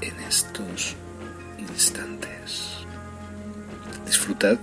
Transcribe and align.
en 0.00 0.20
estos 0.20 0.96
instantes. 1.58 2.84
Disfrutad 4.06 4.58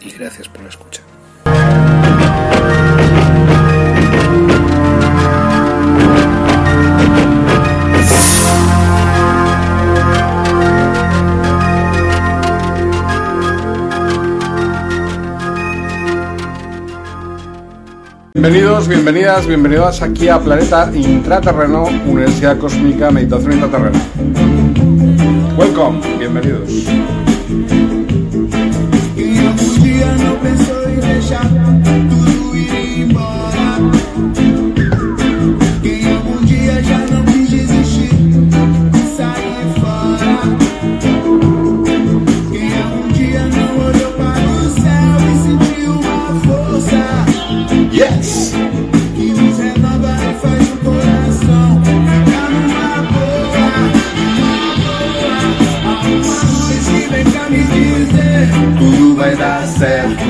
y 0.00 0.10
gracias 0.10 0.48
por 0.48 0.62
la 0.62 0.68
escucha. 0.68 1.02
Bienvenidos, 18.36 18.88
bienvenidas, 18.88 19.46
bienvenidas 19.46 20.02
aquí 20.02 20.26
a 20.26 20.40
Planeta 20.40 20.90
Intraterreno, 20.92 21.84
Universidad 21.84 22.58
Cósmica, 22.58 23.12
Meditación 23.12 23.52
Intraterreno. 23.52 24.00
Welcome, 25.56 26.00
bienvenidos. 26.18 26.68
Yes! 47.94 48.50
que 49.14 49.26
nos 49.30 49.56
renova 49.56 50.16
e 50.16 50.34
faz 50.40 50.68
o 50.68 50.76
coração 50.78 51.80
ficar 51.84 52.50
numa 52.50 53.02
boa? 53.12 53.70
Há 55.84 56.00
uma 56.02 56.42
luz 56.50 56.88
que 56.88 57.02
vem 57.08 57.24
cá 57.26 57.48
me 57.48 57.62
dizer 57.62 58.48
tudo 58.78 59.14
vai 59.14 59.36
dar 59.36 59.64
certo. 59.68 60.24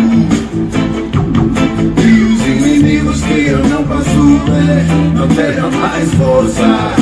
E 2.05 2.23
os 2.23 2.47
inimigos 2.47 3.23
que 3.23 3.47
eu 3.47 3.67
não 3.67 3.83
posso 3.85 4.41
ver 4.45 4.85
não 5.15 5.27
terão 5.29 5.71
mais 5.71 6.13
força. 6.17 6.93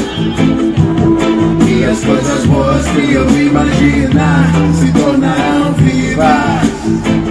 E 1.68 1.84
as 1.84 1.98
coisas 2.04 2.46
boas 2.46 2.86
que 2.86 3.12
eu 3.14 3.28
imaginar 3.28 4.52
se 4.78 4.92
tornarão 4.92 5.72
vivas. 5.72 7.21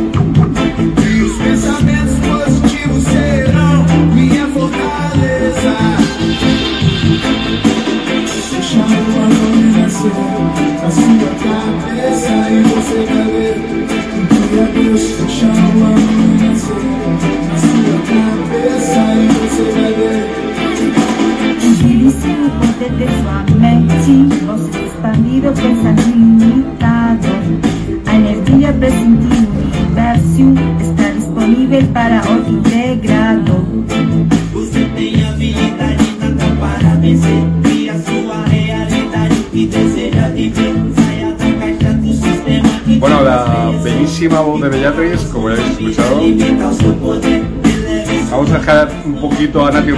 Un 49.41 49.47
poquito 49.47 49.65
a 49.65 49.71
Nati 49.71 49.91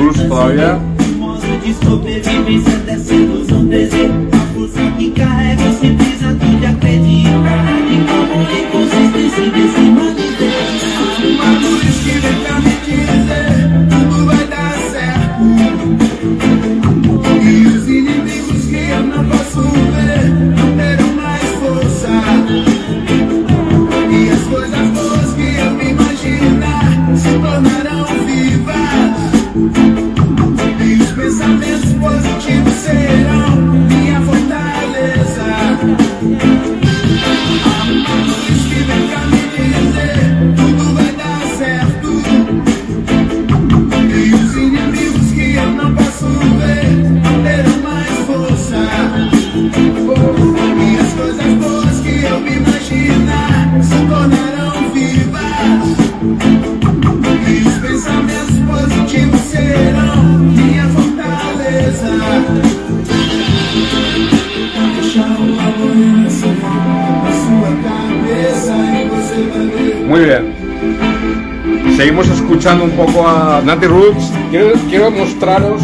poco 72.96 73.28
a 73.28 73.62
Nati 73.64 73.86
Roots. 73.88 74.32
Quiero, 74.50 74.74
quiero 74.90 75.12
mostraros 75.12 75.82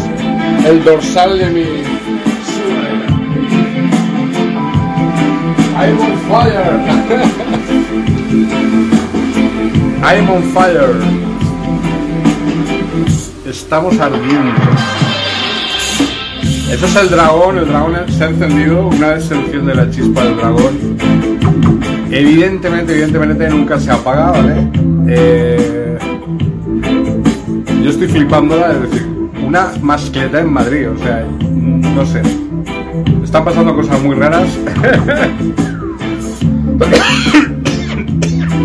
el 0.66 0.82
dorsal 0.84 1.38
de 1.38 1.50
mi. 1.50 1.64
I'm 5.76 5.98
on 6.00 6.16
fire. 6.28 6.80
I'm 10.02 10.30
on 10.30 10.42
fire. 10.54 10.94
Estamos 13.46 13.98
ardiendo. 13.98 14.60
Eso 16.70 16.86
es 16.86 16.96
el 16.96 17.10
dragón, 17.10 17.58
el 17.58 17.66
dragón 17.66 17.96
se 18.16 18.22
ha 18.22 18.28
encendido, 18.28 18.86
una 18.86 19.08
vez 19.08 19.24
se 19.24 19.34
enciende 19.34 19.74
la 19.74 19.90
chispa 19.90 20.22
del 20.22 20.36
dragón. 20.36 20.78
Evidentemente, 22.12 22.92
evidentemente 22.92 23.48
nunca 23.48 23.80
se 23.80 23.90
apaga, 23.90 24.30
¿vale? 24.30 24.68
Eh, 25.08 25.49
flipándola, 28.10 28.72
es 28.72 28.82
decir, 28.82 29.08
una 29.42 29.72
mascleta 29.80 30.40
en 30.40 30.52
Madrid, 30.52 30.90
o 30.90 30.98
sea, 30.98 31.24
no 31.40 32.04
sé. 32.04 32.20
Están 33.24 33.42
pasando 33.44 33.74
cosas 33.74 34.02
muy 34.02 34.16
raras. 34.16 34.48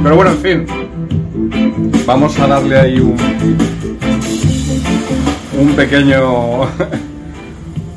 Pero 0.03 0.15
bueno, 0.15 0.31
en 0.31 0.39
fin. 0.39 0.65
Vamos 2.05 2.39
a 2.39 2.47
darle 2.47 2.79
ahí 2.79 2.99
un. 2.99 3.17
Un 5.59 5.75
pequeño. 5.75 6.61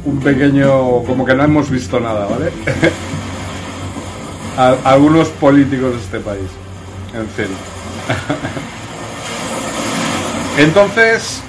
Un 0.05 0.21
pequeño. 0.21 1.03
Como 1.03 1.25
que 1.27 1.35
no 1.35 1.43
hemos 1.45 1.71
visto 1.71 2.00
nada, 2.00 2.27
¿vale? 2.27 2.50
A, 4.56 4.77
algunos 4.85 5.29
políticos 5.29 5.93
de 5.93 5.99
este 5.99 6.21
país. 6.21 6.49
En 7.15 7.29
fin. 7.29 7.47
Entonces. 10.59 11.41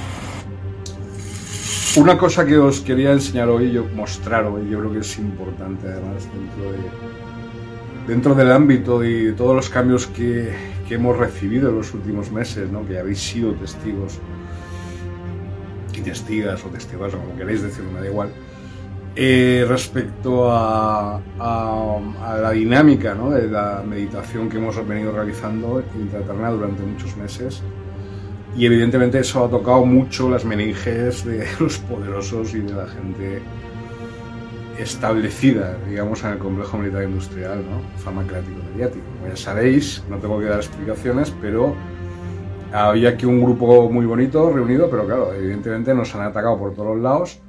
Una 1.95 2.15
cosa 2.19 2.45
que 2.45 2.55
os 2.55 2.81
quería 2.81 3.11
enseñar 3.11 3.49
hoy, 3.49 3.71
yo 3.71 3.83
mostrar 3.95 4.45
hoy, 4.45 4.69
yo 4.69 4.79
creo 4.79 4.93
que 4.93 4.99
es 4.99 5.17
importante 5.17 5.87
además 5.87 6.29
dentro 6.31 6.71
de, 6.71 6.77
dentro 8.07 8.35
del 8.35 8.51
ámbito 8.51 9.03
y 9.03 9.33
todos 9.33 9.55
los 9.55 9.69
cambios 9.69 10.05
que, 10.05 10.53
que 10.87 10.95
hemos 10.95 11.17
recibido 11.17 11.69
en 11.69 11.77
los 11.77 11.91
últimos 11.95 12.31
meses, 12.31 12.71
¿no? 12.71 12.85
que 12.87 12.99
habéis 12.99 13.19
sido 13.19 13.53
testigos 13.53 14.19
y 15.97 16.01
testigas 16.01 16.63
o 16.63 16.69
testigos, 16.69 17.15
o 17.15 17.17
como 17.17 17.35
queréis 17.35 17.63
decirlo, 17.63 17.91
me 17.91 18.01
da 18.01 18.05
igual, 18.05 18.29
eh, 19.15 19.65
respecto 19.67 20.47
a 20.51 21.19
la 21.39 22.51
dinámica 22.51 23.15
¿no? 23.15 23.31
de 23.31 23.49
la 23.49 23.83
meditación 23.85 24.47
que 24.47 24.57
hemos 24.57 24.87
venido 24.87 25.11
realizando 25.11 25.83
intraterna 25.99 26.51
durante 26.51 26.83
muchos 26.83 27.17
meses. 27.17 27.63
Y 28.59 28.65
evidentemente 28.65 29.19
eso 29.19 29.45
ha 29.45 29.49
tocado 29.49 29.85
mucho 29.85 30.29
las 30.29 30.43
meninges 30.43 31.23
de 31.23 31.47
los 31.61 31.77
poderosos 31.77 32.53
y 32.53 32.59
de 32.59 32.73
la 32.73 32.87
gente 32.87 33.41
establecida, 34.77 35.77
digamos, 35.87 36.25
en 36.25 36.31
el 36.31 36.39
complejo 36.39 36.77
militar 36.77 37.03
industrial, 37.03 37.63
¿no? 37.63 37.81
farmacéutico 38.01 38.59
mediático. 38.73 39.05
Como 39.17 39.29
ya 39.29 39.37
sabéis, 39.37 40.03
no 40.09 40.17
tengo 40.17 40.41
que 40.41 40.47
dar 40.47 40.59
explicaciones, 40.59 41.33
pero 41.41 41.73
había 42.73 43.11
aquí 43.11 43.25
un 43.25 43.41
grupo 43.41 43.89
muy 43.89 44.05
bonito 44.05 44.51
reunido, 44.51 44.89
pero 44.89 45.05
claro, 45.05 45.33
evidentemente 45.33 45.93
nos 45.93 46.13
han 46.15 46.23
atacado 46.23 46.59
por 46.59 46.73
todos 46.73 46.95
los 46.95 47.01
lados. 47.01 47.39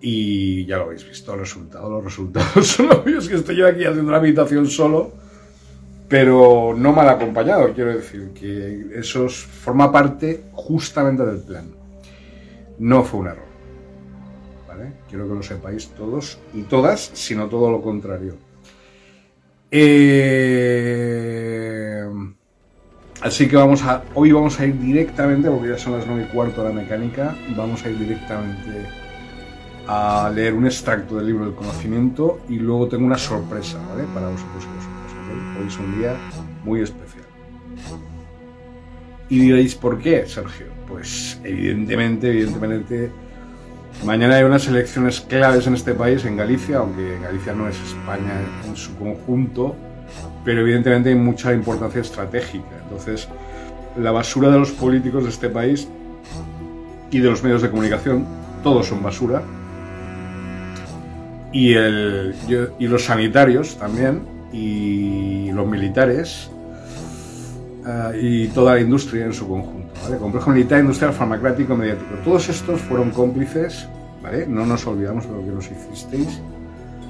Y 0.00 0.64
ya 0.64 0.78
lo 0.78 0.84
habéis 0.84 1.06
visto, 1.06 1.32
los 1.32 1.40
resultados, 1.40 1.90
los 1.90 2.02
resultados 2.02 2.66
son 2.66 2.92
obvios 2.92 3.28
que 3.28 3.34
estoy 3.34 3.56
yo 3.56 3.66
aquí 3.66 3.84
haciendo 3.84 4.10
la 4.10 4.20
meditación 4.20 4.68
solo, 4.68 5.12
pero 6.08 6.72
no 6.76 6.92
mal 6.92 7.08
acompañado, 7.08 7.72
quiero 7.74 7.92
decir, 7.94 8.30
que 8.32 8.86
eso 8.94 9.26
es- 9.26 9.44
forma 9.44 9.90
parte 9.90 10.44
justamente 10.52 11.24
del 11.26 11.40
plan. 11.40 11.66
No 12.78 13.02
fue 13.02 13.20
un 13.20 13.26
error. 13.28 13.46
¿vale? 14.68 14.92
Quiero 15.08 15.26
que 15.28 15.34
lo 15.34 15.42
sepáis 15.42 15.88
todos 15.90 16.38
y 16.54 16.62
todas, 16.62 17.10
sino 17.14 17.48
todo 17.48 17.70
lo 17.70 17.80
contrario. 17.82 18.36
Eh, 19.70 20.76
Así 23.22 23.48
que 23.48 23.56
vamos 23.56 23.82
a, 23.82 24.02
hoy 24.14 24.30
vamos 24.30 24.60
a 24.60 24.66
ir 24.66 24.78
directamente, 24.78 25.50
porque 25.50 25.70
ya 25.70 25.78
son 25.78 25.94
las 25.94 26.06
9 26.06 26.26
y 26.28 26.32
cuarto 26.34 26.62
de 26.62 26.68
la 26.68 26.74
mecánica, 26.74 27.34
vamos 27.56 27.82
a 27.84 27.88
ir 27.90 27.98
directamente 27.98 28.86
a 29.86 30.30
leer 30.34 30.52
un 30.54 30.66
extracto 30.66 31.16
del 31.16 31.26
libro 31.26 31.46
del 31.46 31.54
conocimiento 31.54 32.40
y 32.48 32.56
luego 32.58 32.88
tengo 32.88 33.06
una 33.06 33.18
sorpresa, 33.18 33.78
¿vale? 33.88 34.04
Para 34.12 34.28
vosotros 34.28 34.64
y 34.64 34.76
vosotras, 34.76 34.86
¿ok? 34.86 34.95
Hoy 35.58 35.68
es 35.68 35.78
un 35.78 35.98
día 35.98 36.14
muy 36.64 36.80
especial. 36.80 37.24
Y 39.28 39.40
diréis, 39.40 39.74
¿por 39.74 39.98
qué, 39.98 40.26
Sergio? 40.26 40.66
Pues 40.86 41.40
evidentemente, 41.42 42.30
evidentemente, 42.30 43.10
mañana 44.04 44.36
hay 44.36 44.44
unas 44.44 44.68
elecciones 44.68 45.20
claves 45.20 45.66
en 45.66 45.74
este 45.74 45.94
país, 45.94 46.24
en 46.24 46.36
Galicia, 46.36 46.78
aunque 46.78 47.18
Galicia 47.20 47.52
no 47.52 47.68
es 47.68 47.76
España 47.80 48.40
en 48.66 48.76
su 48.76 48.94
conjunto, 48.96 49.74
pero 50.44 50.60
evidentemente 50.60 51.08
hay 51.08 51.16
mucha 51.16 51.52
importancia 51.52 52.00
estratégica. 52.00 52.76
Entonces, 52.84 53.28
la 53.98 54.12
basura 54.12 54.50
de 54.50 54.58
los 54.58 54.70
políticos 54.70 55.24
de 55.24 55.30
este 55.30 55.48
país 55.48 55.88
y 57.10 57.18
de 57.18 57.28
los 57.28 57.42
medios 57.42 57.62
de 57.62 57.70
comunicación, 57.70 58.26
todos 58.62 58.86
son 58.86 59.02
basura. 59.02 59.42
Y, 61.52 61.72
el, 61.72 62.34
y 62.78 62.86
los 62.86 63.04
sanitarios 63.04 63.76
también, 63.76 64.35
y 64.56 65.52
los 65.52 65.66
militares, 65.66 66.50
ah, 67.84 68.12
y 68.18 68.48
toda 68.48 68.74
la 68.74 68.80
industria 68.80 69.26
en 69.26 69.32
su 69.32 69.46
conjunto. 69.46 69.92
¿vale? 70.02 70.16
Complejo 70.16 70.50
militar, 70.50 70.80
industrial, 70.80 71.12
farmacéutico, 71.12 71.76
mediático. 71.76 72.14
Todos 72.24 72.48
estos 72.48 72.80
fueron 72.80 73.10
cómplices, 73.10 73.86
¿vale? 74.22 74.46
no 74.46 74.64
nos 74.64 74.86
olvidamos 74.86 75.26
de 75.26 75.32
lo 75.32 75.40
que 75.40 75.50
nos 75.50 75.70
hicisteis 75.70 76.40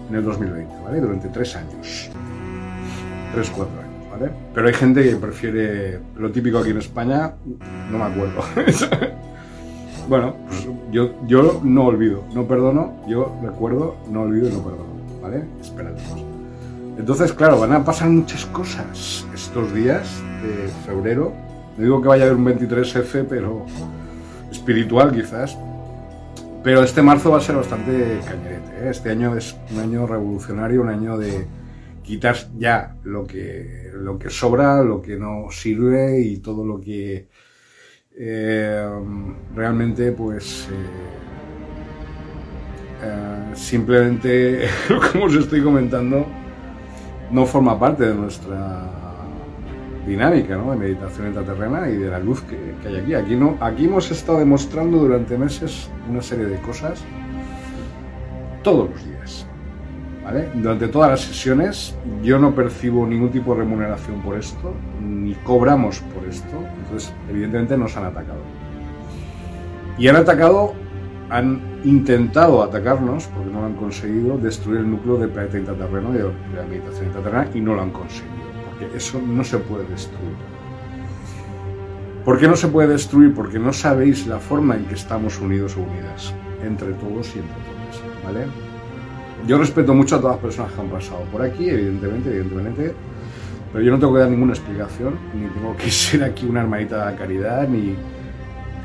en 0.09 0.17
el 0.17 0.25
2020, 0.25 0.75
¿vale? 0.85 1.01
durante 1.01 1.29
tres 1.29 1.57
años. 1.57 2.11
Tres, 3.33 3.51
cuatro 3.51 3.75
años, 3.81 4.11
¿vale? 4.11 4.31
Pero 4.55 4.69
hay 4.69 4.75
gente 4.75 5.03
que 5.03 5.17
prefiere 5.17 6.01
lo 6.17 6.31
típico 6.31 6.59
aquí 6.59 6.71
en 6.71 6.79
España, 6.79 7.35
no 7.91 7.99
me 7.99 8.05
acuerdo. 8.05 8.43
bueno, 10.09 10.37
pues 10.47 10.67
yo, 10.91 11.15
yo 11.27 11.61
no 11.63 11.87
olvido, 11.87 12.25
no 12.35 12.47
perdono, 12.47 12.97
yo 13.07 13.37
recuerdo, 13.43 13.97
no 14.11 14.23
olvido 14.23 14.49
y 14.49 14.53
no 14.53 14.63
perdono, 14.63 15.21
¿vale? 15.21 15.45
Esperadnos. 15.61 16.26
Entonces, 16.99 17.33
claro, 17.33 17.61
van 17.61 17.73
a 17.73 17.85
pasar 17.85 18.09
muchas 18.09 18.47
cosas 18.47 19.27
estos 19.35 19.75
días 19.75 20.09
de 20.43 20.69
febrero. 20.87 21.33
No 21.77 21.85
digo 21.85 22.01
que 22.01 22.09
vaya 22.09 22.25
a 22.25 22.27
haber 22.29 22.39
un 22.39 22.47
23F, 22.47 23.27
pero 23.29 23.67
espiritual 24.51 25.13
quizás. 25.13 25.57
Pero 26.65 26.83
este 26.83 27.03
marzo 27.03 27.31
va 27.31 27.39
a 27.39 27.41
ser 27.41 27.57
bastante 27.57 28.19
cañerete. 28.27 28.71
¿eh? 28.81 28.91
Este 28.91 29.11
año 29.11 29.37
es 29.37 29.55
un 29.73 29.81
año 29.81 30.07
revolucionario, 30.07 30.81
un 30.83 30.89
año 30.89 31.19
de 31.19 31.47
quitar 32.03 32.37
ya 32.57 32.97
lo 33.05 33.27
que, 33.27 33.91
lo 33.95 34.19
que 34.19 34.31
sobra, 34.31 34.83
lo 34.83 35.03
que 35.03 35.17
no 35.17 35.49
sirve 35.51 36.21
y 36.21 36.39
todo 36.39 36.65
lo 36.65 36.81
que 36.81 37.29
eh, 38.17 38.89
realmente 39.55 40.13
pues 40.13 40.69
eh, 43.03 43.55
simplemente, 43.55 44.69
como 45.13 45.27
os 45.27 45.35
estoy 45.35 45.63
comentando, 45.63 46.27
no 47.31 47.47
forma 47.47 47.79
parte 47.79 48.07
de 48.07 48.15
nuestra 48.15 48.87
dinámica 50.07 50.57
¿no? 50.57 50.71
de 50.71 50.77
meditación 50.77 51.29
intraterrena 51.29 51.89
y 51.89 51.97
de 51.97 52.11
la 52.11 52.19
luz 52.19 52.43
que, 52.43 52.75
hay 52.87 52.97
aquí. 52.97 53.15
Aquí, 53.15 53.37
no, 53.37 53.57
aquí 53.61 53.87
hemos 53.87 54.11
estado 54.11 54.39
demostrando 54.39 54.99
durante 54.99 55.37
meses 55.37 55.91
una 56.09 56.23
serie 56.23 56.47
de 56.47 56.59
cosas 56.59 57.03
todos 58.63 58.91
los 58.91 59.05
días. 59.05 59.47
Durante 60.55 60.89
todas 60.89 61.11
las 61.11 61.21
sesiones 61.21 61.97
yo 62.23 62.39
no 62.39 62.53
percibo 62.53 63.07
ningún 63.07 63.31
tipo 63.31 63.55
de 63.55 63.61
remuneración 63.61 64.21
por 64.23 64.37
esto, 64.37 64.75
ni 65.01 65.35
cobramos 65.35 66.01
por 66.01 66.29
esto, 66.29 66.65
entonces 66.83 67.13
evidentemente 67.31 67.77
nos 67.77 67.97
han 67.97 68.07
atacado. 68.07 68.41
Y 69.99 70.09
han 70.09 70.17
atacado, 70.17 70.75
han 71.31 71.61
intentado 71.87 72.63
atacarnos, 72.63 73.27
porque 73.29 73.51
no 73.51 73.61
lo 73.61 73.67
han 73.67 73.75
conseguido, 73.75 74.37
destruir 74.39 74.81
el 74.81 74.91
núcleo 74.91 75.17
del 75.17 75.31
planeta 75.31 75.59
intraterreno 75.59 76.15
y 76.15 76.19
de 76.19 76.25
la 76.25 77.07
intraterrena 77.07 77.49
y 77.55 77.61
no 77.61 77.75
lo 77.75 77.83
han 77.83 77.91
conseguido, 77.91 78.35
porque 78.69 78.97
eso 78.97 79.21
no 79.21 79.45
se 79.45 79.59
puede 79.59 79.87
destruir. 79.87 80.35
¿Por 82.25 82.41
qué 82.41 82.49
no 82.49 82.57
se 82.57 82.67
puede 82.67 82.89
destruir? 82.89 83.33
Porque 83.33 83.61
no 83.61 83.73
sabéis 83.73 84.27
la 84.27 84.41
forma 84.41 84.75
en 84.75 84.85
que 84.87 84.95
estamos 84.95 85.41
unidos 85.41 85.77
o 85.77 85.83
unidas, 85.83 86.35
entre 86.65 86.93
todos 86.95 87.35
y 87.37 87.39
entre 87.39 87.55
todas, 87.55 88.25
¿vale? 88.25 88.47
Yo 89.47 89.59
respeto 89.59 89.95
mucho 89.95 90.17
a 90.17 90.21
todas 90.21 90.37
las 90.37 90.43
personas 90.43 90.73
que 90.73 90.81
han 90.81 90.89
pasado 90.89 91.21
por 91.31 91.43
aquí, 91.43 91.71
evidentemente, 91.71 92.31
evidentemente, 92.31 92.95
pero 93.73 93.85
yo 93.85 93.93
no 93.93 93.99
tengo 94.01 94.15
que 94.15 94.21
dar 94.21 94.31
ninguna 94.31 94.55
explicación, 94.55 95.15
ni 95.35 95.47
tengo 95.51 95.77
que 95.77 95.89
ser 95.91 96.25
aquí 96.25 96.47
una 96.47 96.63
hermanita 96.63 97.11
de 97.13 97.17
caridad, 97.17 97.69
ni 97.69 97.95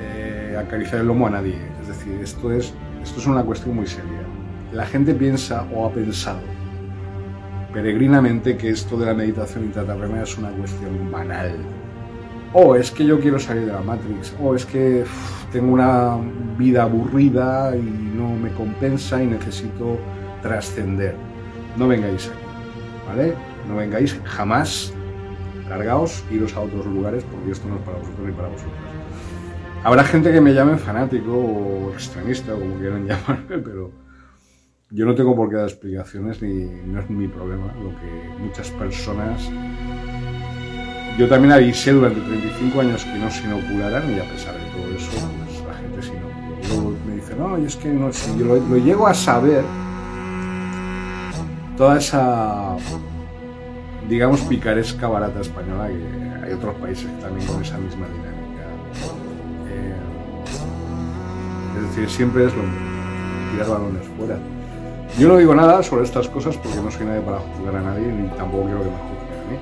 eh, 0.02 0.56
acariciar 0.60 1.02
el 1.02 1.08
lomo 1.08 1.26
a 1.26 1.32
nadie. 1.32 1.58
Es 1.82 1.88
decir, 1.88 2.20
esto 2.22 2.52
es, 2.52 2.74
esto 3.02 3.20
es 3.20 3.26
una 3.28 3.44
cuestión 3.44 3.76
muy 3.76 3.88
seria. 3.88 4.22
La 4.72 4.86
gente 4.86 5.14
piensa 5.14 5.68
o 5.74 5.86
ha 5.86 5.92
pensado 5.92 6.40
peregrinamente 7.74 8.58
que 8.58 8.70
esto 8.70 8.98
de 8.98 9.06
la 9.06 9.14
meditación 9.14 9.66
intraterrena 9.66 10.24
es 10.24 10.38
una 10.38 10.50
cuestión 10.50 11.12
banal. 11.12 11.56
O 12.54 12.76
es 12.76 12.92
que 12.92 13.06
yo 13.06 13.20
quiero 13.20 13.40
salir 13.40 13.66
de 13.66 13.72
la 13.72 13.82
Matrix, 13.82 14.36
o 14.42 14.56
es 14.56 14.66
que 14.66 15.06
tengo 15.54 15.74
una 15.74 16.18
vida 16.58 16.84
aburrida 16.84 17.76
y 17.76 17.82
no 17.82 18.36
me 18.36 18.52
compensa 18.52 19.24
y 19.24 19.28
necesito 19.28 19.98
trascender. 20.42 21.16
No 21.78 21.88
vengáis 21.88 22.28
aquí, 22.28 23.08
¿vale? 23.08 23.36
No 23.70 23.78
vengáis 23.78 24.20
jamás, 24.26 24.94
largaos, 25.70 26.26
iros 26.30 26.54
a 26.56 26.60
otros 26.60 26.86
lugares 26.86 27.24
porque 27.32 27.52
esto 27.52 27.70
no 27.70 27.76
es 27.76 27.82
para 27.84 27.98
vosotros 28.00 28.28
ni 28.28 28.34
para 28.34 28.50
vosotros. 28.50 28.76
Habrá 29.84 30.04
gente 30.04 30.32
que 30.32 30.40
me 30.40 30.54
llame 30.54 30.78
fanático 30.78 31.34
o 31.34 31.94
extremista, 31.94 32.54
como 32.54 32.78
quieran 32.78 33.06
llamarme, 33.08 33.58
pero 33.58 33.92
yo 34.92 35.06
no 35.06 35.16
tengo 35.16 35.36
por 35.36 35.50
qué 35.50 35.56
dar 35.56 35.68
explicaciones 35.68 36.42
ni 36.42 36.66
no 36.66 37.00
es 37.00 37.10
mi 37.10 37.28
problema. 37.28 37.74
Lo 37.82 37.90
que 37.90 38.40
muchas 38.40 38.70
personas. 38.72 39.50
yo 41.18 41.28
también 41.28 41.54
avisé 41.54 41.92
durante 41.94 42.22
35 42.22 42.82
años 42.82 43.04
que 43.06 43.18
no 43.18 43.32
se 43.32 43.44
inocularan 43.44 44.12
y 44.12 44.20
a 44.20 44.30
pesar 44.30 44.54
de 44.54 44.66
todo 44.72 44.96
eso, 44.96 45.12
pues 45.12 45.68
la 45.68 45.74
gente 45.74 46.02
se 46.02 46.10
inoculó. 46.10 46.32
Luego 46.68 46.98
me 47.08 47.16
dice, 47.16 47.36
no, 47.36 47.58
y 47.58 47.66
es 47.66 47.76
que 47.76 47.90
no 47.90 48.14
sé, 48.14 48.38
yo 48.38 48.46
lo, 48.46 48.56
lo 48.56 48.78
llego 48.78 49.08
a 49.08 49.14
saber, 49.14 49.64
toda 51.82 51.98
esa, 51.98 52.78
digamos, 54.08 54.42
picaresca 54.42 55.08
barata 55.08 55.42
española 55.42 55.88
que 55.88 56.46
hay 56.46 56.54
otros 56.54 56.76
países 56.76 57.08
también 57.20 57.48
con 57.48 57.62
esa 57.64 57.78
misma 57.80 58.06
dinámica. 58.08 58.41
Decir, 61.96 62.10
siempre 62.10 62.46
es 62.46 62.54
lo 62.56 62.64
tirar 63.52 63.70
balones 63.70 64.08
fuera. 64.18 64.38
Yo 65.20 65.28
no 65.28 65.38
digo 65.38 65.54
nada 65.54 65.84
sobre 65.84 66.04
estas 66.04 66.28
cosas 66.30 66.58
porque 66.58 66.78
no 66.82 66.90
soy 66.90 67.06
nadie 67.06 67.22
para 67.22 67.40
juzgar 67.40 67.76
a 67.76 67.82
nadie 67.82 68.08
ni 68.08 68.28
tampoco 68.30 68.64
quiero 68.64 68.80
que 68.80 68.86
me 68.86 68.98
juzguen 68.98 69.40
a 69.40 69.52
mí. 69.52 69.58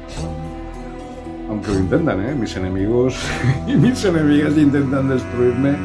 Aunque 1.49 1.71
lo 1.71 1.79
intentan, 1.79 2.23
¿eh? 2.23 2.35
Mis 2.35 2.55
enemigos 2.55 3.17
y 3.67 3.75
mis 3.75 4.03
enemigas 4.05 4.55
intentan 4.57 5.09
destruirme 5.09 5.75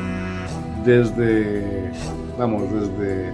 desde, 0.84 1.90
vamos, 2.38 2.64
desde, 2.70 3.32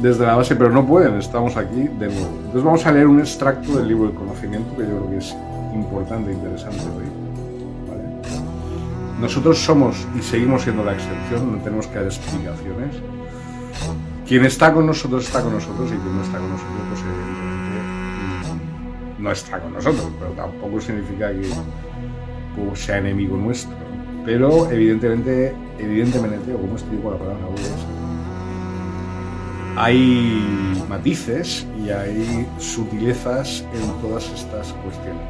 desde 0.00 0.26
la 0.26 0.36
base, 0.36 0.56
pero 0.56 0.70
no 0.70 0.86
pueden, 0.86 1.16
estamos 1.16 1.56
aquí 1.58 1.82
de 1.98 2.06
nuevo. 2.06 2.30
Entonces 2.38 2.62
vamos 2.62 2.86
a 2.86 2.92
leer 2.92 3.06
un 3.06 3.20
extracto 3.20 3.76
del 3.76 3.88
libro 3.88 4.06
del 4.06 4.14
conocimiento 4.14 4.74
que 4.74 4.84
yo 4.84 4.88
creo 4.88 5.10
que 5.10 5.18
es 5.18 5.36
importante 5.74 6.30
e 6.30 6.34
interesante. 6.34 6.80
Nosotros 9.20 9.58
somos 9.58 10.06
y 10.18 10.22
seguimos 10.22 10.62
siendo 10.62 10.82
la 10.82 10.92
excepción, 10.94 11.52
no 11.52 11.62
tenemos 11.62 11.86
que 11.86 11.96
dar 11.96 12.04
explicaciones. 12.04 12.96
Quien 14.26 14.44
está 14.44 14.72
con 14.72 14.86
nosotros 14.86 15.26
está 15.26 15.42
con 15.42 15.52
nosotros 15.52 15.88
y 15.88 15.96
quien 15.96 16.16
no 16.16 16.22
está 16.22 16.38
con 16.38 16.50
nosotros, 16.50 16.76
pues 16.88 17.00
evidentemente 17.02 17.50
no 19.18 19.30
está 19.32 19.60
con 19.60 19.74
nosotros, 19.74 20.08
pero 20.18 20.30
tampoco 20.30 20.80
significa 20.80 21.30
que 21.32 21.48
pues, 22.56 22.80
sea 22.80 22.98
enemigo 22.98 23.36
nuestro. 23.36 23.76
Pero 24.24 24.70
evidentemente, 24.70 25.54
evidentemente, 25.78 26.54
o 26.54 26.58
como 26.58 26.76
estoy 26.76 26.98
con 26.98 27.12
la 27.12 27.18
palabra 27.18 27.44
hay 29.76 30.84
matices 30.88 31.66
y 31.82 31.90
hay 31.90 32.46
sutilezas 32.58 33.64
en 33.72 34.02
todas 34.02 34.24
estas 34.30 34.72
cuestiones, 34.74 35.22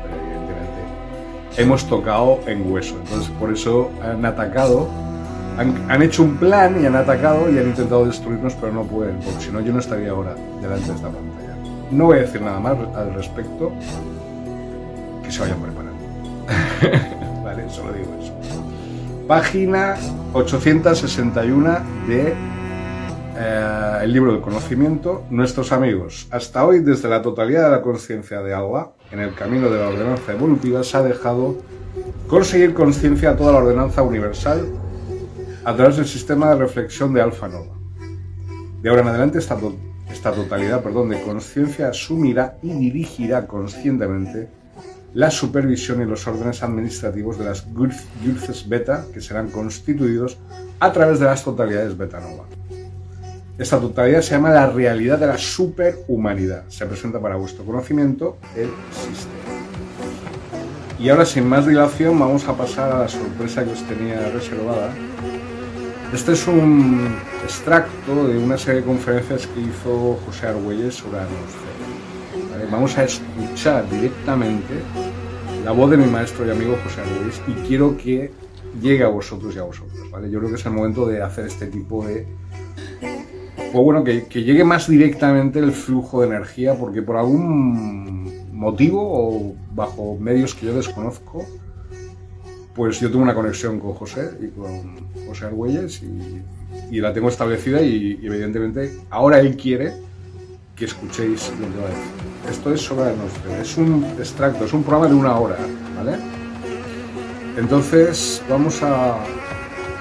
hemos 1.56 1.86
tocado 1.86 2.40
en 2.46 2.70
hueso. 2.70 2.96
Entonces, 3.04 3.30
por 3.38 3.52
eso 3.52 3.90
han 4.02 4.24
atacado, 4.24 4.88
han, 5.56 6.02
hecho 6.02 6.22
un 6.22 6.36
plan 6.36 6.82
y 6.82 6.86
han 6.86 6.96
atacado 6.96 7.50
y 7.50 7.58
han 7.58 7.66
intentado 7.66 8.06
destruirnos, 8.06 8.54
pero 8.54 8.72
no 8.72 8.84
pueden, 8.84 9.16
porque 9.16 9.40
si 9.40 9.50
no, 9.50 9.60
yo 9.60 9.72
no 9.72 9.78
estaría 9.78 10.10
ahora 10.10 10.34
delante 10.60 10.88
de 10.88 10.94
esta 10.94 11.08
pantalla. 11.08 11.56
No 11.90 12.06
voy 12.06 12.18
a 12.18 12.20
decir 12.22 12.40
nada 12.40 12.60
más 12.60 12.76
al 12.94 13.14
respecto, 13.14 13.72
que 15.22 15.30
se 15.30 15.40
vayan 15.40 15.60
preparando. 15.60 16.00
vale, 17.44 17.68
solo 17.68 17.92
digo 17.92 18.16
eso. 18.20 18.32
Página 19.26 19.96
861 20.32 21.78
de 22.08 22.34
eh, 23.36 23.98
el 24.02 24.12
libro 24.12 24.32
del 24.32 24.40
conocimiento, 24.40 25.24
nuestros 25.30 25.72
amigos. 25.72 26.26
Hasta 26.30 26.64
hoy, 26.64 26.80
desde 26.80 27.08
la 27.08 27.22
totalidad 27.22 27.64
de 27.64 27.70
la 27.70 27.82
conciencia 27.82 28.42
de 28.42 28.52
agua, 28.54 28.92
en 29.10 29.20
el 29.20 29.34
camino 29.34 29.70
de 29.70 29.78
la 29.80 29.88
ordenanza 29.88 30.32
evolutiva, 30.32 30.82
se 30.84 30.96
ha 30.96 31.02
dejado 31.02 31.56
conseguir 32.28 32.74
conciencia 32.74 33.30
a 33.30 33.36
toda 33.36 33.52
la 33.52 33.58
ordenanza 33.58 34.02
universal 34.02 34.66
a 35.64 35.74
través 35.76 35.96
del 35.96 36.06
sistema 36.06 36.50
de 36.50 36.56
reflexión 36.56 37.12
de 37.12 37.20
Alfa 37.20 37.48
Nova. 37.48 37.74
De 38.82 38.88
ahora 38.88 39.02
en 39.02 39.08
adelante, 39.08 39.38
esta, 39.38 39.56
to- 39.56 39.74
esta 40.10 40.32
totalidad 40.32 40.82
perdón, 40.82 41.10
de 41.10 41.20
conciencia 41.22 41.88
asumirá 41.88 42.56
y 42.62 42.70
dirigirá 42.72 43.46
conscientemente 43.46 44.48
la 45.12 45.30
supervisión 45.30 46.00
y 46.00 46.04
los 46.04 46.26
órdenes 46.28 46.62
administrativos 46.62 47.36
de 47.36 47.44
las 47.46 47.66
Gulfes 47.72 48.68
beta 48.68 49.04
que 49.12 49.20
serán 49.20 49.50
constituidos 49.50 50.38
a 50.78 50.92
través 50.92 51.18
de 51.18 51.26
las 51.26 51.42
totalidades 51.42 51.98
beta 51.98 52.20
nova. 52.20 52.44
Esta 53.60 53.78
totalidad 53.78 54.22
se 54.22 54.30
llama 54.30 54.48
la 54.48 54.70
realidad 54.70 55.18
de 55.18 55.26
la 55.26 55.36
superhumanidad. 55.36 56.64
Se 56.68 56.86
presenta 56.86 57.20
para 57.20 57.36
vuestro 57.36 57.62
conocimiento 57.62 58.38
el 58.56 58.70
sistema. 58.90 59.52
Y 60.98 61.10
ahora, 61.10 61.26
sin 61.26 61.46
más 61.46 61.66
dilación, 61.66 62.18
vamos 62.18 62.48
a 62.48 62.56
pasar 62.56 62.90
a 62.90 63.00
la 63.00 63.08
sorpresa 63.08 63.62
que 63.62 63.72
os 63.72 63.82
tenía 63.82 64.30
reservada. 64.30 64.88
Este 66.10 66.32
es 66.32 66.48
un 66.48 67.14
extracto 67.44 68.28
de 68.28 68.38
una 68.38 68.56
serie 68.56 68.80
de 68.80 68.86
conferencias 68.86 69.46
que 69.46 69.60
hizo 69.60 70.18
José 70.24 70.46
Argüelles 70.46 70.94
sobre 70.94 71.18
la. 71.18 71.26
Vamos 72.72 72.96
a 72.96 73.04
escuchar 73.04 73.86
directamente 73.90 74.72
la 75.66 75.72
voz 75.72 75.90
de 75.90 75.98
mi 75.98 76.06
maestro 76.06 76.46
y 76.46 76.50
amigo 76.50 76.78
José 76.82 77.02
Argüelles 77.02 77.42
y 77.46 77.68
quiero 77.68 77.94
que 77.98 78.30
llegue 78.80 79.04
a 79.04 79.08
vosotros 79.08 79.54
y 79.54 79.58
a 79.58 79.64
vosotros. 79.64 80.10
¿vale? 80.10 80.30
Yo 80.30 80.38
creo 80.38 80.50
que 80.50 80.56
es 80.56 80.64
el 80.64 80.72
momento 80.72 81.06
de 81.06 81.20
hacer 81.20 81.44
este 81.44 81.66
tipo 81.66 82.06
de 82.06 82.26
o 83.72 83.82
bueno, 83.82 84.02
que, 84.04 84.22
llegue 84.42 84.64
más 84.64 84.88
directamente 84.88 85.58
el 85.58 85.72
flujo 85.72 86.20
de 86.20 86.28
energía, 86.28 86.74
porque 86.74 87.02
por 87.02 87.16
algún 87.16 88.50
motivo 88.52 89.00
o 89.02 89.54
bajo 89.74 90.16
medios 90.18 90.54
que 90.54 90.66
yo 90.66 90.74
desconozco, 90.74 91.46
pues 92.74 93.00
yo 93.00 93.10
tengo 93.10 93.22
una 93.22 93.34
conexión 93.34 93.78
con 93.78 93.94
José 93.94 94.30
y 94.40 94.48
con 94.48 95.26
José 95.26 95.46
Argüelles 95.46 96.02
y, 96.02 97.00
la 97.00 97.12
tengo 97.12 97.28
establecida 97.28 97.80
y, 97.82 98.18
evidentemente 98.22 98.96
ahora 99.10 99.40
él 99.40 99.56
quiere 99.56 99.92
que 100.76 100.84
escuchéis 100.84 101.52
lo 101.60 101.66
que 101.72 101.80
va 101.80 101.86
a 101.86 101.88
decir. 101.88 102.50
Esto 102.50 102.72
es 102.72 102.80
sobre 102.80 103.04
la 103.04 103.10
atmósfera, 103.10 103.60
es 103.60 103.76
un 103.76 104.04
extracto, 104.18 104.64
es 104.64 104.72
un 104.72 104.82
programa 104.82 105.08
de 105.08 105.14
una 105.14 105.38
hora, 105.38 105.56
¿vale? 105.96 106.16
Entonces 107.56 108.42
vamos 108.48 108.82
a... 108.82 109.18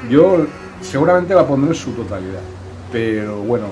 Yo 0.09 0.45
seguramente 0.81 1.35
la 1.35 1.45
pondré 1.45 1.71
en 1.71 1.75
su 1.75 1.91
totalidad, 1.91 2.41
pero 2.91 3.41
bueno, 3.43 3.67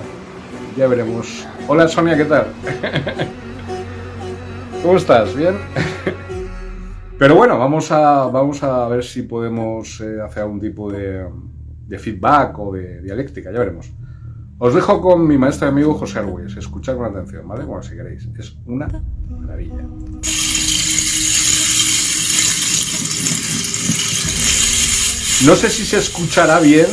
ya 0.76 0.86
veremos. 0.86 1.46
Hola 1.66 1.88
Sonia, 1.88 2.16
¿qué 2.16 2.24
tal? 2.24 2.46
¿Cómo 4.82 4.96
estás? 4.96 5.34
¿Bien? 5.34 5.56
Pero 7.18 7.34
bueno, 7.34 7.58
vamos 7.58 7.90
a, 7.90 8.28
vamos 8.28 8.62
a 8.62 8.86
ver 8.88 9.04
si 9.04 9.22
podemos 9.22 10.00
eh, 10.00 10.18
hacer 10.24 10.44
algún 10.44 10.60
tipo 10.60 10.90
de, 10.90 11.26
de 11.86 11.98
feedback 11.98 12.58
o 12.58 12.72
de 12.72 13.02
dialéctica, 13.02 13.50
ya 13.50 13.58
veremos. 13.58 13.90
Os 14.58 14.74
dejo 14.74 15.00
con 15.00 15.26
mi 15.26 15.38
maestro 15.38 15.68
y 15.68 15.70
amigo 15.70 15.94
José 15.94 16.18
Argüelles. 16.18 16.56
Escuchad 16.56 16.96
con 16.96 17.06
atención, 17.06 17.46
¿vale? 17.46 17.64
Bueno, 17.64 17.82
si 17.82 17.94
queréis. 17.94 18.28
Es 18.38 18.56
una 18.66 18.88
maravilla. 19.28 19.82
No 25.46 25.54
sé 25.54 25.70
si 25.70 25.84
se 25.84 25.98
escuchará 25.98 26.58
bien. 26.58 26.86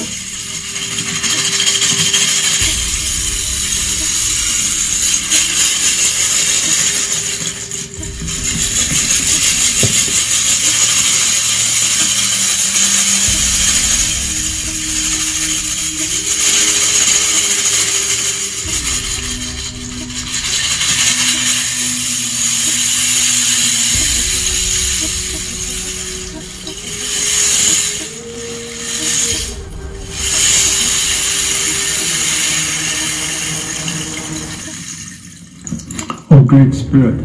Spirit, 36.96 37.20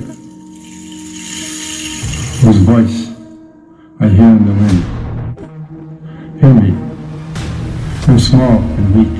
whose 2.43 2.61
voice 2.67 2.97
I 4.01 4.09
hear 4.09 4.31
in 4.35 4.45
the 4.45 4.55
wind. 4.63 4.83
Hear 6.41 6.55
me. 6.55 6.71
I'm 8.09 8.19
small 8.19 8.59
and 8.59 8.87
weak. 8.97 9.15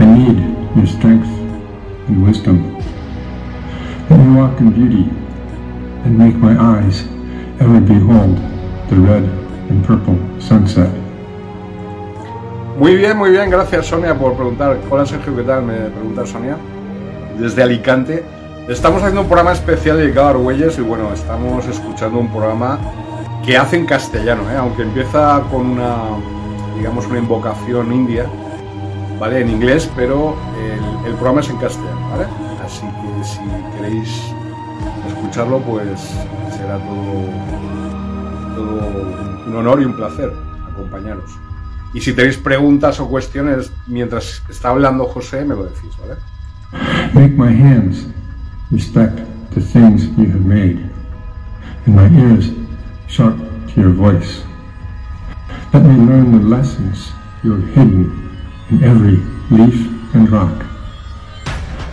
I 0.00 0.04
need 0.18 0.38
your 0.76 0.86
strength 0.88 1.28
and 2.08 2.26
wisdom. 2.26 2.74
Let 4.10 4.18
me 4.18 4.34
walk 4.34 4.58
in 4.58 4.72
beauty 4.72 5.04
and 6.04 6.18
make 6.18 6.34
my 6.34 6.58
eyes 6.58 7.02
ever 7.60 7.80
behold 7.80 8.36
the 8.90 8.96
red 8.96 9.22
and 9.70 9.84
purple 9.84 10.18
sunset. 10.40 10.92
Muy 12.80 12.96
bien, 12.96 13.16
muy 13.16 13.30
bien, 13.30 13.48
gracias 13.48 13.86
Sonia 13.86 14.18
por 14.18 14.34
preguntar. 14.34 14.76
Hola 14.90 15.06
Sergio, 15.06 15.36
¿qué 15.36 15.44
tal? 15.44 15.62
Me 15.62 15.74
pregunta 15.90 16.26
Sonia. 16.26 16.56
Desde 17.38 17.62
Alicante. 17.62 18.43
Estamos 18.68 19.02
haciendo 19.02 19.20
un 19.20 19.26
programa 19.26 19.52
especial 19.52 19.98
dedicado 19.98 20.26
a 20.26 20.30
Argüelles 20.30 20.78
y 20.78 20.80
bueno, 20.80 21.12
estamos 21.12 21.66
escuchando 21.66 22.18
un 22.18 22.30
programa 22.30 22.78
que 23.44 23.58
hace 23.58 23.76
en 23.76 23.84
castellano, 23.84 24.50
¿eh? 24.50 24.56
aunque 24.56 24.80
empieza 24.80 25.42
con 25.50 25.66
una, 25.66 25.96
digamos, 26.74 27.06
una 27.06 27.18
invocación 27.18 27.92
india, 27.92 28.24
¿vale? 29.20 29.42
En 29.42 29.50
inglés, 29.50 29.90
pero 29.94 30.34
el, 31.04 31.12
programa 31.16 31.42
es 31.42 31.50
en 31.50 31.58
castellano, 31.58 32.08
¿vale? 32.08 32.24
Así 32.64 32.86
que 32.86 33.24
si 33.24 33.38
queréis 33.76 34.08
escucharlo, 35.08 35.58
pues 35.58 36.00
será 36.56 36.78
todo, 36.78 37.26
todo 38.56 39.46
un 39.46 39.56
honor 39.56 39.82
y 39.82 39.84
un 39.84 39.94
placer 39.94 40.32
acompañaros. 40.72 41.30
Y 41.92 42.00
si 42.00 42.14
tenéis 42.14 42.38
preguntas 42.38 42.98
o 42.98 43.10
cuestiones 43.10 43.70
mientras 43.86 44.42
está 44.48 44.70
hablando 44.70 45.04
José, 45.04 45.44
me 45.44 45.54
lo 45.54 45.64
decís, 45.64 45.90
¿vale? 46.00 46.18
Make 47.12 47.34
my 47.36 47.62
hands 47.62 48.06
respect 48.74 49.16
the 49.52 49.60
things 49.60 50.06
you 50.18 50.26
have 50.26 50.44
made, 50.44 50.78
and 51.86 51.94
my 51.94 52.08
ears 52.10 52.50
sharp 53.06 53.36
to 53.68 53.80
your 53.80 53.90
voice. 53.90 54.42
Let 55.72 55.84
me 55.84 55.94
learn 56.04 56.32
the 56.32 56.44
lessons 56.44 57.12
you 57.44 57.52
have 57.52 57.68
hidden 57.76 58.36
in 58.70 58.82
every 58.82 59.16
leaf 59.56 59.76
and 60.14 60.28
rock. 60.28 60.66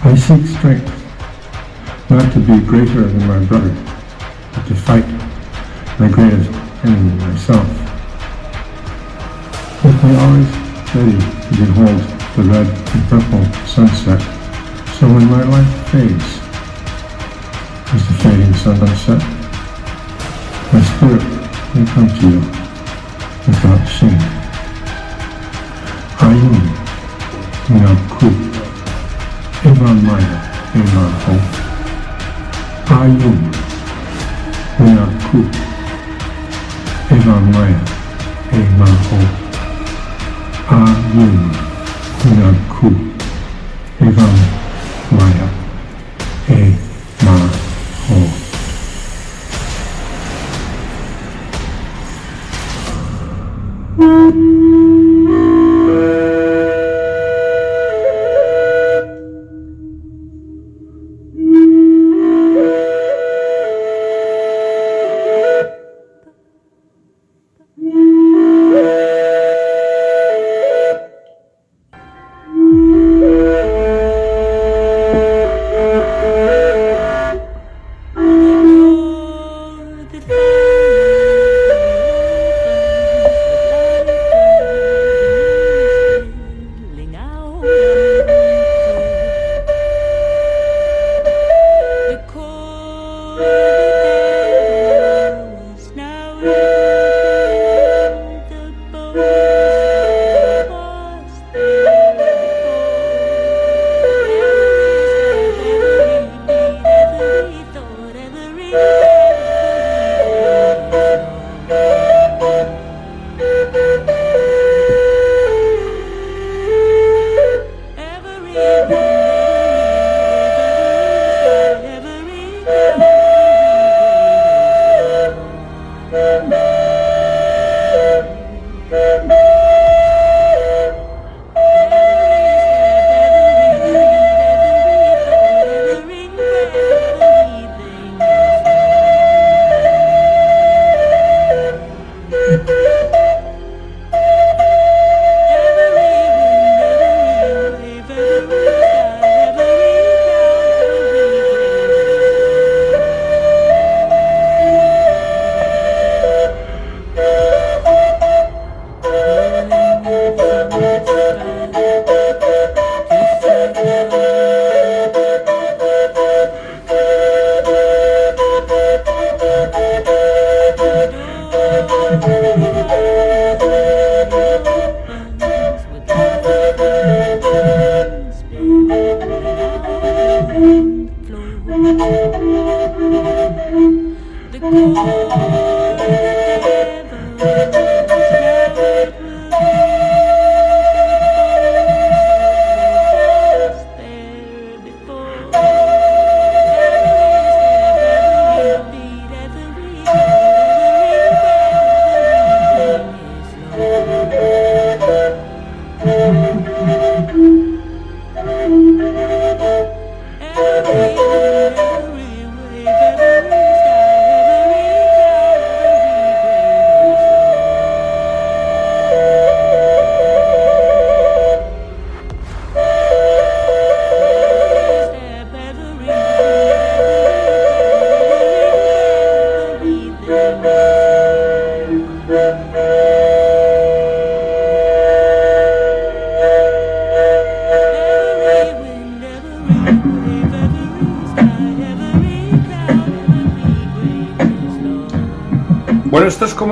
I 0.04 0.16
seek 0.16 0.44
strength, 0.58 0.90
not 2.10 2.34
to 2.34 2.40
be 2.40 2.66
greater 2.66 3.04
than 3.04 3.28
my 3.28 3.46
brother, 3.46 3.76
but 4.54 4.66
to 4.66 4.74
fight 4.74 5.06
my 6.00 6.10
greatest 6.10 6.50
enemy, 6.84 7.14
myself. 7.26 7.68
Make 9.84 10.04
me 10.04 10.16
always 10.16 10.50
ready 10.96 11.20
to 11.46 11.52
behold 11.62 12.02
the 12.36 12.44
red 12.44 12.68
and 12.94 13.04
purple 13.08 13.44
sunset, 13.68 14.22
so 14.98 15.06
when 15.08 15.30
my 15.30 15.44
life 15.44 15.90
fades, 15.92 16.51
as 17.94 18.08
the 18.08 18.14
fading 18.24 18.54
sunset, 18.54 19.20
my 20.72 20.82
spirit 20.82 21.24
may 21.76 21.86
come 21.92 22.08
to 22.08 22.30
you 22.30 22.40
without 23.46 23.84
shame. 23.86 24.24
Ayun, 26.24 26.64
Minaku, 27.68 28.30
Evan 29.68 29.98
Maya, 30.06 30.38
Evan 30.74 31.12
Ho. 31.24 31.36
Ayun, 32.96 33.40
Minaku, 34.80 35.42
Evan 37.12 37.44
Maya, 37.52 37.82
Evan 38.56 38.96
Ho. 39.08 39.20
Ayun, 40.80 41.40
Minaku, 42.24 42.90
Evan 44.00 44.36
Maya, 45.12 45.48
Evan 46.48 47.50
Ho. 47.50 47.71
Bueno, 48.08 48.26
esto 53.98 54.91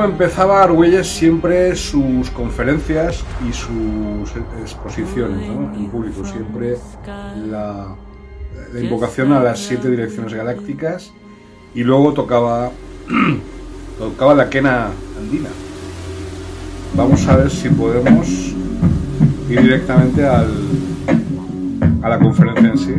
empezaba 0.04 0.64
Argüelles 0.64 1.08
siempre 1.08 1.76
sus 1.76 2.30
conferencias 2.32 3.24
y 3.48 3.54
sus 3.54 4.32
exposiciones 4.62 5.48
en 5.48 5.90
público. 5.90 6.26
Siempre 6.26 6.78
la, 7.50 7.96
la 8.74 8.80
invocación 8.80 9.34
a 9.34 9.42
las 9.42 9.60
siete 9.60 9.90
direcciones 9.90 10.34
galácticas 10.34 11.12
y 11.74 11.84
luego 11.84 12.14
tocaba, 12.14 12.72
tocaba 13.98 14.34
la 14.34 14.50
quena 14.50 14.88
andina. 15.18 15.50
Vamos 16.96 17.28
a 17.28 17.38
ver 17.38 17.50
si 17.50 17.70
podemos 17.70 18.28
ir 19.50 19.62
directamente 19.62 20.26
al, 20.26 20.52
a 22.02 22.10
la 22.10 22.20
conferencia 22.20 22.70
en 22.70 22.78
sí. 22.78 22.94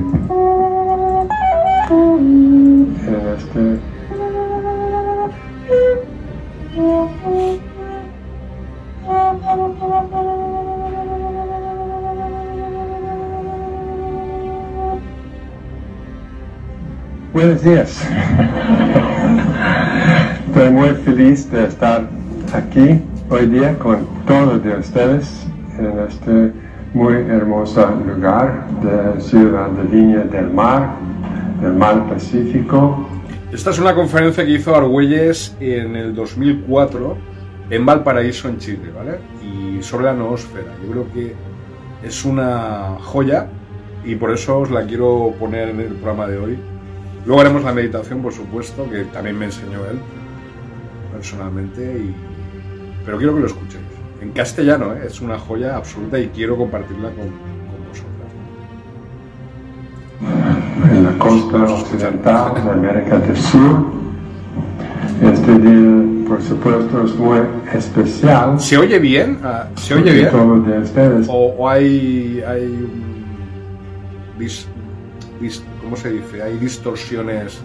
Aquí 22.81 23.03
hoy 23.29 23.47
día 23.47 23.79
con 23.79 24.07
todos 24.27 24.63
de 24.63 24.77
ustedes 24.77 25.47
en 25.79 25.99
este 26.09 26.53
muy 26.95 27.15
hermoso 27.15 27.91
lugar 28.07 28.67
de 28.81 29.21
Ciudad 29.21 29.69
de 29.71 29.85
Línea 29.85 30.21
del 30.21 30.51
Mar, 30.51 30.97
del 31.61 31.75
Mar 31.75 32.09
Pacífico. 32.09 33.07
Esta 33.53 33.71
es 33.71 33.79
una 33.79 33.95
conferencia 33.95 34.45
que 34.45 34.53
hizo 34.53 34.75
Argüelles 34.75 35.55
en 35.61 35.95
el 35.95 36.15
2004 36.15 37.17
en 37.71 37.87
Valparaíso, 37.87 38.49
en 38.49 38.59
Chile, 38.59 38.91
¿vale? 38.97 39.19
Y 39.45 39.83
sobre 39.83 40.07
la 40.07 40.15
noosfera. 40.15 40.73
Yo 40.83 40.91
creo 40.91 41.13
que 41.13 41.35
es 42.03 42.25
una 42.25 42.97
joya 43.01 43.47
y 44.05 44.15
por 44.15 44.31
eso 44.31 44.61
os 44.61 44.71
la 44.71 44.87
quiero 44.87 45.35
poner 45.39 45.69
en 45.69 45.81
el 45.81 45.95
programa 45.95 46.27
de 46.27 46.39
hoy. 46.39 46.59
Luego 47.27 47.43
haremos 47.43 47.63
la 47.63 47.75
meditación, 47.75 48.23
por 48.23 48.33
supuesto, 48.33 48.89
que 48.89 49.05
también 49.05 49.39
me 49.39 49.47
enseñó 49.47 49.85
él 49.91 49.99
personalmente, 51.13 51.83
y... 51.83 52.40
pero 53.11 53.19
quiero 53.19 53.35
que 53.35 53.41
lo 53.41 53.47
escuchéis. 53.49 53.83
En 54.23 54.31
castellano, 54.31 54.93
¿eh? 54.93 55.01
es 55.07 55.21
una 55.21 55.37
joya 55.37 55.75
absoluta 55.77 56.17
y 56.17 56.29
quiero 56.29 56.57
compartirla 56.57 57.09
con, 57.09 57.27
con 57.27 57.81
vosotras. 57.89 58.31
en 60.93 61.05
la 61.05 61.19
costa 61.19 61.57
occidental 61.75 62.55
de 62.55 62.71
América 62.71 63.19
del 63.19 63.37
Sur. 63.37 63.87
Este 65.25 65.59
día, 65.59 66.29
por 66.29 66.41
supuesto, 66.41 67.05
es 67.05 67.17
muy 67.17 67.41
especial. 67.75 68.61
¿Se 68.61 68.79
oye 68.79 69.01
bien? 69.01 69.39
Ah, 69.43 69.67
¿Se 69.75 69.95
oye 69.95 70.13
bien? 70.13 70.27
De 70.65 71.25
¿O, 71.29 71.57
o 71.59 71.69
hay, 71.69 72.45
hay 72.47 72.63
un 72.67 73.25
dis- 74.39 74.67
dis- 75.41 75.65
¿cómo 75.83 75.97
se 75.97 76.13
dice? 76.13 76.41
Hay 76.45 76.59
distorsiones. 76.59 77.61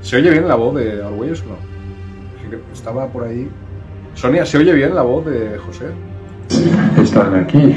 ¿Se 0.00 0.14
oye 0.14 0.30
bien 0.30 0.46
la 0.46 0.54
voz 0.54 0.76
de 0.76 1.02
Argüelles 1.02 1.42
o 1.42 1.46
no? 1.46 1.56
Estaba 2.72 3.08
por 3.08 3.24
ahí. 3.24 3.50
Sonia, 4.14 4.46
¿se 4.46 4.58
oye 4.58 4.72
bien 4.72 4.94
la 4.94 5.02
voz 5.02 5.26
de 5.26 5.58
José? 5.58 5.86
están 7.02 7.34
aquí. 7.34 7.74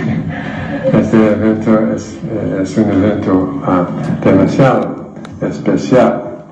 Este 0.94 1.32
evento 1.34 1.94
es, 1.96 2.18
eh, 2.24 2.60
es 2.62 2.78
un 2.78 2.92
evento 2.92 3.62
ah, 3.66 3.88
demasiado 4.24 5.14
especial. 5.42 6.46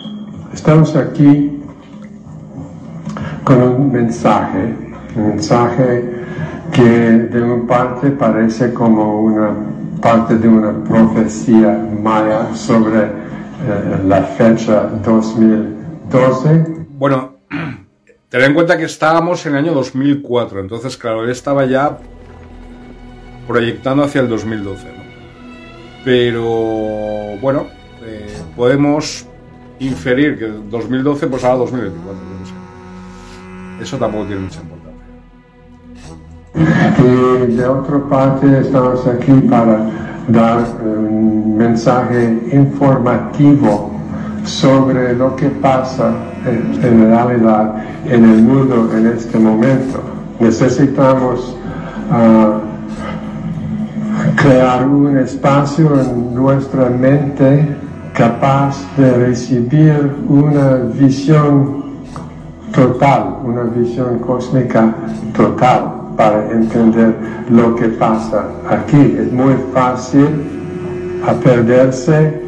Estamos 0.53 0.95
aquí 0.95 1.61
con 3.43 3.61
un 3.61 3.91
mensaje, 3.91 4.75
un 5.15 5.27
mensaje 5.29 6.03
que 6.71 6.83
de 6.83 7.41
una 7.41 7.67
parte 7.67 8.09
parece 8.11 8.73
como 8.73 9.21
una 9.21 9.51
parte 10.01 10.37
de 10.37 10.47
una 10.47 10.83
profecía 10.83 11.87
maya 12.01 12.53
sobre 12.53 13.03
eh, 13.03 14.01
la 14.05 14.21
fecha 14.23 14.89
2012. 15.03 16.65
Bueno, 16.97 17.34
tened 18.35 18.47
en 18.47 18.53
cuenta 18.53 18.77
que 18.77 18.83
estábamos 18.83 19.45
en 19.45 19.53
el 19.53 19.59
año 19.59 19.73
2004, 19.73 20.59
entonces, 20.59 20.97
claro, 20.97 21.23
él 21.23 21.29
estaba 21.29 21.63
ya 21.65 21.97
proyectando 23.47 24.03
hacia 24.03 24.19
el 24.19 24.27
2012, 24.27 24.87
¿no? 24.87 25.03
Pero, 26.03 26.43
bueno, 27.41 27.67
eh, 28.03 28.27
podemos 28.57 29.25
inferir 29.79 30.37
que 30.37 30.47
2012, 30.47 31.27
pues 31.27 31.45
ahora 31.45 31.59
2024, 31.59 32.23
yo 32.23 32.39
no 32.39 32.45
sé. 32.45 33.83
Eso 33.83 33.97
tampoco 33.97 34.25
tiene 34.25 34.41
mucha 34.41 34.59
importancia. 34.59 35.05
Y 37.47 37.55
de 37.55 37.65
otra 37.65 37.99
parte 38.09 38.59
estamos 38.59 39.07
aquí 39.07 39.31
para 39.49 39.89
dar 40.27 40.59
un 40.83 41.55
mensaje 41.55 42.37
informativo 42.51 43.97
sobre 44.43 45.15
lo 45.15 45.37
que 45.37 45.47
pasa 45.47 46.13
en, 46.45 47.09
realidad 47.09 47.75
en 48.05 48.23
el 48.23 48.41
mundo 48.43 48.89
en 48.95 49.07
este 49.07 49.37
momento. 49.37 50.01
Necesitamos 50.39 51.55
ah, 52.11 52.59
crear 54.35 54.87
un 54.87 55.17
espacio 55.17 55.99
en 55.99 56.35
nuestra 56.35 56.89
mente 56.89 57.67
capaz 58.13 58.77
de 58.97 59.11
recibir 59.11 60.15
una 60.29 60.75
visión 60.93 61.83
total, 62.73 63.37
una 63.43 63.63
visión 63.63 64.19
cósmica 64.19 64.93
total 65.35 65.91
para 66.15 66.49
entender 66.51 67.15
lo 67.49 67.75
que 67.75 67.89
pasa 67.89 68.45
aquí. 68.69 69.17
Es 69.19 69.31
muy 69.31 69.55
fácil 69.73 70.27
perderse 71.43 72.41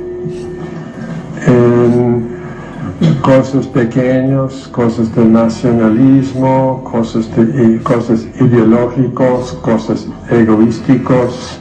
en 1.47 2.26
cosas 3.21 3.67
pequeñas, 3.67 4.67
cosas 4.69 5.13
de 5.15 5.25
nacionalismo, 5.25 6.83
cosas, 6.83 7.29
de, 7.35 7.75
eh, 7.75 7.81
cosas 7.83 8.25
ideológicos, 8.39 9.53
cosas 9.61 10.07
egoísticos. 10.29 11.59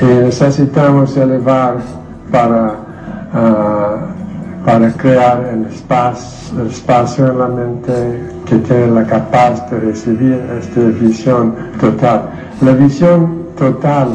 Y 0.00 0.04
necesitamos 0.04 1.16
elevar 1.16 1.78
para, 2.30 2.76
ah, 3.32 3.96
para 4.64 4.92
crear 4.92 5.44
el 5.52 5.66
espacio, 5.66 6.60
el 6.60 6.68
espacio 6.68 7.30
en 7.30 7.38
la 7.38 7.48
mente 7.48 8.20
que 8.46 8.56
tiene 8.58 8.88
la 8.88 9.06
capaz 9.06 9.68
de 9.70 9.80
recibir 9.80 10.40
esta 10.60 10.80
visión 10.80 11.54
total. 11.80 12.30
La 12.60 12.72
visión 12.72 13.44
total 13.56 14.08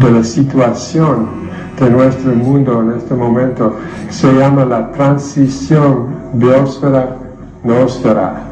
de 0.00 0.10
la 0.10 0.24
situación 0.24 1.37
de 1.78 1.90
nuestro 1.90 2.34
mundo 2.34 2.82
en 2.82 2.98
este 2.98 3.14
momento 3.14 3.76
se 4.10 4.32
llama 4.32 4.64
la 4.64 4.90
transición 4.92 6.08
biosfera-noosfera. 6.34 8.44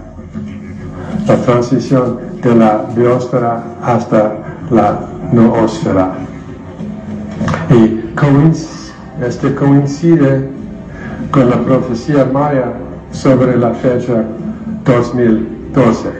La 1.26 1.36
transición 1.36 2.18
de 2.42 2.54
la 2.54 2.84
biosfera 2.94 3.62
hasta 3.82 4.34
la 4.70 5.00
noosfera. 5.32 6.12
Y 7.70 8.04
este 9.22 9.54
coincide 9.54 10.48
con 11.30 11.50
la 11.50 11.56
profecía 11.56 12.24
maya 12.24 12.72
sobre 13.10 13.56
la 13.56 13.72
fecha 13.74 14.24
2012. 14.84 16.10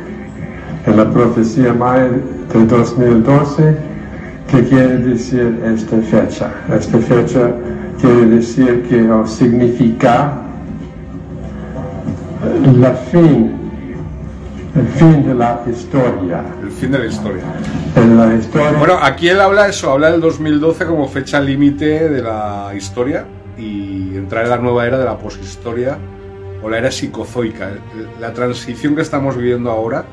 En 0.87 0.97
la 0.97 1.11
profecía 1.11 1.73
maya 1.73 2.11
de 2.53 2.66
2012, 2.66 3.96
¿qué 4.51 4.65
quiere 4.65 4.99
decir 4.99 5.61
esta 5.65 5.97
fecha? 5.99 6.51
Esta 6.73 6.99
fecha 6.99 7.51
quiere 8.01 8.27
decir 8.27 8.83
que 8.89 9.11
o 9.11 9.27
significa 9.27 10.43
la 12.81 12.93
fin, 12.93 13.53
el 14.75 14.89
fin 14.89 15.27
de 15.27 15.35
la 15.35 15.63
historia. 15.67 16.45
El 16.63 16.71
fin 16.71 16.91
de 16.91 16.99
la 16.99 17.07
historia. 17.07 17.43
En 17.97 18.17
la 18.17 18.35
historia 18.35 18.79
Bueno, 18.79 18.99
aquí 19.01 19.29
él 19.29 19.41
habla 19.41 19.69
eso, 19.69 19.91
habla 19.91 20.11
del 20.11 20.21
2012 20.21 20.87
como 20.87 21.09
fecha 21.09 21.41
límite 21.41 22.09
de 22.09 22.23
la 22.23 22.73
historia 22.77 23.25
y 23.57 24.17
entrar 24.17 24.45
en 24.45 24.51
la 24.51 24.59
nueva 24.59 24.87
era 24.87 24.99
de 24.99 25.05
la 25.05 25.19
poshistoria 25.19 25.97
o 26.63 26.69
la 26.69 26.79
era 26.79 26.91
psicozoica. 26.91 27.71
La 28.21 28.33
transición 28.33 28.95
que 28.95 29.03
estamos 29.03 29.37
viviendo 29.37 29.71
ahora, 29.71 30.05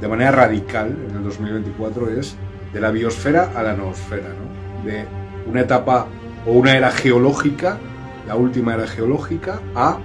de 0.00 0.08
manera 0.08 0.30
radical 0.30 0.96
en 1.10 1.16
el 1.16 1.24
2024, 1.24 2.10
es 2.10 2.36
de 2.74 2.80
la 2.80 2.90
biosfera 2.90 3.52
a 3.54 3.62
la 3.62 3.74
noosfera, 3.74 4.28
¿no? 4.28 4.84
De 4.84 5.06
una 5.46 5.60
etapa 5.62 6.06
o 6.46 6.52
una 6.52 6.76
era 6.76 6.90
geológica, 6.90 7.78
la 8.26 8.36
última 8.36 8.74
era 8.74 8.86
geológica, 8.86 9.60
a 9.74 9.98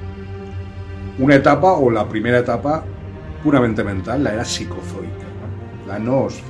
una 1.17 1.36
etapa 1.36 1.73
o 1.73 1.89
la 1.89 2.08
primera 2.08 2.39
etapa 2.39 2.84
puramente 3.43 3.84
mental, 3.84 4.23
la 4.23 4.34
era 4.34 4.45
psicozoica, 4.45 5.25
la 5.88 5.99
noosfera. 5.99 6.45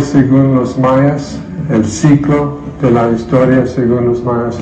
Según 0.00 0.56
los 0.56 0.76
mayas, 0.78 1.38
el 1.70 1.84
ciclo 1.84 2.60
de 2.80 2.90
la 2.90 3.10
historia, 3.10 3.66
según 3.66 4.06
los 4.06 4.22
mayas, 4.22 4.58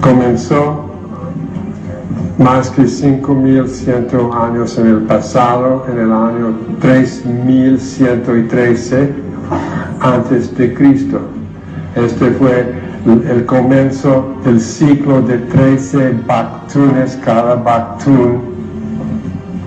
comenzó 0.00 0.89
más 2.40 2.70
que 2.70 2.86
5100 2.86 4.08
años 4.32 4.78
en 4.78 4.86
el 4.86 5.02
pasado, 5.02 5.84
en 5.92 5.98
el 5.98 6.10
año 6.10 6.56
3113 6.80 9.12
antes 10.00 10.56
de 10.56 10.72
Cristo. 10.72 11.20
Este 11.94 12.30
fue 12.30 12.72
el 13.28 13.44
comienzo 13.44 14.34
del 14.42 14.58
ciclo 14.58 15.20
de 15.20 15.36
13 15.36 16.14
Bactunes, 16.26 17.18
cada 17.22 17.56
Bactún, 17.56 18.40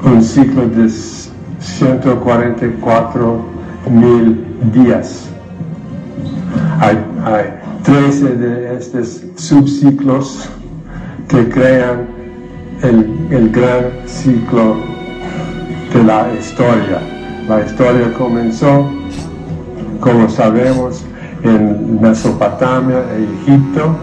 un 0.04 0.24
ciclo 0.24 0.68
de 0.68 0.90
144 0.90 3.40
mil 3.92 4.44
días. 4.74 5.30
Hay, 6.80 6.98
hay 7.24 7.54
13 7.84 8.30
de 8.30 8.78
estos 8.78 9.22
subciclos 9.36 10.50
que 11.28 11.48
crean 11.50 12.13
el, 12.84 13.50
gran 13.52 13.92
ciclo 14.06 14.78
de 15.94 16.04
la 16.04 16.28
historia. 16.38 17.02
La 17.48 17.66
historia 17.66 18.14
comenzó, 18.18 18.92
como 20.00 20.30
sabemos, 20.30 21.04
en 21.44 22.02
Mesopotamia 22.02 23.04
e 23.16 23.24
Egipto, 23.42 23.96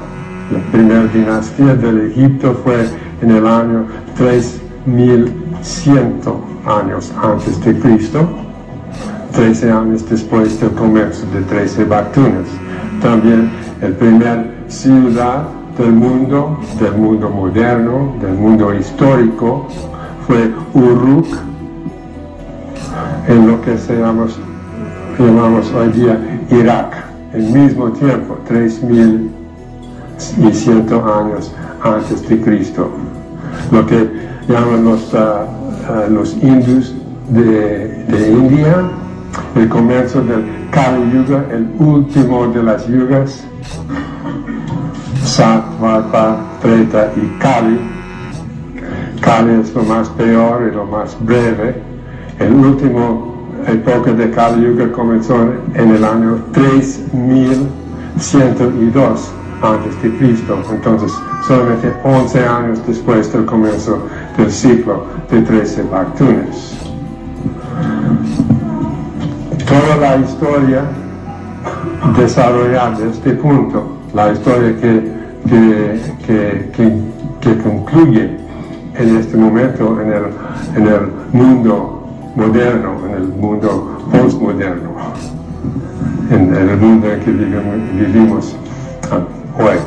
la 0.50 0.58
primera 0.72 1.04
dinastía 1.04 1.74
del 1.74 2.10
Egipto 2.10 2.58
fue 2.64 2.88
en 3.22 3.30
el 3.30 3.46
año 3.46 3.86
3100 4.16 6.20
años 6.66 7.12
antes 7.22 7.64
de 7.64 7.78
Cristo, 7.78 8.28
13 9.32 9.70
años 9.70 10.04
después 10.08 10.60
del 10.60 10.72
comercio 10.72 11.24
de 11.32 11.42
13 11.42 11.84
Bactunas. 11.84 12.48
También 13.00 13.50
el 13.80 13.92
primer 13.94 14.64
ciudad 14.68 15.44
del 15.80 15.92
mundo, 15.92 16.58
del 16.78 16.92
mundo 16.92 17.30
moderno, 17.30 18.14
del 18.20 18.34
mundo 18.34 18.74
histórico, 18.74 19.66
fue 20.26 20.52
Uruk, 20.74 21.26
en 23.26 23.46
lo 23.46 23.62
que 23.62 23.76
llamamos, 23.76 24.38
llamamos 25.18 25.72
hoy 25.72 25.88
día 25.92 26.20
Irak, 26.50 26.92
el 27.32 27.44
mismo 27.44 27.90
tiempo, 27.92 28.36
3100 28.46 29.30
años 30.92 31.54
antes 31.82 32.28
de 32.28 32.40
Cristo. 32.42 32.90
Lo 33.72 33.86
que 33.86 34.10
llaman 34.48 34.84
los, 34.84 35.14
ah, 35.14 35.46
los 36.10 36.34
hindus 36.42 36.94
de 37.30 38.28
India, 38.30 38.90
el 39.54 39.68
comienzo 39.68 40.20
del 40.22 40.44
Kali 40.70 41.10
Yuga, 41.12 41.46
el 41.50 41.70
último 41.78 42.48
de 42.48 42.62
las 42.62 42.86
yugas, 42.86 43.44
Sattva, 45.24 46.36
Treta 46.60 47.10
y 47.16 47.26
Kali. 47.38 47.80
Kali 49.20 49.60
es 49.60 49.74
lo 49.74 49.82
más 49.82 50.08
peor 50.10 50.68
y 50.70 50.74
lo 50.74 50.84
más 50.86 51.16
breve. 51.24 51.82
El 52.38 52.54
último 52.54 53.48
época 53.66 54.12
de 54.12 54.30
Kali 54.30 54.64
Yuga 54.64 54.92
comenzó 54.92 55.34
en 55.74 55.90
el 55.94 56.04
año 56.04 56.38
3102 56.52 59.32
antes 59.62 60.02
de 60.02 60.16
Cristo. 60.16 60.58
Entonces, 60.70 61.12
solamente 61.46 61.92
11 62.04 62.46
años 62.46 62.80
después 62.86 63.30
del 63.32 63.44
comienzo 63.44 64.06
del 64.36 64.50
ciclo 64.50 65.06
de 65.30 65.42
13 65.42 65.82
Bactunes. 65.84 66.76
Toda 69.68 69.96
la 69.96 70.16
historia 70.16 70.84
desarrollada 72.18 72.98
de 72.98 73.10
este 73.10 73.32
punto, 73.34 73.99
la 74.14 74.32
historia 74.32 74.76
que, 74.80 75.12
que, 75.48 76.00
que, 76.26 76.92
que, 77.40 77.58
concluye 77.62 78.36
en 78.94 79.16
este 79.16 79.36
momento 79.36 80.00
en 80.00 80.12
el, 80.12 80.24
en 80.76 80.86
el 80.86 81.00
mundo 81.32 82.08
moderno, 82.34 83.06
en 83.06 83.14
el 83.14 83.28
mundo 83.28 83.98
postmoderno, 84.10 84.90
en, 86.30 86.54
el 86.54 86.76
mundo 86.76 87.10
en 87.10 87.20
que 87.20 87.30
vivimos, 87.30 88.56
hoy. 89.58 89.78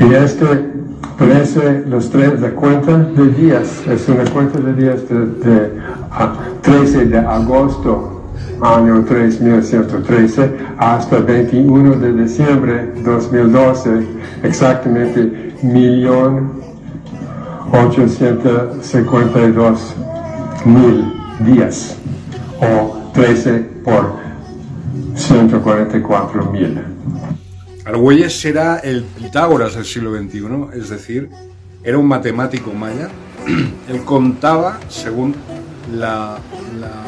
Y 0.00 0.14
este 0.14 0.72
parece 1.18 1.84
los 1.86 2.10
tres, 2.10 2.40
la 2.40 2.50
cuenta 2.50 2.98
de 2.98 3.28
días, 3.28 3.82
es 3.86 4.08
una 4.08 4.24
cuenta 4.24 4.58
de 4.58 4.74
días 4.74 5.08
de, 5.08 5.26
de 5.26 5.72
ah, 6.10 6.34
13 6.62 7.06
de 7.06 7.18
agosto 7.18 8.11
año 8.62 9.04
3113 9.04 10.50
hasta 10.78 11.18
21 11.18 11.96
de 11.96 12.24
diciembre 12.24 12.92
2012, 13.04 14.06
exactamente 14.44 15.52
millón 15.62 16.62
852 17.72 19.94
mil 20.64 21.12
días 21.40 21.96
o 22.60 23.10
13 23.12 23.58
por 23.84 24.14
144 25.14 26.50
mil. 26.52 26.80
Argüelles 27.84 28.44
era 28.44 28.78
el 28.78 29.02
Pitágoras 29.02 29.74
del 29.74 29.84
siglo 29.84 30.16
XXI, 30.16 30.68
es 30.74 30.88
decir, 30.88 31.28
era 31.82 31.98
un 31.98 32.06
matemático 32.06 32.72
maya. 32.72 33.08
Él 33.88 34.04
contaba 34.04 34.78
según 34.88 35.34
la, 35.92 36.38
la, 36.78 37.01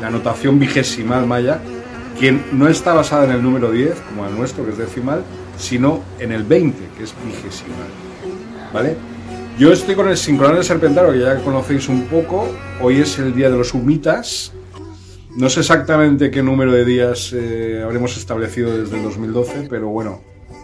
la 0.00 0.10
notación 0.10 0.58
vigesimal 0.58 1.26
maya, 1.26 1.60
que 2.18 2.32
no 2.52 2.68
está 2.68 2.94
basada 2.94 3.24
en 3.24 3.32
el 3.32 3.42
número 3.42 3.70
10, 3.70 3.94
como 4.08 4.26
el 4.26 4.36
nuestro, 4.36 4.64
que 4.64 4.72
es 4.72 4.78
decimal, 4.78 5.22
sino 5.58 6.02
en 6.18 6.32
el 6.32 6.42
20, 6.44 6.78
que 6.96 7.04
es 7.04 7.14
vigesimal. 7.24 7.88
¿Vale? 8.72 8.96
Yo 9.58 9.72
estoy 9.72 9.94
con 9.94 10.08
el 10.08 10.16
sincronal 10.16 10.64
serpentario, 10.64 11.12
que 11.12 11.18
ya 11.20 11.36
conocéis 11.42 11.88
un 11.88 12.06
poco. 12.06 12.48
Hoy 12.80 13.00
es 13.00 13.18
el 13.18 13.34
día 13.34 13.50
de 13.50 13.58
los 13.58 13.74
humitas. 13.74 14.52
No 15.36 15.48
sé 15.48 15.60
exactamente 15.60 16.30
qué 16.30 16.42
número 16.42 16.72
de 16.72 16.84
días 16.84 17.32
eh, 17.34 17.82
habremos 17.84 18.16
establecido 18.16 18.76
desde 18.76 18.96
el 18.96 19.02
2012, 19.02 19.66
pero 19.68 19.88
bueno, 19.88 20.20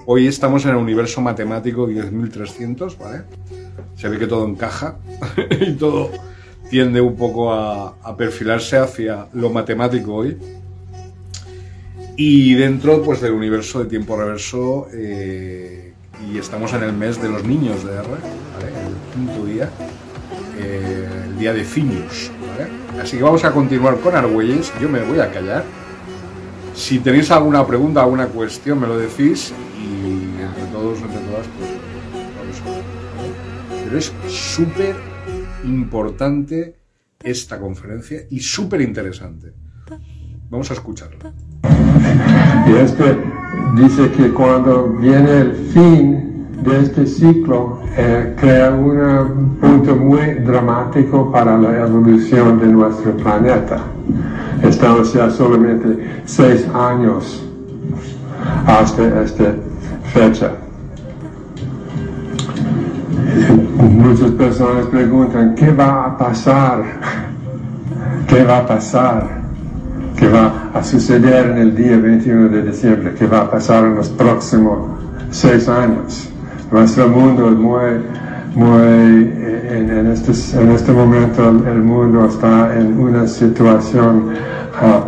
hoy 0.07 0.27
estamos 0.27 0.65
en 0.65 0.71
el 0.71 0.77
universo 0.77 1.21
matemático 1.21 1.89
10.300, 1.89 2.99
¿vale? 2.99 3.23
Se 3.97 4.09
ve 4.09 4.19
que 4.19 4.27
todo 4.27 4.47
encaja 4.47 4.97
y 5.61 5.73
todo 5.73 6.11
tiende 6.71 7.01
un 7.01 7.17
poco 7.17 7.53
a, 7.53 8.17
perfilarse 8.17 8.79
hacia 8.79 9.27
lo 9.35 9.51
matemático 9.51 10.15
hoy. 10.15 10.37
Y 12.17 12.55
dentro 12.55 13.03
pues, 13.03 13.21
del 13.21 13.33
universo 13.33 13.81
de 13.81 13.87
tiempo 13.87 14.17
reverso, 14.17 14.89
eh, 14.93 15.93
y 16.27 16.39
estamos 16.39 16.73
en 16.73 16.83
el 16.83 16.93
mes 16.93 17.21
de 17.21 17.29
los 17.29 17.45
niños 17.45 17.85
de 17.85 17.93
R, 17.93 18.07
el 18.07 19.13
quinto 19.15 19.45
día, 19.45 19.69
eh, 20.59 21.09
el 21.27 21.39
día 21.39 21.53
de 21.53 21.63
Finius. 21.63 22.31
¿vale? 22.41 23.03
Así 23.03 23.19
que 23.19 23.23
vamos 23.23 23.45
a 23.45 23.53
continuar 23.53 23.99
con 24.01 24.17
Argüelles. 24.17 24.73
Yo 24.81 24.89
me 24.89 25.01
voy 25.01 25.21
a 25.21 25.31
callar. 25.31 25.65
Si 26.75 26.99
tenéis 26.99 27.31
alguna 27.31 27.67
pregunta, 27.67 28.03
alguna 28.03 28.27
cuestión, 28.29 28.81
me 28.81 28.87
lo 28.87 28.99
decís 28.99 29.53
y 29.79 30.43
entre 30.43 30.65
todos, 30.73 30.99
entre 31.01 31.19
todas, 31.21 31.47
pues 31.59 31.71
vamos 32.39 32.61
a 32.63 32.71
ver. 32.71 33.85
Pero 33.85 33.99
es 33.99 34.13
súper 34.29 35.16
importante 35.67 36.77
esta 37.23 37.59
conferencia 37.59 38.21
y 38.31 38.41
súper 38.41 38.81
interesante. 38.81 39.53
Vamos 40.51 40.71
a 40.71 40.75
escucharla. 40.75 41.33
Y 42.67 42.73
este 42.73 43.17
dice 43.75 44.11
que 44.13 44.33
cuando 44.33 44.89
viene 44.89 45.41
el 45.41 45.53
fin 45.73 46.47
de 46.63 46.83
este 46.83 47.07
ciclo, 47.07 47.81
eh, 47.97 48.35
crea 48.39 48.71
un 48.71 49.57
punto 49.61 49.97
muy 49.97 50.35
dramático 50.35 51.31
para 51.33 51.59
la 51.59 51.87
evolución 51.87 52.61
de 52.61 52.67
nuestro 52.69 53.17
planeta. 53.17 53.85
Estamos 54.63 55.13
ya 55.13 55.31
solamente 55.31 56.23
seis 56.25 56.67
años 56.69 57.43
hasta 58.67 59.23
esta 59.23 59.55
fecha. 60.13 60.66
Muchas 63.91 64.33
personas 64.33 64.87
preguntan, 64.87 65.55
¿qué 65.55 65.71
va 65.71 66.07
a 66.07 66.19
pasar? 66.19 66.83
¿Qué 68.27 68.43
va 68.43 68.59
a 68.59 68.67
pasar? 68.67 69.29
¿Qué 70.17 70.29
va 70.29 70.71
a 70.75 70.83
suceder 70.83 71.51
en 71.51 71.59
el 71.59 71.77
día 71.77 71.97
21 71.97 72.49
de 72.49 72.63
diciembre? 72.63 73.15
¿Qué 73.17 73.27
va 73.27 73.43
a 73.43 73.51
pasar 73.51 73.85
en 73.85 73.95
los 73.95 74.09
próximos 74.09 74.91
seis 75.31 75.69
años? 75.69 76.29
Nuestro 76.73 77.09
mundo 77.09 77.49
es 77.49 77.57
muy, 77.57 77.91
muy, 78.57 79.35
en, 79.71 79.91
en 79.91 80.07
este, 80.09 80.33
en 80.61 80.73
este 80.73 80.93
momento 80.93 81.49
el 81.49 81.83
mundo 81.83 82.27
está 82.27 82.77
en 82.77 82.99
una 82.99 83.27
situación 83.29 84.31
ah, 84.81 85.05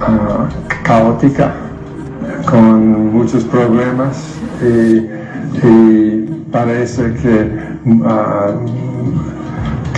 ah, 0.00 0.48
caótica, 0.82 1.54
con 2.44 3.12
muchos 3.12 3.44
problemas 3.44 4.16
y 5.62 6.25
parece 6.52 7.12
que, 7.14 7.58
ah, 8.04 8.52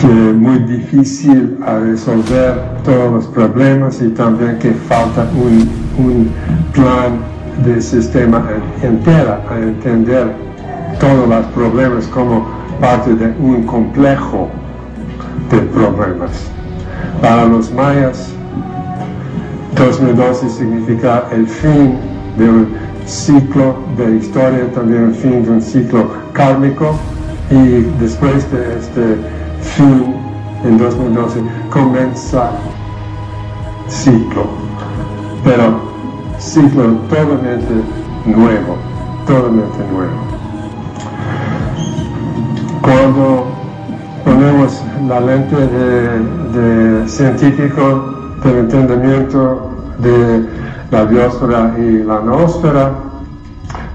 que 0.00 0.06
muy 0.06 0.58
difícil 0.61 1.58
resolver 1.82 2.54
todos 2.84 3.12
los 3.12 3.26
problemas 3.26 4.00
y 4.00 4.08
también 4.11 4.58
que 4.58 4.72
falta 4.72 5.26
un, 5.34 5.68
un 5.98 6.30
plan 6.72 7.18
de 7.64 7.80
sistema 7.80 8.48
entero 8.82 9.38
a 9.50 9.58
entender 9.58 10.32
todos 11.00 11.28
los 11.28 11.46
problemas 11.46 12.06
como 12.08 12.46
parte 12.80 13.14
de 13.14 13.26
un 13.40 13.64
complejo 13.64 14.48
de 15.50 15.58
problemas. 15.58 16.30
Para 17.20 17.46
los 17.46 17.72
mayas, 17.72 18.32
2012 19.76 20.48
significa 20.48 21.24
el 21.32 21.46
fin 21.46 21.96
de 22.37 22.48
un 22.48 22.88
ciclo 23.09 23.77
de 23.97 24.16
historia, 24.16 24.71
también 24.75 25.07
el 25.07 25.14
fin 25.14 25.42
de 25.42 25.51
un 25.51 25.62
ciclo 25.62 26.11
kármico 26.33 26.94
y 27.51 27.81
después 28.01 28.51
de 28.53 28.79
este 28.79 29.16
fin 29.61 30.14
en 30.64 30.77
2012 30.77 31.40
comienza 31.71 32.51
ciclo, 33.88 34.47
pero 35.42 35.81
ciclo 36.38 36.85
totalmente 37.09 37.75
nuevo, 38.27 38.77
totalmente 39.27 39.79
nuevo. 39.90 40.12
Cuando 42.83 43.47
ponemos 44.25 44.83
la 45.09 45.21
lente 45.21 45.57
de, 45.57 47.01
de 47.01 47.09
científico 47.09 48.14
del 48.44 48.59
entendimiento 48.59 49.71
de 49.99 50.67
la 50.90 51.05
biosfera 51.05 51.74
y 51.79 52.03
la 52.03 52.20
noosfera, 52.20 52.92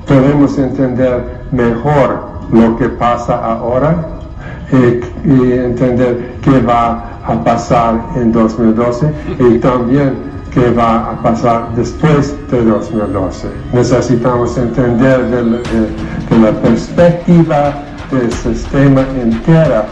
podemos 0.08 0.58
entender 0.58 1.42
mejor 1.52 2.34
lo 2.52 2.76
que 2.78 2.90
pasa 2.90 3.36
ahora 3.44 4.06
y, 4.72 5.30
y 5.30 5.52
entender 5.54 6.34
qué 6.42 6.60
va 6.62 7.04
a 7.28 7.44
pasar 7.44 8.00
en 8.16 8.32
2012 8.32 9.12
y 9.40 9.60
también 9.60 10.14
qué 10.54 10.70
va 10.72 11.12
a 11.12 11.22
pasar 11.24 11.70
después 11.76 12.36
de 12.52 12.64
2012. 12.64 13.48
Necesitamos 13.74 14.56
entender 14.58 15.24
de 15.30 15.44
la, 15.44 15.58
de- 15.58 16.40
la 16.44 16.52
perspectiva 16.62 17.74
del 18.12 18.32
sistema 18.32 19.02
entera 19.20 19.86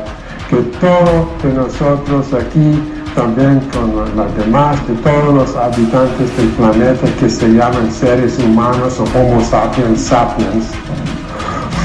que 0.50 0.58
todos 0.80 1.26
de 1.44 1.54
nosotros 1.54 2.34
aquí, 2.34 2.84
también 3.16 3.60
con 3.72 3.96
los 3.96 4.38
demás, 4.38 4.76
de 4.88 4.94
todos 4.96 5.34
los 5.34 5.56
habitantes 5.56 6.36
del 6.38 6.48
planeta 6.50 7.08
que 7.20 7.30
se 7.30 7.48
llaman 7.50 7.92
seres 7.92 8.38
humanos 8.40 9.00
o 9.00 9.04
Homo 9.18 9.42
sapiens 9.42 10.02
sapiens, 10.02 10.68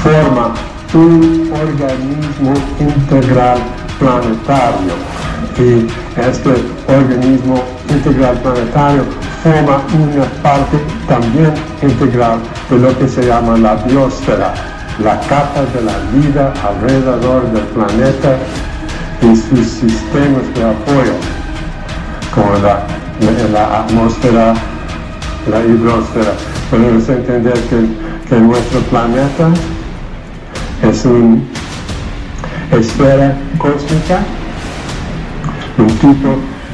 forma 0.03 0.53
un 0.93 1.51
organismo 1.53 2.53
integral 2.79 3.57
planetario. 3.99 4.93
Y 5.57 5.87
este 6.19 6.53
organismo 6.87 7.63
integral 7.89 8.39
planetario 8.41 9.03
forma 9.43 9.81
una 9.93 10.25
parte 10.43 10.77
también 11.07 11.53
integral 11.81 12.39
de 12.69 12.77
lo 12.77 12.97
que 12.97 13.07
se 13.07 13.25
llama 13.25 13.57
la 13.57 13.75
biosfera, 13.75 14.53
la 15.03 15.19
capa 15.21 15.61
de 15.73 15.81
la 15.81 15.97
vida 16.13 16.53
alrededor 16.63 17.51
del 17.51 17.63
planeta 17.65 18.37
y 19.21 19.35
sus 19.35 19.67
sistemas 19.67 20.43
de 20.55 20.63
apoyo, 20.63 21.13
como 22.33 22.51
la, 22.63 22.85
la- 23.51 23.79
atmósfera, 23.81 24.53
la 25.49 25.59
hidrosfera. 25.61 26.33
Podemos 26.69 27.07
entender 27.09 27.53
que, 27.69 27.87
que 28.29 28.39
nuestro 28.39 28.79
planeta 28.81 29.49
es 30.83 31.05
una 31.05 31.41
esfera 32.71 33.35
cósmica, 33.57 34.19
un 35.77 35.87
tipo 35.87 36.29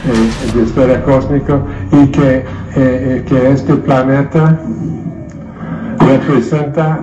eh, 0.06 0.54
de 0.56 0.64
esfera 0.64 1.04
cósmica 1.04 1.60
y 1.92 2.08
que, 2.08 2.38
eh, 2.38 2.46
eh, 2.76 3.26
que 3.28 3.52
este 3.52 3.76
planeta 3.76 4.60
representa 6.00 7.00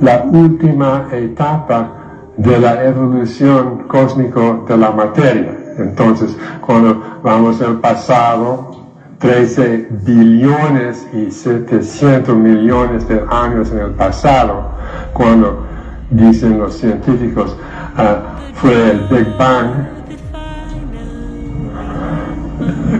la 0.00 0.22
última 0.30 1.06
etapa 1.12 1.92
de 2.38 2.58
la 2.58 2.84
evolución 2.84 3.84
cósmica 3.88 4.60
de 4.66 4.76
la 4.76 4.92
materia. 4.92 5.56
Entonces, 5.76 6.36
cuando 6.64 7.20
vamos 7.22 7.60
al 7.60 7.80
pasado, 7.80 8.86
13 9.18 9.88
billones 10.04 11.06
y 11.12 11.30
700 11.30 12.34
millones 12.36 13.08
de 13.08 13.20
años 13.28 13.70
en 13.72 13.78
el 13.78 13.90
pasado, 13.90 14.70
cuando 15.12 15.66
dicen 16.10 16.58
los 16.58 16.74
científicos, 16.74 17.56
ah, 17.96 18.36
fue 18.54 18.92
el 18.92 19.00
Big 19.10 19.36
Bang, 19.36 19.70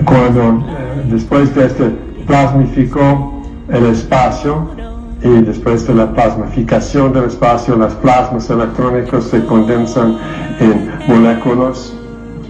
cuando 0.05 0.67
eh, 0.67 1.07
después 1.11 1.55
de 1.55 1.67
este 1.67 1.85
plasmificó 2.27 3.43
el 3.69 3.87
espacio 3.87 4.78
y 5.23 5.43
después 5.43 5.87
de 5.87 5.95
la 5.95 6.13
plasmificación 6.13 7.13
del 7.13 7.25
espacio, 7.25 7.77
las 7.77 7.95
plasmas 7.95 8.49
electrónicos 8.51 9.25
se 9.25 9.45
condensan 9.45 10.17
en 10.61 10.91
moléculas, 11.09 11.93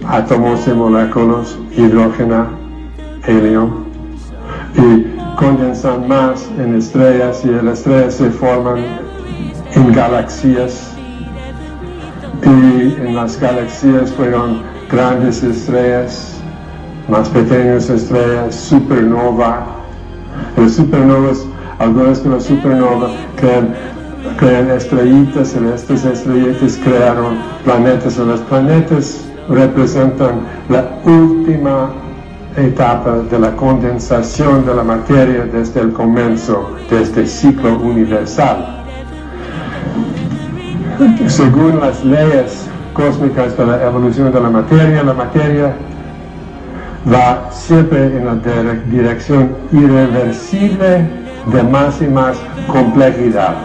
átomos 0.07 0.67
y 0.67 0.71
moléculas, 0.71 1.57
hidrógeno, 1.75 2.47
helio, 3.25 3.69
y 4.75 5.35
condensan 5.35 6.07
más 6.07 6.49
en 6.59 6.75
estrellas 6.75 7.43
y 7.43 7.47
las 7.47 7.79
estrellas 7.79 8.13
se 8.15 8.29
forman 8.29 8.83
en 9.73 9.93
galaxias 9.93 10.93
y 12.43 13.01
en 13.01 13.15
las 13.15 13.39
galaxias 13.39 14.11
fueron 14.11 14.61
grandes 14.91 15.43
estrellas, 15.43 16.39
más 17.07 17.29
pequeñas 17.29 17.89
estrellas, 17.89 18.55
supernova. 18.55 19.65
Las 20.57 20.73
supernovas, 20.73 21.45
algunas 21.79 22.23
de 22.23 22.29
las 22.29 22.43
supernovas 22.43 23.11
crean, 23.37 23.73
crean 24.37 24.69
estrellitas 24.71 25.55
y 25.55 25.65
estas 25.73 26.05
estrellitas 26.05 26.77
crearon 26.83 27.37
planetas 27.63 28.17
y 28.17 28.25
los 28.25 28.41
planetas 28.41 29.25
representan 29.47 30.41
la 30.69 30.85
última 31.05 31.89
etapa 32.57 33.19
de 33.31 33.39
la 33.39 33.55
condensación 33.55 34.65
de 34.65 34.75
la 34.75 34.83
materia 34.83 35.45
desde 35.51 35.79
el 35.81 35.93
comienzo 35.93 36.75
de 36.89 37.01
este 37.01 37.25
ciclo 37.25 37.77
universal. 37.79 38.75
Según 41.27 41.79
las 41.79 42.03
leyes 42.03 42.67
cósmicas 42.93 43.57
de 43.57 43.65
la 43.65 43.81
evolución 43.85 44.33
de 44.33 44.41
la 44.41 44.49
materia, 44.49 45.01
la 45.03 45.13
materia 45.13 45.73
va 47.11 47.49
siempre 47.51 48.05
en 48.17 48.25
la 48.25 48.33
dire- 48.35 48.83
dirección 48.91 49.51
irreversible 49.71 51.07
de 51.51 51.63
más 51.63 52.01
y 52.01 52.07
más 52.07 52.37
complejidad. 52.67 53.55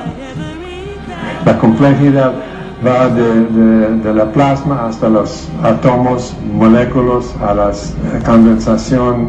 La 1.45 1.59
complejidad 1.59 2.33
va 2.87 3.09
de, 3.09 3.99
de- 4.03 4.15
la 4.15 4.31
plasma 4.33 4.87
hasta 4.89 5.09
los 5.09 5.49
átomos, 5.63 6.35
moléculas, 6.53 7.35
a 7.41 7.55
la 7.55 7.71
condensación 8.25 9.29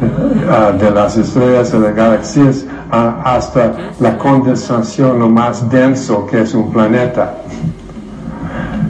de, 0.00 0.50
ah, 0.50 0.72
de 0.72 0.90
las 0.90 1.16
estrellas, 1.16 1.72
de 1.72 1.80
las 1.80 1.94
galaxias, 1.94 2.64
hasta 2.90 3.72
la 4.00 4.16
condensación 4.18 5.18
lo 5.18 5.28
más 5.28 5.68
denso 5.70 6.26
que 6.26 6.42
es 6.42 6.54
un 6.54 6.70
planeta. 6.72 7.34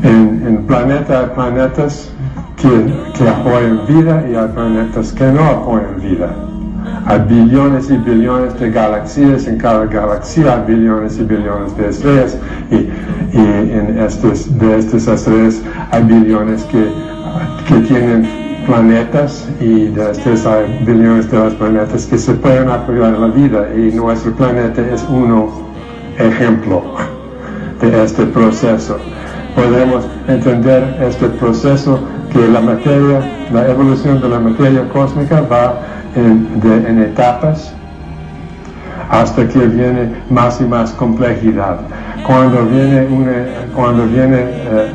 En, 0.03 0.45
en 0.47 0.67
planeta 0.67 1.21
hay 1.21 1.27
planetas 1.35 2.11
que, 2.57 2.69
que 3.17 3.29
apoyan 3.29 3.81
vida 3.87 4.25
y 4.31 4.35
hay 4.35 4.49
planetas 4.49 5.13
que 5.13 5.25
no 5.27 5.45
apoyan 5.45 6.01
vida. 6.01 6.29
Hay 7.07 7.21
billones 7.21 7.91
y 7.91 7.97
billones 7.97 8.59
de 8.59 8.71
galaxias, 8.71 9.47
en 9.47 9.59
cada 9.59 9.87
galaxia 9.87 10.55
hay 10.55 10.75
billones 10.75 11.19
y 11.19 11.25
billones 11.25 11.77
de 11.77 11.89
estrellas 11.89 12.37
y, 12.71 12.75
y 12.77 13.39
en 13.39 13.99
estos, 13.99 14.59
de 14.59 14.79
estas 14.79 15.07
estrellas 15.09 15.63
hay 15.91 16.03
billones 16.03 16.65
que, 16.65 16.91
que 17.67 17.81
tienen 17.87 18.29
planetas 18.67 19.49
y 19.61 19.87
de 19.87 20.11
estos 20.11 20.45
hay 20.45 20.85
billones 20.85 21.31
de 21.31 21.39
los 21.39 21.55
planetas 21.55 22.07
que 22.07 22.19
se 22.19 22.35
pueden 22.35 22.69
apoyar 22.69 23.13
la 23.13 23.29
vida 23.29 23.69
y 23.75 23.93
nuestro 23.95 24.33
planeta 24.33 24.83
es 24.93 25.05
uno 25.09 25.69
ejemplo 26.19 26.83
de 27.81 28.05
este 28.05 28.27
proceso. 28.27 28.99
Podemos 29.55 30.05
entender 30.27 30.97
este 31.01 31.29
proceso 31.29 31.99
que 32.33 32.47
la 32.47 32.61
materia, 32.61 33.21
la 33.53 33.69
evolución 33.69 34.21
de 34.21 34.29
la 34.29 34.39
materia 34.39 34.89
cósmica 34.91 35.41
va 35.41 35.81
en, 36.19 36.61
de- 36.61 36.89
en 36.89 37.03
etapas 37.03 37.73
hasta 39.11 39.49
que 39.49 39.59
viene 39.61 40.11
más 40.31 40.61
y 40.61 40.65
más 40.65 40.91
complejidad. 40.93 41.79
Cuando 42.27 42.67
viene 42.67 43.07
una, 43.07 43.33
cuando 43.75 44.07
viene 44.07 44.37
eh, 44.37 44.47
eh, 44.69 44.91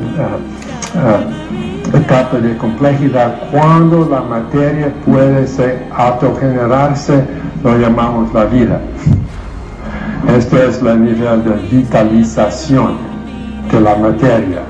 eh, 0.96 1.96
etapa 1.98 2.38
de 2.38 2.56
complejidad, 2.56 3.34
cuando 3.50 4.06
la 4.08 4.20
materia 4.20 4.92
puede 5.04 5.46
se 5.46 5.78
autogenerarse, 5.96 7.24
lo 7.64 7.76
llamamos 7.78 8.32
la 8.32 8.44
vida. 8.44 8.80
Este 10.36 10.68
es 10.68 10.80
el 10.82 11.04
nivel 11.04 11.44
de 11.44 11.54
vitalización 11.76 12.96
de 13.70 13.80
la 13.80 13.96
materia. 13.96 14.60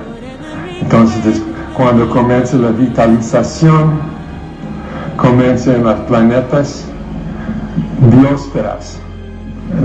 Entonces, 0.81 1.43
cuando 1.77 2.09
comienza 2.11 2.57
la 2.57 2.71
vitalización, 2.71 4.14
comienza 5.17 5.75
en 5.75 5.85
los 5.85 5.99
planetas 6.01 6.87
biosferas, 8.11 8.99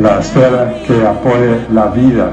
la 0.01 0.19
esfera 0.19 0.73
que 0.85 1.05
apoya 1.05 1.65
la 1.71 1.87
vida, 1.87 2.29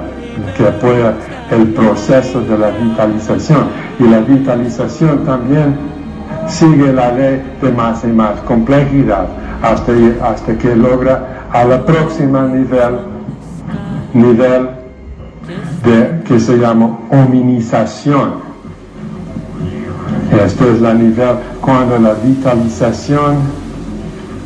que 0.56 0.66
apoya 0.66 1.14
el 1.50 1.68
proceso 1.68 2.40
de 2.42 2.58
la 2.58 2.70
vitalización. 2.70 3.66
Y 3.98 4.04
la 4.04 4.20
vitalización 4.20 5.24
también 5.24 5.76
sigue 6.48 6.92
la 6.92 7.12
ley 7.12 7.42
de 7.60 7.72
más 7.72 8.04
y 8.04 8.08
más 8.08 8.40
complejidad 8.40 9.26
hasta, 9.62 9.92
hasta 10.22 10.56
que 10.58 10.76
logra 10.76 11.46
a 11.52 11.64
la 11.64 11.84
próxima 11.84 12.46
nivel, 12.46 12.98
nivel 14.12 14.68
de, 15.84 16.22
que 16.24 16.38
se 16.38 16.58
llama 16.58 16.98
hominización. 17.10 18.45
Esto 20.32 20.70
es 20.70 20.80
la 20.80 20.94
nivel 20.94 21.36
cuando 21.60 21.98
la 21.98 22.14
vitalización, 22.14 23.36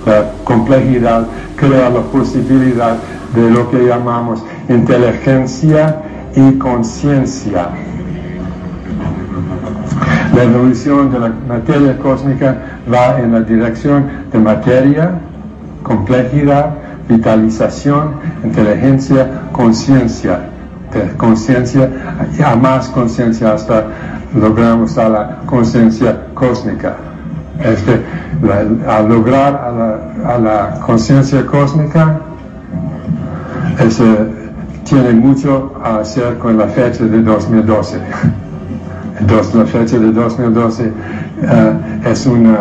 la 0.07 0.33
complejidad, 0.45 1.27
crea 1.57 1.91
la 1.91 2.01
posibilidad 2.01 2.97
de 3.35 3.51
lo 3.51 3.71
que 3.71 3.87
llamamos 3.87 4.43
inteligencia 4.69 6.03
y 6.35 6.59
conciencia. 6.59 7.69
La 10.35 10.45
evolución 10.45 11.11
de 11.11 11.19
la 11.19 11.33
materia 11.49 11.99
cósmica 11.99 12.57
va 12.93 13.19
en 13.19 13.33
la 13.33 13.41
dirección 13.41 14.07
de 14.33 14.39
materia, 14.39 15.13
complejidad, 15.83 16.77
vitalización, 17.09 18.15
inteligencia, 18.45 19.29
conciencia. 19.53 20.41
Conciencia 21.17 21.89
a 22.45 22.57
más 22.57 22.89
conciencia 22.89 23.53
hasta 23.53 23.87
logramos 24.35 24.97
a 24.99 25.09
la 25.09 25.37
conciencia 25.47 26.27
cósmica. 26.35 26.97
La- 28.43 28.97
al 28.97 29.09
lograr 29.09 29.55
a 30.25 30.39
la, 30.39 30.81
conciencia 30.81 31.45
cósmica, 31.45 32.21
ese 33.79 34.05
tiene 34.85 35.13
mucho 35.13 35.73
a 35.85 35.99
hacer 35.99 36.39
con 36.39 36.57
la 36.57 36.67
fecha 36.69 37.05
de 37.05 37.23
2012. 37.23 38.01
Entonces, 39.21 39.55
la 39.55 39.67
fecha 39.67 39.99
de 39.99 40.11
2012 40.11 40.93
eh, 41.43 41.73
es 42.07 42.27
una, 42.27 42.55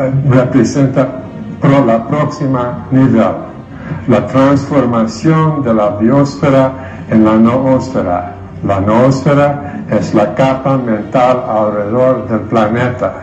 eh, 0.00 0.12
representa 0.28 1.20
la 1.86 2.06
próxima 2.08 2.86
nivel, 2.90 3.22
la 4.08 4.26
transformación 4.26 5.62
de 5.62 5.74
la 5.74 5.90
biosfera 5.90 6.72
en 7.10 7.24
la 7.24 7.36
noósfera. 7.36 8.39
La 8.66 8.80
noósfera 8.80 9.84
es 9.90 10.14
la 10.14 10.34
capa 10.34 10.76
mental 10.76 11.42
alrededor 11.48 12.28
del 12.28 12.40
planeta. 12.40 13.14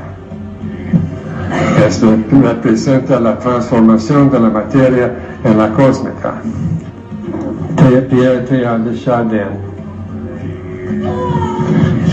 Esto 1.86 2.16
representa 2.42 3.20
la 3.20 3.38
transformación 3.38 4.30
de 4.32 4.40
la 4.40 4.50
materia 4.50 5.14
en 5.44 5.58
la 5.58 5.70
cósmica. 5.70 6.42
Pierre 8.10 8.42
Teilhard 8.42 8.82
de 8.82 9.00
Chardin, 9.00 9.48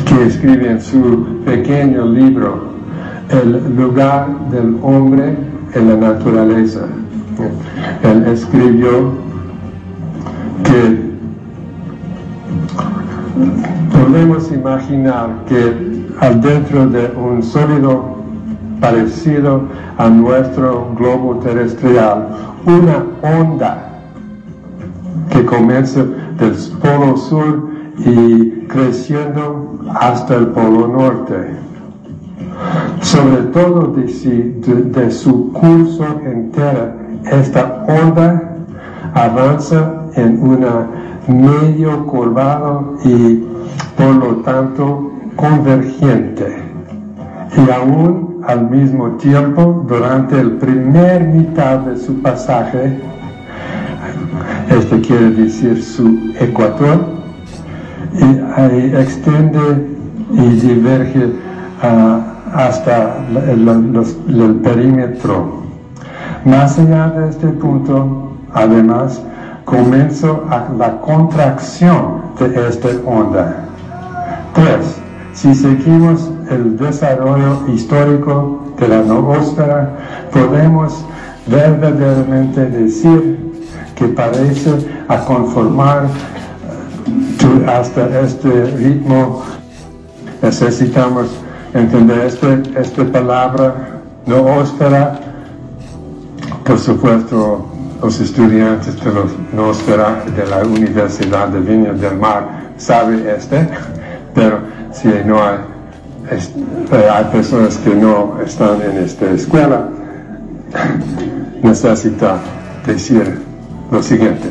que 0.05 0.27
escribe 0.27 0.71
en 0.71 0.81
su 0.81 1.43
pequeño 1.45 2.05
libro 2.05 2.69
El 3.31 3.75
lugar 3.75 4.29
del 4.51 4.77
hombre 4.83 5.37
en 5.75 5.89
la 5.89 5.97
naturaleza. 6.09 6.81
Él 8.03 8.25
escribió 8.29 9.13
que 10.63 11.04
podemos 14.15 14.53
imaginar 14.53 15.29
que 15.49 16.07
adentro 16.21 16.87
de 16.87 17.13
un 17.19 17.43
sólido 17.43 18.15
parecido 18.81 19.63
a 19.99 20.09
nuestro 20.09 20.87
globo 20.97 21.41
terrestrial, 21.41 22.29
una 22.65 23.05
onda 23.41 23.89
que 25.31 25.45
comienza 25.45 26.05
del 26.39 26.55
polo 26.81 27.17
sur 27.17 27.71
y 27.99 28.51
creciendo 28.69 29.81
hasta 30.01 30.37
el 30.37 30.47
polo 30.49 30.87
norte. 30.87 31.57
Sobre 33.01 33.43
todo 33.53 33.95
de, 33.97 34.05
de- 34.05 34.83
de 34.93 35.11
su 35.11 35.53
curso 35.53 36.07
entera, 36.25 36.95
esta 37.33 37.85
onda 37.89 38.59
avanza 39.13 39.93
en 40.15 40.41
una 40.41 40.87
medio 41.27 42.07
curvado 42.07 42.95
y 43.05 43.43
por 43.97 44.15
lo 44.17 44.37
tanto 44.43 45.13
convergente. 45.37 46.63
Y 47.57 47.71
aún 47.71 48.43
al 48.47 48.69
mismo 48.69 49.11
tiempo, 49.13 49.85
durante 49.89 50.39
el 50.41 50.53
primer 50.53 51.23
mitad 51.29 51.79
de 51.79 51.97
su 51.97 52.21
pasaje, 52.21 52.99
este 54.71 55.01
quiere 55.01 55.31
decir 55.31 55.83
su 55.83 56.33
ecuador, 56.39 57.07
y 58.19 58.61
ahí 58.61 58.93
extiende 58.97 59.89
y 60.33 60.49
diverge 60.61 61.33
ah, 61.83 62.21
hasta 62.55 63.19
el, 63.51 63.65
los- 63.93 64.17
el 64.29 64.55
perímetro. 64.57 65.63
Más 66.45 66.79
allá 66.79 67.09
de 67.11 67.31
este 67.31 67.49
punto, 67.49 68.33
además, 68.53 69.23
comienza 69.65 70.29
a- 70.51 70.69
la 70.77 71.01
contracción 71.01 72.23
de 72.39 72.69
esta 72.69 72.89
onda. 73.07 73.61
Tres, 74.55 74.97
si 75.33 75.53
seguimos 75.55 76.31
el 76.49 76.77
desarrollo 76.77 77.67
histórico 77.75 78.63
de 78.79 78.89
la 78.89 79.03
noósfera, 79.03 80.29
podemos 80.33 81.05
verdaderamente 81.47 82.67
decir 82.67 83.53
que 83.97 84.07
parece 84.07 84.71
a 85.09 85.25
conformar 85.25 86.05
eh, 86.07 87.67
hasta 87.67 88.21
este 88.21 88.65
ritmo. 88.77 89.43
Necesitamos 90.41 91.27
entender 91.73 92.21
este, 92.21 92.63
esta 92.79 93.05
palabra 93.05 94.01
noósfera. 94.27 95.19
Por 96.65 96.79
supuesto, 96.79 97.67
los 98.01 98.21
estudiantes 98.21 99.03
de 99.03 99.13
la 99.13 99.25
noósfera 99.53 100.25
de 100.37 100.47
la 100.47 100.59
Universidad 100.65 101.49
de 101.49 101.61
Viña 101.61 101.93
del 101.93 102.19
Mar 102.19 102.65
saben 102.77 103.27
este, 103.29 103.69
pero 104.35 104.59
si 104.93 105.09
no 105.25 105.43
hay, 105.43 105.57
eh, 106.31 106.41
hay 107.11 107.25
personas 107.27 107.77
que 107.79 107.95
no 107.95 108.41
están 108.45 108.83
en 108.83 108.99
esta 108.99 109.31
escuela, 109.31 109.89
necesita 111.63 112.39
decir 112.87 113.41
lo 113.91 114.03
siguiente. 114.03 114.51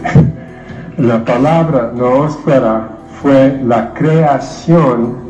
La 0.97 1.23
palabra 1.25 1.91
noósfera 1.95 2.89
fue 3.21 3.61
la 3.65 3.93
creación 3.93 5.21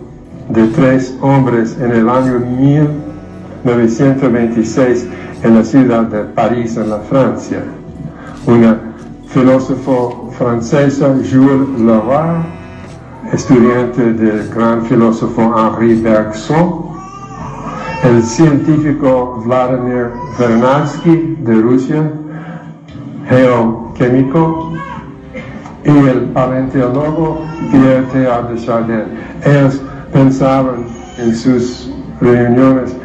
de 0.49 0.67
tres 0.67 1.17
hombres 1.21 1.77
en 1.79 1.91
el 1.91 2.09
año 2.09 2.39
1926 2.39 5.07
en 5.43 5.55
la 5.55 5.63
ciudad 5.63 6.03
de 6.03 6.23
París, 6.23 6.75
en 6.77 6.89
la 6.89 6.99
Francia. 6.99 7.63
Una 8.45 8.77
filósofo 9.27 10.31
francesa, 10.37 11.15
Jules 11.29 11.79
Leroy, 11.79 12.43
estudiante 13.33 14.13
del 14.13 14.47
gran 14.49 14.85
filósofo 14.85 15.53
Henri 15.57 15.95
Bergson, 15.95 16.93
el 18.03 18.21
científico 18.21 19.41
Vladimir 19.45 20.11
Vernadsky 20.37 21.37
de 21.39 21.55
Rusia, 21.55 22.11
geoquímico, 23.27 24.73
y 25.85 25.89
el 25.89 26.21
paleontólogo 26.33 27.41
Pierre 27.71 28.03
Teilhard 28.11 28.49
de 28.49 28.65
Chardin. 28.65 29.03
Ellos 29.43 29.81
pensaban 30.13 30.85
en 31.17 31.35
sus 31.35 31.89
reuniones 32.21 32.95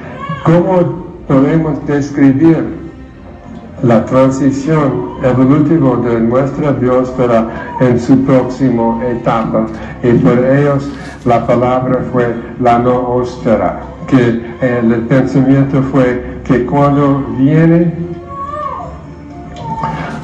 cómo 0.45 1.05
podemos 1.27 1.85
describir 1.87 2.79
la 3.83 4.05
transición 4.05 5.08
evolutiva 5.23 5.97
de 5.97 6.21
nuestra 6.21 6.73
biosfera 6.73 7.77
en 7.81 7.99
su 7.99 8.23
próxima 8.25 9.05
etapa 9.07 9.67
y 10.03 10.13
por 10.13 10.39
ellos 10.39 10.91
la 11.25 11.47
palabra 11.47 12.05
fue 12.13 12.35
la 12.61 12.79
noosfera, 12.79 13.81
que 14.07 14.43
el, 14.61 14.93
el 14.93 15.03
pensamiento 15.03 15.83
fue 15.91 16.39
que 16.45 16.65
cuando 16.65 17.25
viene 17.37 17.93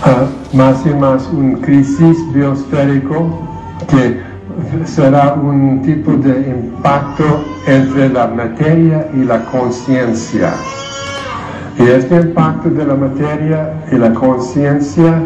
ah, 0.05 0.27
más 0.53 0.87
y 0.87 0.91
más 0.91 1.29
un 1.33 1.57
crisis 1.61 2.17
biosférico 2.33 3.41
que 3.89 4.23
será 4.87 5.35
un 5.35 5.83
tipo 5.83 6.13
de 6.13 6.49
impacto 6.49 7.45
entre 7.67 8.09
la 8.09 8.27
materia 8.29 9.09
y 9.13 9.25
la 9.25 9.45
conciencia. 9.47 10.55
Y 11.79 11.83
este 11.83 12.17
impacto 12.17 12.71
de 12.71 12.87
la 12.87 12.95
materia 12.95 13.75
y 13.91 13.97
la 13.97 14.13
conciencia 14.15 15.21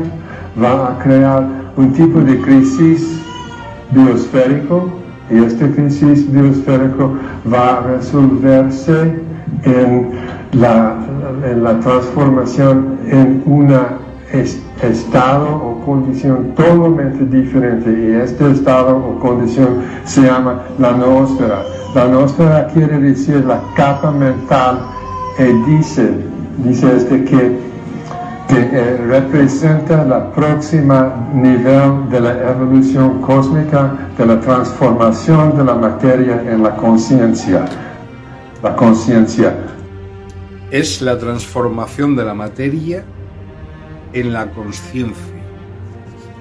va 0.60 0.92
a 0.92 0.98
crear 0.98 1.46
un 1.76 1.92
tipo 1.92 2.20
de 2.20 2.40
crisis 2.40 3.20
biosférico 3.90 4.90
y 5.30 5.44
este 5.44 5.70
crisis 5.72 6.30
biosférico 6.32 7.14
va 7.52 7.78
a 7.78 7.80
resolverse 7.82 9.20
en 9.64 10.10
la, 10.52 10.96
en 11.44 11.62
la 11.62 11.78
transformación 11.80 12.98
en 13.06 13.42
un 13.46 13.74
estado 14.82 15.56
o 15.56 15.80
condición 15.84 16.54
totalmente 16.54 17.24
diferente 17.24 17.90
y 17.90 18.14
este 18.14 18.50
estado 18.52 18.96
o 18.96 19.18
condición 19.20 19.82
se 20.04 20.22
llama 20.22 20.62
la 20.78 20.92
noósfera. 20.92 21.62
La 21.94 22.06
noósfera 22.06 22.66
quiere 22.68 22.98
decir 22.98 23.44
la 23.44 23.60
capa 23.74 24.10
mental 24.10 24.80
y 25.38 25.70
dice, 25.70 26.10
dice 26.58 26.96
este 26.96 27.24
que 27.24 27.68
que 28.48 28.60
eh, 28.60 28.96
representa 28.96 30.04
la 30.04 30.32
próxima 30.32 31.28
nivel 31.34 32.08
de 32.08 32.20
la 32.20 32.50
evolución 32.50 33.20
cósmica, 33.20 34.10
de 34.16 34.24
la 34.24 34.40
transformación 34.40 35.56
de 35.56 35.64
la 35.64 35.74
materia 35.74 36.42
en 36.50 36.62
la 36.62 36.74
conciencia. 36.74 37.66
La 38.62 38.74
conciencia. 38.74 39.54
Es 40.70 41.02
la 41.02 41.18
transformación 41.18 42.16
de 42.16 42.24
la 42.24 42.34
materia 42.34 43.04
en 44.14 44.32
la 44.32 44.50
conciencia. 44.50 45.34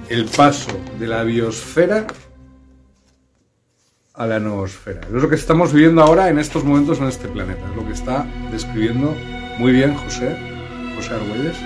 El 0.09 0.25
paso 0.25 0.71
de 0.97 1.07
la 1.07 1.23
biosfera 1.23 2.07
a 4.13 4.25
la 4.25 4.39
noosfera. 4.39 5.01
Es 5.01 5.11
lo 5.11 5.27
que 5.27 5.35
estamos 5.35 5.73
viviendo 5.73 6.01
ahora 6.01 6.29
en 6.29 6.39
estos 6.39 6.63
momentos 6.63 6.99
en 6.99 7.07
este 7.07 7.27
planeta. 7.27 7.61
Es 7.69 7.75
lo 7.75 7.85
que 7.85 7.93
está 7.93 8.25
describiendo 8.49 9.13
muy 9.57 9.71
bien 9.71 9.95
José, 9.95 10.37
José 10.95 11.13
Argüelles. 11.13 11.57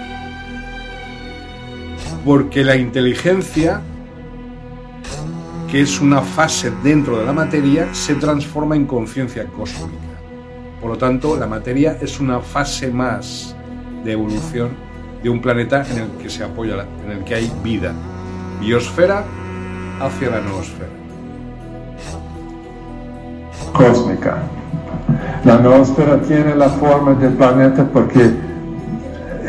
Porque 2.25 2.63
la 2.63 2.75
inteligencia, 2.75 3.81
que 5.69 5.81
es 5.81 5.99
una 5.99 6.21
fase 6.21 6.71
dentro 6.83 7.17
de 7.17 7.25
la 7.25 7.33
materia, 7.33 7.93
se 7.93 8.15
transforma 8.15 8.75
en 8.75 8.85
conciencia 8.85 9.45
cósmica. 9.45 10.19
Por 10.79 10.91
lo 10.91 10.97
tanto, 10.97 11.37
la 11.37 11.47
materia 11.47 11.97
es 12.01 12.19
una 12.19 12.39
fase 12.39 12.91
más 12.91 13.55
de 14.03 14.13
evolución 14.13 14.69
de 15.21 15.29
un 15.29 15.41
planeta 15.41 15.85
en 15.91 15.99
el 15.99 16.09
que 16.17 16.29
se 16.29 16.43
apoya, 16.43 16.85
en 17.05 17.11
el 17.11 17.23
que 17.23 17.35
hay 17.35 17.51
vida. 17.63 17.93
Biosfera 18.59 19.23
hacia 19.99 20.29
la 20.29 20.41
noosfera. 20.41 20.89
cósmica. 23.73 24.60
La 25.43 25.57
noosfera 25.57 26.21
tiene 26.21 26.55
la 26.55 26.69
forma 26.69 27.13
de 27.13 27.29
planeta 27.29 27.83
porque 27.91 28.31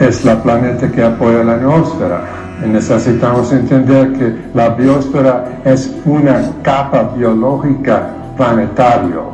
es 0.00 0.24
la 0.24 0.42
planeta 0.42 0.90
que 0.90 1.02
apoya 1.02 1.44
la 1.44 1.58
noosfera. 1.58 2.22
Y 2.64 2.68
necesitamos 2.68 3.52
entender 3.52 4.12
que 4.14 4.34
la 4.54 4.70
biosfera 4.70 5.60
es 5.64 5.94
una 6.06 6.40
capa 6.62 7.12
biológica 7.14 8.08
planetario. 8.36 9.32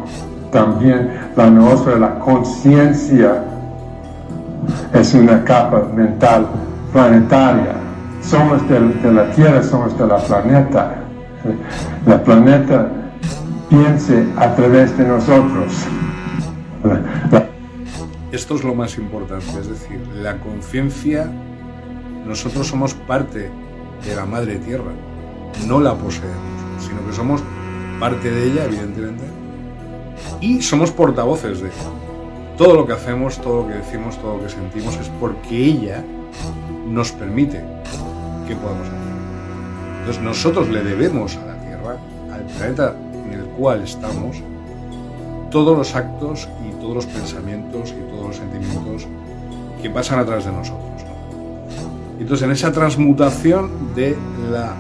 También 0.51 1.11
la 1.37 1.49
noosfera, 1.49 1.99
la 1.99 2.19
conciencia, 2.19 3.45
es 4.93 5.15
una 5.15 5.45
capa 5.45 5.83
mental 5.95 6.47
planetaria. 6.93 7.73
Somos 8.21 8.69
de, 8.69 8.81
de 8.81 9.13
la 9.13 9.31
Tierra, 9.31 9.63
somos 9.63 9.97
de 9.97 10.07
la 10.07 10.17
planeta. 10.17 10.95
La 12.05 12.23
planeta 12.23 12.89
piense 13.69 14.27
a 14.37 14.55
través 14.57 14.97
de 14.99 15.07
nosotros. 15.07 15.87
Esto 18.33 18.57
es 18.57 18.65
lo 18.65 18.75
más 18.75 18.99
importante, 18.99 19.47
es 19.59 19.69
decir, 19.69 20.01
la 20.15 20.39
conciencia, 20.39 21.31
nosotros 22.27 22.67
somos 22.67 22.95
parte 22.95 23.51
de 24.05 24.17
la 24.17 24.27
madre 24.27 24.57
tierra, 24.57 24.93
no 25.67 25.81
la 25.81 25.95
poseemos, 25.95 26.37
sino 26.79 27.05
que 27.07 27.13
somos 27.13 27.43
parte 27.99 28.31
de 28.31 28.47
ella, 28.47 28.65
evidentemente, 28.65 29.25
y 30.41 30.63
somos 30.63 30.91
portavoces 30.91 31.61
de 31.61 31.69
ella. 31.69 31.91
Todo 32.57 32.75
lo 32.75 32.87
que 32.87 32.93
hacemos, 32.93 33.39
todo 33.41 33.63
lo 33.63 33.69
que 33.69 33.75
decimos, 33.75 34.19
todo 34.19 34.37
lo 34.37 34.43
que 34.43 34.51
sentimos 34.51 34.97
es 34.97 35.09
porque 35.21 35.57
ella 35.57 36.05
nos 36.87 37.13
permite 37.13 37.63
que 38.47 38.55
podamos 38.57 38.89
hacer. 38.89 38.99
Entonces 40.01 40.23
nosotros 40.23 40.69
le 40.69 40.83
debemos 40.83 41.37
a 41.37 41.47
la 41.47 41.61
Tierra, 41.61 41.97
al 42.33 42.43
planeta 42.43 42.95
en 43.27 43.33
el 43.33 43.45
cual 43.47 43.83
estamos, 43.83 44.43
todos 45.51 45.77
los 45.77 45.95
actos 45.95 46.49
todos 46.89 47.05
los 47.05 47.15
pensamientos 47.15 47.91
y 47.91 48.11
todos 48.11 48.29
los 48.29 48.37
sentimientos 48.37 49.07
que 49.83 49.91
pasan 49.91 50.21
a 50.21 50.25
través 50.25 50.47
de 50.47 50.53
nosotros. 50.53 51.03
¿no? 51.05 52.19
Entonces, 52.19 52.47
en 52.47 52.53
esa 52.53 52.73
transmutación 52.73 53.95
de 53.95 54.17
la 54.51 54.75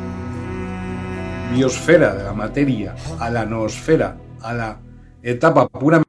biosfera, 1.54 2.14
de 2.14 2.24
la 2.24 2.32
materia, 2.32 2.94
a 3.18 3.28
la 3.28 3.44
noosfera, 3.44 4.16
a 4.40 4.54
la 4.54 4.80
etapa 5.22 5.68
pura... 5.68 6.02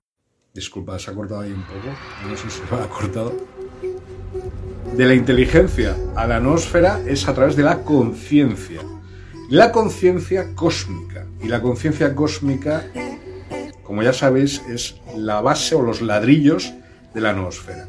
Disculpa, 0.54 0.98
se 1.00 1.12
ha 1.12 1.14
cortado 1.14 1.42
ahí 1.42 1.52
un 1.52 1.64
poco, 1.64 1.94
no 2.30 2.38
sé 2.38 2.50
si 2.50 2.60
se 2.66 2.76
ha 2.76 2.88
cortado. 2.88 3.34
De 4.96 5.06
la 5.06 5.16
inteligencia 5.16 5.98
a 6.16 6.26
la 6.28 6.40
noosfera 6.40 7.02
es 7.06 7.28
a 7.28 7.34
través 7.34 7.58
de 7.58 7.64
la 7.64 7.80
conciencia. 7.84 8.80
La 9.50 9.74
conciencia 9.74 10.56
cósmica. 10.56 11.26
Y 11.42 11.48
la 11.50 11.62
conciencia 11.62 12.16
cósmica 12.16 12.86
como 13.90 14.04
ya 14.04 14.14
sabéis, 14.14 14.62
es 14.70 15.02
la 15.18 15.42
base 15.42 15.74
o 15.74 15.82
los 15.82 16.04
ladrillos 16.04 16.76
de 17.12 17.22
la 17.22 17.34
noosfera. 17.34 17.88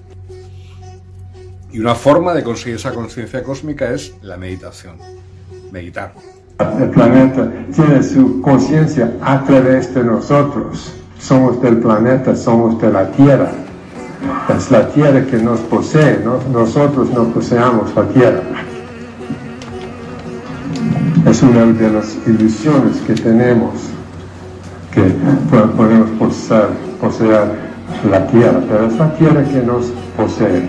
Y 1.71 1.79
una 1.79 1.95
forma 1.95 2.33
de 2.33 2.43
conseguir 2.43 2.77
esa 2.77 2.95
conciencia 2.95 3.43
cósmica 3.43 3.91
es 3.91 4.15
la 4.23 4.39
meditación. 4.39 4.97
Meditar. 5.71 6.15
El 6.81 6.89
planeta 6.89 7.53
tiene 7.75 8.03
su 8.03 8.41
conciencia 8.41 9.13
a 9.21 9.45
través 9.45 9.95
de 9.95 10.03
nosotros. 10.03 10.91
Somos 11.19 11.61
del 11.61 11.81
planeta, 11.81 12.35
somos 12.35 12.81
de 12.81 12.91
la 12.91 13.11
Tierra. 13.11 13.53
Es 14.57 14.71
la 14.71 14.89
Tierra 14.89 15.27
que 15.27 15.37
nos 15.37 15.61
posee, 15.61 16.19
¿no? 16.25 16.41
nosotros 16.51 17.11
no 17.11 17.25
poseamos 17.31 17.95
la 17.95 18.09
Tierra. 18.09 18.43
Es 21.27 21.43
una 21.43 21.67
de 21.67 21.91
las 21.91 22.17
ilusiones 22.27 22.97
que 23.07 23.13
tenemos, 23.13 23.91
que 24.93 25.03
po- 25.51 25.71
podemos 25.77 26.11
poseer, 26.19 26.69
poseer 27.01 27.71
la 28.11 28.27
Tierra, 28.27 28.61
pero 28.69 28.87
es 28.87 28.97
la 28.99 29.13
Tierra 29.15 29.45
que 29.45 29.63
nos 29.63 29.93
posee. 30.17 30.63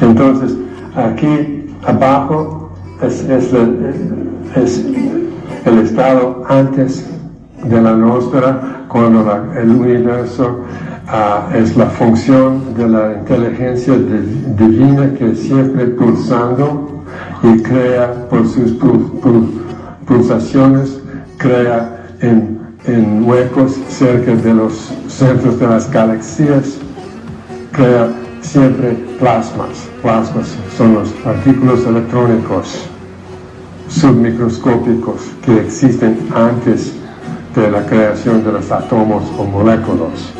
Entonces, 0.00 0.54
aquí 0.96 1.66
abajo 1.86 2.70
es, 3.02 3.24
el 5.64 5.78
estado 5.78 6.44
antes 6.48 7.06
de 7.64 7.80
la 7.80 7.94
noósfera, 7.94 8.84
cuando 8.88 9.24
el 9.56 9.70
universo 9.70 10.58
ah, 11.08 11.48
es 11.54 11.76
la 11.76 11.86
función 11.86 12.74
de 12.76 12.88
la 12.88 13.12
inteligencia 13.18 13.94
di- 13.94 14.54
divina 14.58 15.14
que 15.14 15.34
siempre 15.34 15.86
pulsando 15.86 17.04
y 17.42 17.62
crea 17.62 18.26
por 18.28 18.46
sus 18.48 18.72
pul- 18.78 19.20
pul- 19.20 19.50
pulsaciones, 20.06 21.00
crea 21.38 22.01
en, 22.22 22.58
en 22.86 23.28
huecos 23.28 23.78
cerca 23.88 24.34
de 24.34 24.54
los 24.54 24.92
centros 25.08 25.58
de 25.58 25.66
las 25.66 25.90
galaxias, 25.90 26.78
crea 27.72 28.08
siempre 28.40 28.92
plasmas. 29.18 29.88
Plasmas 30.00 30.56
son 30.76 30.94
los 30.94 31.08
partículas 31.10 31.84
electrónicos 31.86 32.88
submicroscópicos 33.88 35.20
que 35.44 35.60
existen 35.60 36.18
antes 36.34 36.94
de 37.54 37.70
la 37.70 37.84
creación 37.84 38.44
de 38.44 38.52
los 38.52 38.70
átomos 38.70 39.24
o 39.38 39.44
moléculas. 39.44 40.32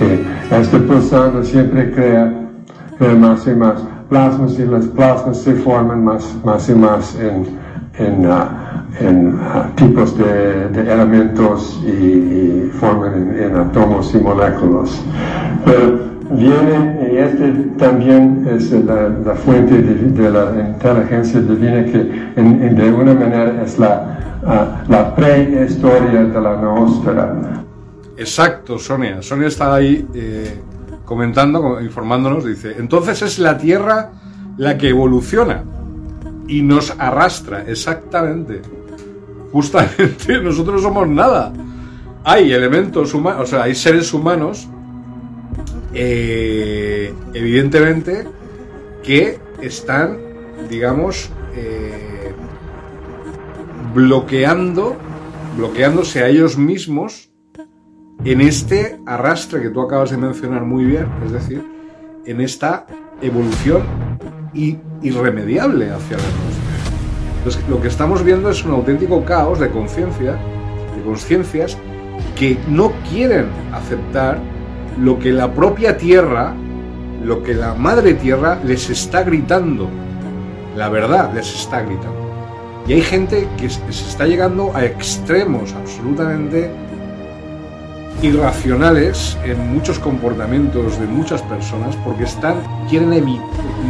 Eh, 0.00 0.24
este 0.50 0.78
pulsando 0.78 1.42
siempre 1.42 1.92
crea, 1.92 2.32
crea 2.98 3.14
más 3.14 3.46
y 3.46 3.54
más 3.54 3.80
plasmas 4.08 4.58
y 4.58 4.64
las 4.64 4.86
plasmas 4.86 5.38
se 5.38 5.54
forman 5.54 6.04
más, 6.04 6.24
más 6.44 6.68
y 6.68 6.74
más 6.74 7.16
en, 7.16 7.46
en, 7.98 8.26
ah, 8.26 8.63
en, 9.00 9.38
ah, 9.40 9.68
tipos 9.74 10.16
de, 10.16 10.68
elementos 10.92 11.80
y, 11.84 11.88
y 11.90 12.70
forman 12.78 13.36
en, 13.36 13.56
átomos 13.56 14.14
y 14.14 14.18
moléculas. 14.18 15.02
Pero 15.64 15.98
viene, 16.30 17.10
y 17.12 17.16
este 17.16 17.52
también 17.78 18.46
es 18.50 18.70
la, 18.72 19.34
fuente 19.34 19.80
de, 19.82 19.94
de 20.10 20.30
la 20.30 20.68
inteligencia 20.68 21.40
divina 21.40 21.84
que 21.84 22.00
en- 22.36 22.62
en- 22.62 22.76
de 22.76 22.82
alguna 22.84 23.14
manera 23.14 23.62
es 23.64 23.78
la, 23.78 24.38
ah, 24.46 24.84
la 24.88 25.14
prehistoria 25.14 26.24
de 26.24 26.40
la 26.40 26.56
noósfera. 26.56 27.34
Exacto, 28.16 28.78
Sonia. 28.78 29.22
Sonia 29.22 29.48
está 29.48 29.74
ahí 29.74 30.06
eh, 30.14 30.60
comentando, 31.04 31.60
co- 31.60 31.80
informándonos, 31.80 32.44
dice, 32.44 32.76
entonces 32.78 33.22
es 33.22 33.38
la 33.40 33.58
Tierra 33.58 34.10
la 34.56 34.78
que 34.78 34.90
evoluciona 34.90 35.62
y 36.46 36.62
nos 36.62 36.94
arrastra, 36.98 37.62
exactamente. 37.66 38.60
Justamente, 39.54 40.40
nosotros 40.42 40.82
no 40.82 40.88
somos 40.88 41.08
nada. 41.08 41.52
Hay 42.24 42.52
elementos 42.52 43.14
humanos, 43.14 43.42
o 43.42 43.46
sea, 43.46 43.62
hay 43.62 43.76
seres 43.76 44.12
humanos, 44.12 44.68
eh, 45.94 47.14
evidentemente, 47.32 48.26
que 49.04 49.38
están, 49.62 50.18
digamos, 50.68 51.30
eh, 51.54 52.34
bloqueando, 53.94 54.96
bloqueándose 55.56 56.24
a 56.24 56.28
ellos 56.28 56.58
mismos 56.58 57.30
en 58.24 58.40
este 58.40 58.98
arrastre 59.06 59.62
que 59.62 59.70
tú 59.70 59.82
acabas 59.82 60.10
de 60.10 60.16
mencionar 60.16 60.62
muy 60.62 60.84
bien, 60.84 61.06
es 61.24 61.30
decir, 61.30 61.62
en 62.26 62.40
esta 62.40 62.86
evolución 63.22 63.82
irremediable 64.52 65.92
hacia 65.92 66.16
la 66.16 66.24
atmósfera. 66.24 66.63
Entonces, 67.44 67.68
lo 67.68 67.78
que 67.78 67.88
estamos 67.88 68.24
viendo 68.24 68.48
es 68.48 68.64
un 68.64 68.70
auténtico 68.72 69.22
caos 69.22 69.58
de 69.58 69.68
conciencia, 69.68 70.32
de 70.32 71.02
conciencias 71.04 71.76
que 72.36 72.56
no 72.68 72.90
quieren 73.10 73.48
aceptar 73.70 74.38
lo 74.98 75.18
que 75.18 75.30
la 75.30 75.52
propia 75.52 75.98
Tierra, 75.98 76.54
lo 77.22 77.42
que 77.42 77.52
la 77.52 77.74
Madre 77.74 78.14
Tierra 78.14 78.58
les 78.64 78.88
está 78.88 79.24
gritando. 79.24 79.90
La 80.74 80.88
verdad 80.88 81.34
les 81.34 81.54
está 81.54 81.82
gritando. 81.82 82.16
Y 82.86 82.94
hay 82.94 83.02
gente 83.02 83.46
que 83.58 83.68
se 83.68 83.80
está 83.90 84.24
llegando 84.24 84.74
a 84.74 84.82
extremos 84.82 85.74
absolutamente 85.74 86.70
irracionales 88.22 89.36
en 89.44 89.74
muchos 89.74 89.98
comportamientos 89.98 90.98
de 90.98 91.06
muchas 91.06 91.42
personas 91.42 91.94
porque 92.06 92.24
están 92.24 92.54
quieren 92.88 93.10
evi- 93.12 93.42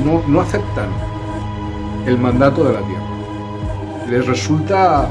no, 0.04 0.22
no 0.26 0.40
aceptan 0.40 0.88
el 2.04 2.18
mandato 2.18 2.64
de 2.64 2.72
la 2.72 2.80
tierra 2.80 3.03
les 4.08 4.26
resulta 4.26 5.08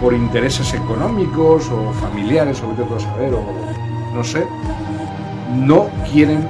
por 0.00 0.14
intereses 0.14 0.72
económicos 0.74 1.68
o 1.70 1.92
familiares 1.94 2.62
o 2.62 2.68
vete 2.68 2.84
tú 2.84 2.94
a 2.94 3.00
saber 3.00 3.34
o 3.34 3.44
no 4.14 4.22
sé 4.22 4.46
no 5.54 5.90
quieren 6.10 6.48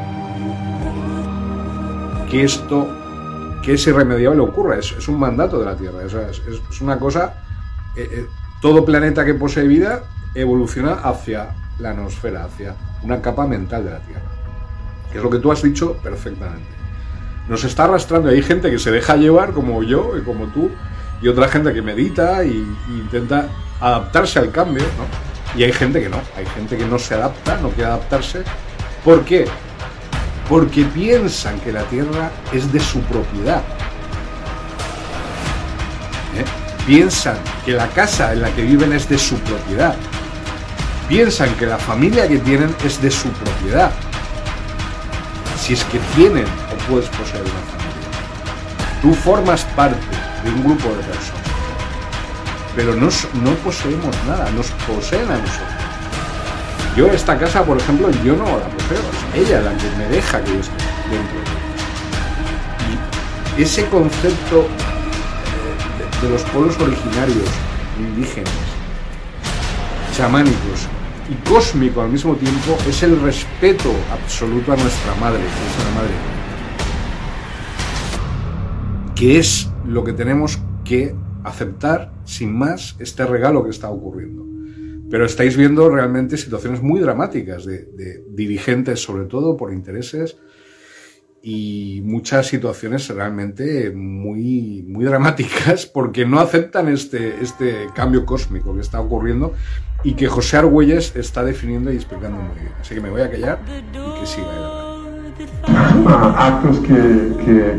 que 2.31 2.45
esto 2.45 2.95
que 3.63 3.75
es 3.75 3.87
irremediable 3.87 4.41
ocurra, 4.41 4.79
es, 4.79 5.09
un 5.09 5.19
mandato 5.19 5.59
de 5.59 5.67
la 5.67 5.77
Tierra, 5.77 5.99
es 6.05 6.81
una 6.81 6.99
cosa, 6.99 7.35
eh, 7.97 8.09
eh, 8.11 8.27
todo 8.61 8.85
planeta 8.85 9.25
que 9.25 9.35
posee 9.35 9.67
vida 9.67 10.05
evoluciona 10.35 10.95
hacia 10.95 11.51
la 11.79 11.93
nosfera, 11.93 12.45
hacia 12.45 12.75
una 13.03 13.21
capa 13.21 13.47
mental 13.47 13.85
de 13.85 13.91
la 13.91 14.01
Tierra, 14.01 14.23
que 15.11 15.19
es 15.19 15.25
lo 15.25 15.31
que 15.31 15.39
tú 15.39 15.53
has 15.53 15.63
dicho 15.63 15.95
perfectamente. 16.03 16.67
Nos 17.49 17.65
está 17.65 17.85
arrastrando, 17.85 18.29
hay 18.29 18.43
gente 18.43 18.71
que 18.71 18.79
se 18.79 18.91
deja 18.91 19.17
llevar 19.17 19.53
como 19.53 19.83
yo 19.83 20.17
y 20.17 20.23
como 20.23 20.47
tú, 20.47 20.71
y 21.21 21.29
otra 21.29 21.49
gente 21.49 21.73
que 21.73 21.83
medita 21.83 22.45
y, 22.45 22.67
intenta 22.89 23.49
adaptarse 23.81 24.39
al 24.39 24.51
cambio, 24.51 24.85
¿no? 24.97 25.59
Y 25.59 25.65
hay 25.65 25.73
gente 25.73 26.01
que 26.01 26.09
no, 26.09 26.21
hay 26.37 26.47
gente 26.47 26.77
que 26.77 26.85
no 26.85 26.99
se 26.99 27.15
adapta, 27.15 27.57
no 27.59 27.71
quiere 27.71 27.91
adaptarse. 27.91 28.43
¿Por 29.05 29.25
qué? 29.25 29.47
Porque 30.49 30.85
piensan 30.85 31.59
que 31.61 31.73
la 31.73 31.83
tierra 31.85 32.31
es 32.53 32.71
de 32.73 32.81
su 32.81 33.01
propiedad. 33.03 33.63
¿Eh? 36.37 36.45
Piensan 36.87 37.37
que 37.65 37.73
la 37.73 37.89
casa 37.89 38.33
en 38.33 38.43
la 38.43 38.51
que 38.51 38.63
viven 38.63 38.93
es 38.93 39.09
de 39.09 39.19
su 39.19 39.37
propiedad. 39.39 39.97
Piensan 41.09 41.55
que 41.55 41.67
la 41.67 41.79
familia 41.79 42.29
que 42.29 42.39
tienen 42.39 42.75
es 42.85 43.01
de 43.01 43.11
su 43.11 43.29
propiedad. 43.31 43.91
Si 45.59 45.73
es 45.73 45.85
que 45.85 45.99
tienen 46.15 46.45
o 46.45 46.91
puedes 46.91 47.09
poseer 47.09 47.43
una 47.43 47.51
familia. 47.51 49.01
Tú 49.03 49.15
formas 49.15 49.65
parte 49.77 50.18
de 50.45 50.51
un 50.51 50.63
grupo 50.65 50.89
de 50.89 51.03
personas. 51.05 51.43
Pero 52.77 52.95
no, 52.95 53.09
s- 53.09 53.29
no 53.43 53.51
poseemos 53.65 54.15
nada, 54.27 54.51
nos 54.51 54.67
poseen 54.87 55.31
a 55.31 55.37
nosotros. 55.39 55.69
Yo 56.97 57.07
esta 57.13 57.39
casa, 57.39 57.65
por 57.65 57.77
ejemplo, 57.79 58.11
yo 58.25 58.35
no 58.37 58.45
la 58.45 58.67
poseo, 58.69 58.99
es 59.35 59.49
ella 59.49 59.61
la 59.61 59.77
que 59.77 59.89
me 59.97 60.05
deja 60.07 60.43
que 60.43 60.53
yo 60.53 60.61
esté 60.61 60.75
dentro 61.11 61.39
de 61.39 61.43
ella. 61.43 61.59
Y 63.59 63.63
ese 63.63 63.87
concepto 63.87 64.61
eh, 64.63 66.23
de, 66.23 66.29
los 66.31 66.43
pueblos 66.43 66.77
originarios, 66.81 67.49
indígenas, 67.99 68.53
chamánicos 70.17 70.87
y 71.31 71.49
cósmico 71.49 72.01
al 72.03 72.09
mismo 72.09 72.35
tiempo 72.35 72.77
es 72.89 73.03
el 73.03 73.21
respeto 73.21 73.93
absoluto 74.13 74.73
a 74.73 74.77
nuestra 74.77 75.15
madre, 75.21 75.41
es 75.41 75.85
una 75.85 75.95
madre, 76.01 76.15
que 79.15 79.39
es 79.39 79.68
lo 79.89 80.05
que 80.05 80.13
tenemos 80.13 80.61
que 80.85 81.15
aceptar 81.45 82.13
sin 82.25 82.57
más 82.57 82.97
este 82.99 83.25
regalo 83.27 83.65
que 83.65 83.71
está 83.71 83.91
ocurriendo. 83.91 84.47
Pero 85.11 85.25
estáis 85.25 85.57
viendo 85.57 85.89
realmente 85.89 86.37
situaciones 86.37 86.83
muy 86.83 87.01
dramáticas 87.01 87.65
de, 87.65 87.85
de 87.85 88.25
dirigentes, 88.29 89.01
sobre 89.01 89.25
todo 89.25 89.57
por 89.57 89.73
intereses, 89.73 90.37
y 91.43 92.03
muchas 92.05 92.47
situaciones 92.49 93.09
realmente 93.09 93.91
muy, 93.91 94.85
muy 94.87 95.05
dramáticas 95.05 95.87
porque 95.87 96.27
no 96.27 96.41
aceptan 96.41 96.89
este, 96.89 97.37
este 97.41 97.87
cambio 97.95 98.27
cósmico 98.27 98.75
que 98.75 98.81
está 98.81 99.01
ocurriendo 99.01 99.55
y 100.05 100.15
que 100.15 100.29
José 100.29 100.59
Argüelles 100.59 101.15
está 101.17 101.45
definiendo 101.45 101.93
y 101.93 101.97
explicando 101.97 102.41
muy 102.41 102.55
bien. 102.57 102.73
Así 102.81 102.95
que 102.95 103.01
me 103.01 103.11
voy 103.11 103.23
a 103.23 103.31
callar 103.31 103.61
y 103.67 104.21
que 104.21 104.27
siga 104.27 104.99
actos 106.37 106.79
que, 106.81 107.33
que, 107.45 107.75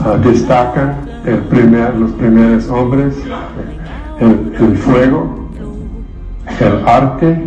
ah, 0.00 0.16
destacan 0.22 0.96
el 1.24 1.38
primer, 1.44 1.94
los 1.96 2.10
primeros 2.12 2.68
hombres, 2.68 3.14
el, 4.20 4.76
fuego, 4.76 5.48
el 6.60 6.88
arte 6.88 7.42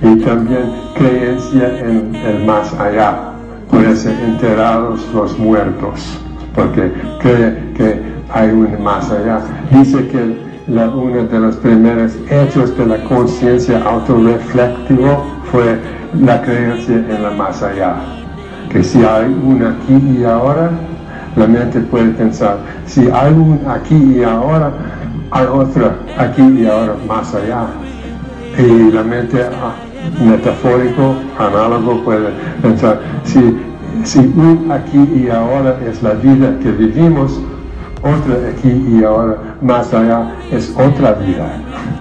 y 0.00 0.16
también 0.20 0.72
creencia 0.94 1.78
en 1.80 2.14
el 2.14 2.44
más 2.44 2.72
allá. 2.74 3.32
Por 3.70 3.84
eso 3.84 4.10
enterrados 4.10 5.08
los 5.14 5.38
muertos, 5.38 6.18
porque 6.54 6.92
cree 7.20 7.72
que 7.74 8.02
hay 8.30 8.50
un 8.50 8.82
más 8.82 9.10
allá. 9.10 9.40
Dice 9.70 10.06
que 10.08 10.36
la, 10.68 10.88
uno 10.88 11.24
de 11.24 11.38
los 11.38 11.56
primeros 11.56 12.12
hechos 12.30 12.76
de 12.76 12.86
la 12.86 13.02
conciencia 13.04 13.82
autorreflectivo 13.82 15.24
fue 15.50 15.78
la 16.20 16.42
creencia 16.42 16.96
en 16.96 17.22
la 17.22 17.30
más 17.30 17.62
allá 17.62 17.96
que 18.72 18.82
si 18.82 19.04
hay 19.04 19.26
un 19.26 19.62
aquí 19.62 20.18
y 20.18 20.24
ahora, 20.24 20.70
la 21.36 21.46
mente 21.46 21.80
puede 21.80 22.10
pensar, 22.10 22.58
si 22.86 23.08
hay 23.10 23.32
un 23.32 23.60
aquí 23.68 23.94
y 24.18 24.22
ahora, 24.22 24.70
hay 25.30 25.46
otro 25.46 25.92
aquí 26.18 26.42
y 26.42 26.66
ahora 26.66 26.94
más 27.08 27.34
allá. 27.34 27.66
Y 28.58 28.90
la 28.92 29.02
mente 29.02 29.42
ah, 29.42 29.72
metafórico, 30.22 31.14
análogo, 31.38 32.04
puede 32.04 32.28
pensar, 32.60 33.00
si, 33.24 33.56
si 34.04 34.18
un 34.18 34.70
aquí 34.70 34.98
y 34.98 35.30
ahora 35.30 35.78
es 35.88 36.02
la 36.02 36.12
vida 36.14 36.58
que 36.62 36.70
vivimos, 36.72 37.40
otra 38.02 38.34
aquí 38.50 38.68
y 38.68 39.02
ahora 39.04 39.36
más 39.62 39.94
allá 39.94 40.32
es 40.50 40.74
otra 40.76 41.12
vida. 41.12 41.46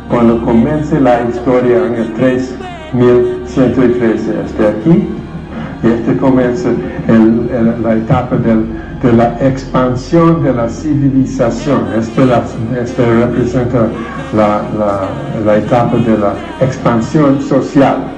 Cuando 0.10 0.44
comience 0.44 1.00
la 1.00 1.22
historia 1.30 1.86
en 1.88 1.94
el 1.94 2.12
3113 2.14 4.40
hasta 4.44 4.70
aquí, 4.70 5.08
este 5.84 6.18
comienza 6.18 6.70
la 7.82 7.94
etapa 7.96 8.36
del- 8.38 8.66
de 9.02 9.14
la 9.14 9.38
expansión 9.40 10.44
de 10.44 10.54
la 10.54 10.70
civilización. 10.70 11.88
Este, 11.98 13.06
representa 13.06 13.88
la 14.36 15.58
etapa 15.58 15.98
de 15.98 16.18
la 16.18 16.34
expansión 16.60 17.42
social, 17.42 18.12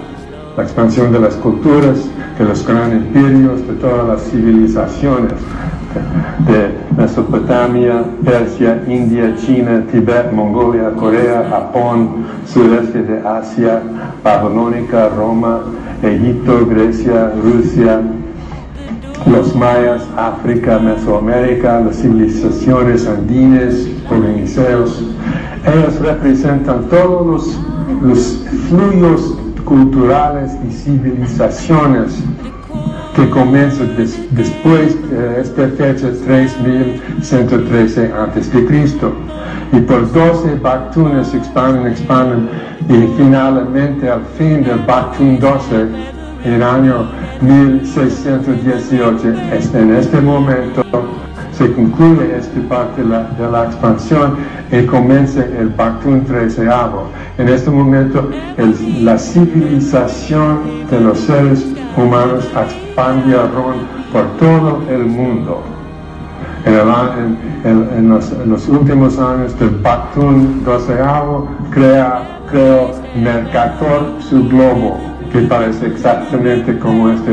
la 0.58 0.64
expansión 0.64 1.12
de 1.12 1.20
las 1.20 1.36
culturas, 1.36 2.08
de 2.38 2.46
los 2.46 2.66
grandes 2.66 3.00
imperios, 3.00 3.66
de 3.68 3.74
todas 3.76 4.08
las 4.08 4.24
civilizaciones, 4.30 5.34
de 6.48 6.76
Mesopotamia, 6.98 8.04
Persia, 8.26 8.84
India, 8.88 9.36
China, 9.36 9.84
Tibet, 9.92 10.32
Mongolia, 10.32 10.92
Corea, 10.98 11.48
Japón, 11.50 12.26
sureste 12.48 13.04
de 13.04 13.20
Asia, 13.28 13.82
Babilónica, 14.24 15.10
Roma, 15.10 15.62
Egipto, 16.02 16.66
Grecia, 16.66 17.32
Rusia, 17.44 18.02
los 19.26 19.56
mayas, 19.56 20.04
África, 20.18 20.80
Mesoamérica, 20.80 21.80
las 21.82 21.98
civilizaciones 21.98 23.08
andinas, 23.08 23.74
poliniceos. 24.10 25.04
Ellos 25.66 26.00
representan 26.02 26.84
todos 26.90 27.26
los, 27.26 27.60
los 28.02 28.40
flujos 28.70 29.38
culturales 29.64 30.52
y 30.68 30.72
civilizaciones 30.72 32.22
que 33.16 33.30
comienzan 33.30 33.96
des- 33.96 34.20
después 34.32 34.98
de 35.10 35.40
esta 35.42 35.68
fecha 35.70 36.10
3113 36.26 38.12
a.C. 38.12 38.68
Y 39.72 39.80
por 39.82 40.12
12 40.12 40.56
Bactunes 40.62 41.28
se 41.28 41.38
expanden, 41.38 41.88
expanden 41.88 42.50
y 42.90 43.08
finalmente 43.18 44.10
al 44.10 44.22
fin 44.38 44.64
del 44.64 44.80
Bactun 44.86 45.40
12 45.40 45.88
en 46.44 46.54
el 46.54 46.64
año 46.64 47.08
1618, 47.42 49.30
es- 49.54 49.74
en 49.74 49.96
este 49.96 50.22
momento 50.22 50.84
se 51.54 51.72
concluye 51.74 52.36
esta 52.38 52.60
parte 52.68 53.04
de 53.04 53.52
la, 53.52 53.66
expansión 53.66 54.38
y 54.72 54.86
comienza 54.86 55.46
el 55.46 55.70
Bactun 55.70 56.26
13 56.26 56.68
En 57.38 57.48
este 57.48 57.70
momento 57.70 58.30
la 59.02 59.18
civilización 59.18 60.60
de 60.90 61.00
los 61.00 61.20
seres 61.20 61.66
humanos 61.96 62.46
expandieron 62.46 63.76
por 64.12 64.26
todo 64.40 64.82
el 64.90 65.06
mundo. 65.06 65.62
En, 66.66 68.10
los, 68.10 68.68
últimos 68.68 69.20
años 69.20 69.58
del 69.60 69.70
Bactun 69.70 70.64
12 70.64 70.98
crea, 71.72 72.40
creó 72.50 72.92
Mercator 73.16 74.14
su 74.20 74.48
globo, 74.48 75.13
que 75.34 75.40
parece 75.42 75.88
exactamente 75.88 76.78
como 76.80 77.10
esta 77.10 77.32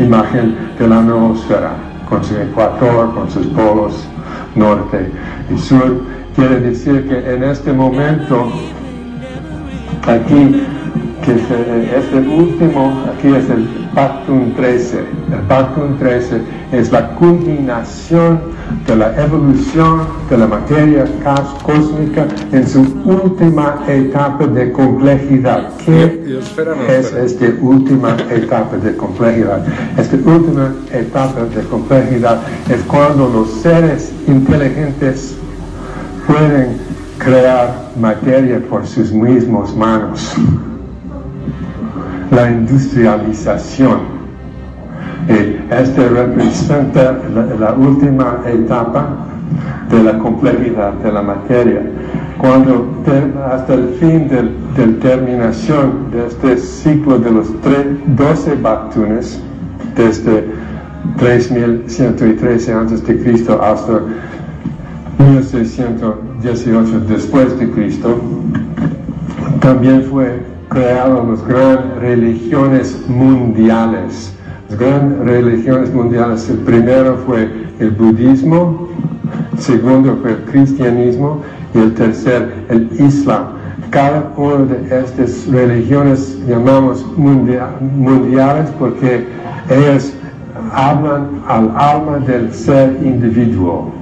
imagen 0.00 0.54
de 0.78 0.86
la 0.88 1.02
noosfera, 1.02 1.72
con 2.08 2.22
su 2.24 2.36
ecuador, 2.36 3.12
con 3.14 3.28
sus 3.30 3.46
polos 3.48 4.06
norte 4.54 5.10
y 5.52 5.58
sur. 5.58 6.02
Quiere 6.36 6.60
decir 6.60 7.06
que 7.08 7.34
en 7.34 7.42
este 7.42 7.72
momento, 7.72 8.46
aquí, 10.06 10.62
que 11.24 11.34
se- 11.34 11.98
este 11.98 12.18
último, 12.18 12.92
aquí 13.12 13.28
es 13.34 13.50
el 13.50 13.68
Bactun 13.94 14.54
13. 14.54 14.98
El 15.32 15.46
Bactun 15.48 15.98
13 15.98 16.40
es 16.72 16.90
la 16.90 17.14
culminación 17.16 18.40
de 18.86 18.96
la 18.96 19.14
evolución 19.22 20.06
de 20.30 20.38
la 20.38 20.46
materia 20.46 21.04
cósmica 21.62 22.26
en 22.52 22.66
su 22.66 22.80
última 23.04 23.84
etapa 23.86 24.46
de 24.46 24.72
complejidad. 24.72 25.68
¿Qué 25.84 26.24
Y 26.26 26.36
esfera 26.36 26.74
no 26.74 26.82
es 26.84 27.12
esta 27.12 27.46
última 27.60 28.16
etapa 28.30 28.76
de 28.76 28.96
complejidad? 28.96 29.64
Esta 29.98 30.16
última 30.16 30.74
etapa 30.90 31.44
de 31.44 31.62
complejidad 31.64 32.40
es 32.70 32.80
cuando 32.84 33.28
los 33.28 33.50
seres 33.60 34.12
inteligentes 34.26 35.36
pueden 36.26 36.78
crear 37.18 37.90
materia 38.00 38.60
por 38.70 38.86
sus 38.86 39.12
mismos 39.12 39.76
manos. 39.76 40.34
La 42.32 42.50
industrialización. 42.50 44.22
Y 45.28 45.72
este 45.72 46.08
representa 46.08 47.18
la, 47.34 47.44
la 47.54 47.72
última 47.74 48.40
etapa 48.46 49.06
de 49.90 50.02
la 50.02 50.18
complejidad 50.18 50.94
de 50.94 51.12
la 51.12 51.22
materia. 51.22 51.82
Cuando 52.38 52.88
hasta 53.52 53.74
el 53.74 53.88
fin 54.00 54.28
del, 54.28 54.50
del 54.76 54.98
terminación 54.98 56.10
de 56.10 56.26
este 56.26 56.56
ciclo 56.56 57.18
de 57.18 57.30
los 57.30 57.48
tre- 57.62 57.98
12 58.16 58.54
Bactunes, 58.56 59.40
desde 59.94 60.46
3113 61.18 62.72
antes 62.72 63.06
de 63.06 63.22
Cristo 63.22 63.60
hasta 63.62 64.00
1618 65.18 67.00
después 67.08 67.58
de 67.58 67.70
Cristo, 67.70 68.20
también 69.60 70.02
fue 70.10 70.40
creado 70.72 71.26
las 71.30 71.46
grandes 71.46 71.98
religiones 72.00 72.98
mundiales. 73.08 74.32
Las 74.70 74.78
grandes 74.78 75.18
religiones 75.26 75.92
mundiales, 75.92 76.48
el 76.48 76.58
primero 76.58 77.16
fue 77.26 77.50
el 77.78 77.90
budismo, 77.90 78.88
el 79.52 79.58
segundo 79.58 80.18
fue 80.22 80.32
el 80.32 80.44
cristianismo 80.44 81.42
y 81.74 81.78
el 81.78 81.94
tercer 81.94 82.64
el 82.68 82.88
islam. 82.98 83.44
Cada 83.90 84.32
una 84.36 84.64
de 84.64 85.00
estas 85.00 85.46
religiones 85.48 86.38
llamamos 86.46 87.04
mundia- 87.18 87.68
mundiales 87.80 88.70
porque 88.78 89.26
ellas 89.68 90.14
hablan 90.72 91.42
al 91.46 91.70
alma 91.76 92.18
del 92.26 92.52
ser 92.54 92.98
individuo 93.02 93.92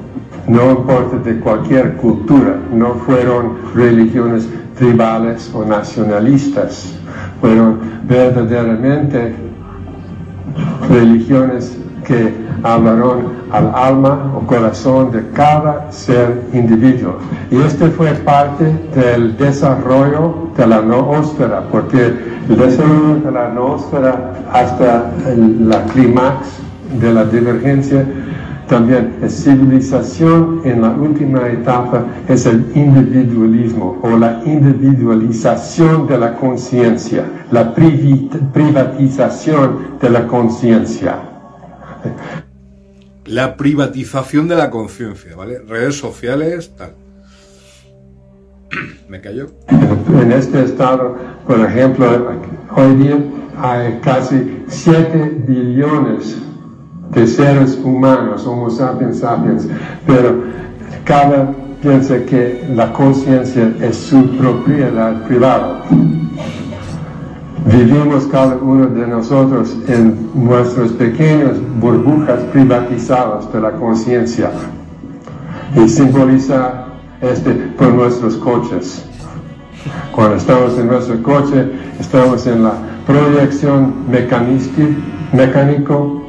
no 0.47 0.71
importa 0.73 1.17
de 1.19 1.39
cualquier 1.39 1.97
cultura, 1.97 2.59
no 2.73 2.95
fueron 3.07 3.53
religiones 3.75 4.49
tribales 4.81 5.51
o 5.55 5.63
nacionalistas, 5.65 6.95
fueron 7.41 7.79
verdaderamente 8.09 9.35
religiones 10.89 11.77
que 12.07 12.35
hablaron 12.63 13.41
al 13.53 13.73
alma 13.75 14.33
o 14.35 14.41
corazón 14.47 15.13
de 15.13 15.23
cada 15.35 15.93
ser 15.93 16.45
individuo. 16.55 17.19
Y 17.51 17.57
este 17.57 17.89
fue 17.91 18.09
parte 18.13 18.65
del 18.95 19.37
desarrollo 19.37 20.49
de 20.57 20.67
la 20.67 20.81
noósfera, 20.81 21.63
porque 21.71 22.15
el 22.49 22.57
desarrollo 22.57 23.17
de 23.23 23.31
la 23.31 23.49
noósfera 23.51 24.33
hasta 24.51 25.13
el- 25.29 25.69
la 25.69 25.85
clímax 25.85 26.59
de 26.99 27.13
la 27.13 27.25
divergencia 27.25 28.05
también 28.71 29.19
la 29.21 29.29
civilización 29.29 30.63
en 30.65 30.81
la 30.81 30.89
última 30.91 31.49
etapa 31.49 32.07
es 32.29 32.47
el 32.47 32.65
individualismo 32.73 33.99
o 34.01 34.17
la 34.17 34.41
individualización 34.47 36.07
de 36.07 36.17
la 36.17 36.37
conciencia, 36.37 37.25
la 37.51 37.75
privatización 37.75 39.99
de 40.01 40.11
la 40.11 40.29
conciencia. 40.29 41.19
La 43.27 43.57
privatización 43.57 44.47
de 44.47 44.55
la 44.55 44.71
conciencia, 44.71 45.35
¿vale? 45.35 45.59
Redes 45.59 45.99
sociales, 45.99 46.73
tal. 46.79 46.93
¿Me 49.09 49.21
callo? 49.21 49.49
En 50.23 50.31
este 50.31 50.63
estado, 50.63 51.17
por 51.45 51.59
ejemplo, 51.59 52.07
hoy 52.77 52.95
día 52.95 53.19
hay 53.59 53.99
casi 54.01 54.63
7 54.69 55.43
billones 55.49 56.41
de 57.11 57.27
seres 57.27 57.79
humanos, 57.83 58.47
Homo 58.47 58.71
sapiens 58.71 59.19
sapiens, 59.19 59.67
pero 60.07 60.45
cada 61.05 61.53
piensa 61.83 62.25
que 62.27 62.65
la 62.75 62.93
conciencia 62.93 63.73
es 63.81 63.97
su 63.97 64.37
propiedad 64.37 65.23
privada. 65.27 65.83
Vivimos 67.67 68.27
cada 68.27 68.57
uno 68.57 68.87
de 68.87 69.07
nosotros 69.07 69.77
en 69.87 70.31
nuestras 70.35 70.93
pequeñas 70.93 71.57
burbujas 71.79 72.41
privatizadas 72.53 73.53
de 73.53 73.61
la 73.61 73.73
conciencia 73.73 74.51
y 75.77 75.89
simboliza 75.89 76.87
este 77.21 77.53
por 77.77 77.93
nuestros 77.93 78.37
coches. 78.37 79.05
Cuando 80.13 80.37
estamos 80.37 80.79
en 80.79 80.87
nuestro 80.87 81.23
coche, 81.23 81.71
estamos 81.99 82.47
en 82.47 82.65
la 82.65 82.73
proyección 83.07 83.95
mecánico 85.33 86.20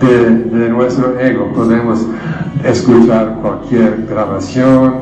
de, 0.00 0.68
nuestro 0.68 1.18
ego. 1.18 1.52
Podemos 1.54 2.06
escuchar 2.64 3.38
cualquier 3.42 4.06
grabación 4.08 4.94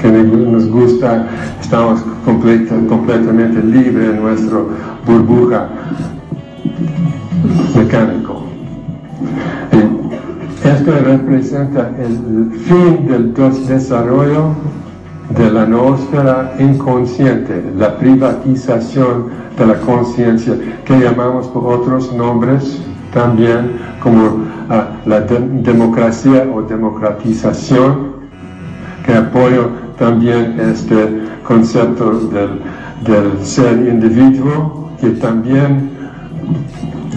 que 0.00 0.10
nos 0.12 0.68
gusta, 0.68 1.26
estamos 1.60 2.00
completa- 2.24 2.76
completamente 2.88 3.60
libres 3.62 4.10
en 4.10 4.22
nuestra 4.22 4.58
burbuja 5.06 5.68
mecánico. 7.76 8.42
Esto 10.64 10.92
representa 11.04 11.90
el 11.98 12.50
fin 12.60 13.06
del 13.08 13.32
des- 13.34 13.66
desarrollo 13.68 14.50
de 15.36 15.50
la 15.50 15.66
noósfera 15.66 16.54
inconsciente, 16.58 17.64
la 17.76 17.96
privatización 17.98 19.26
de 19.58 19.66
la 19.66 19.74
conciencia, 19.80 20.54
que 20.84 20.98
llamamos 20.98 21.48
por 21.48 21.64
otros 21.74 22.12
nombres 22.14 22.80
también 23.12 23.72
como 24.02 24.44
ah, 24.70 24.88
la 25.06 25.20
de- 25.20 25.48
democracia 25.62 26.46
o 26.54 26.62
democratización, 26.62 28.18
que 29.04 29.14
apoyo 29.14 29.70
también 29.98 30.58
este 30.60 31.22
concepto 31.44 32.12
del, 32.28 32.60
del 33.04 33.44
ser 33.44 33.78
individuo, 33.88 34.90
que 35.00 35.10
también 35.10 35.90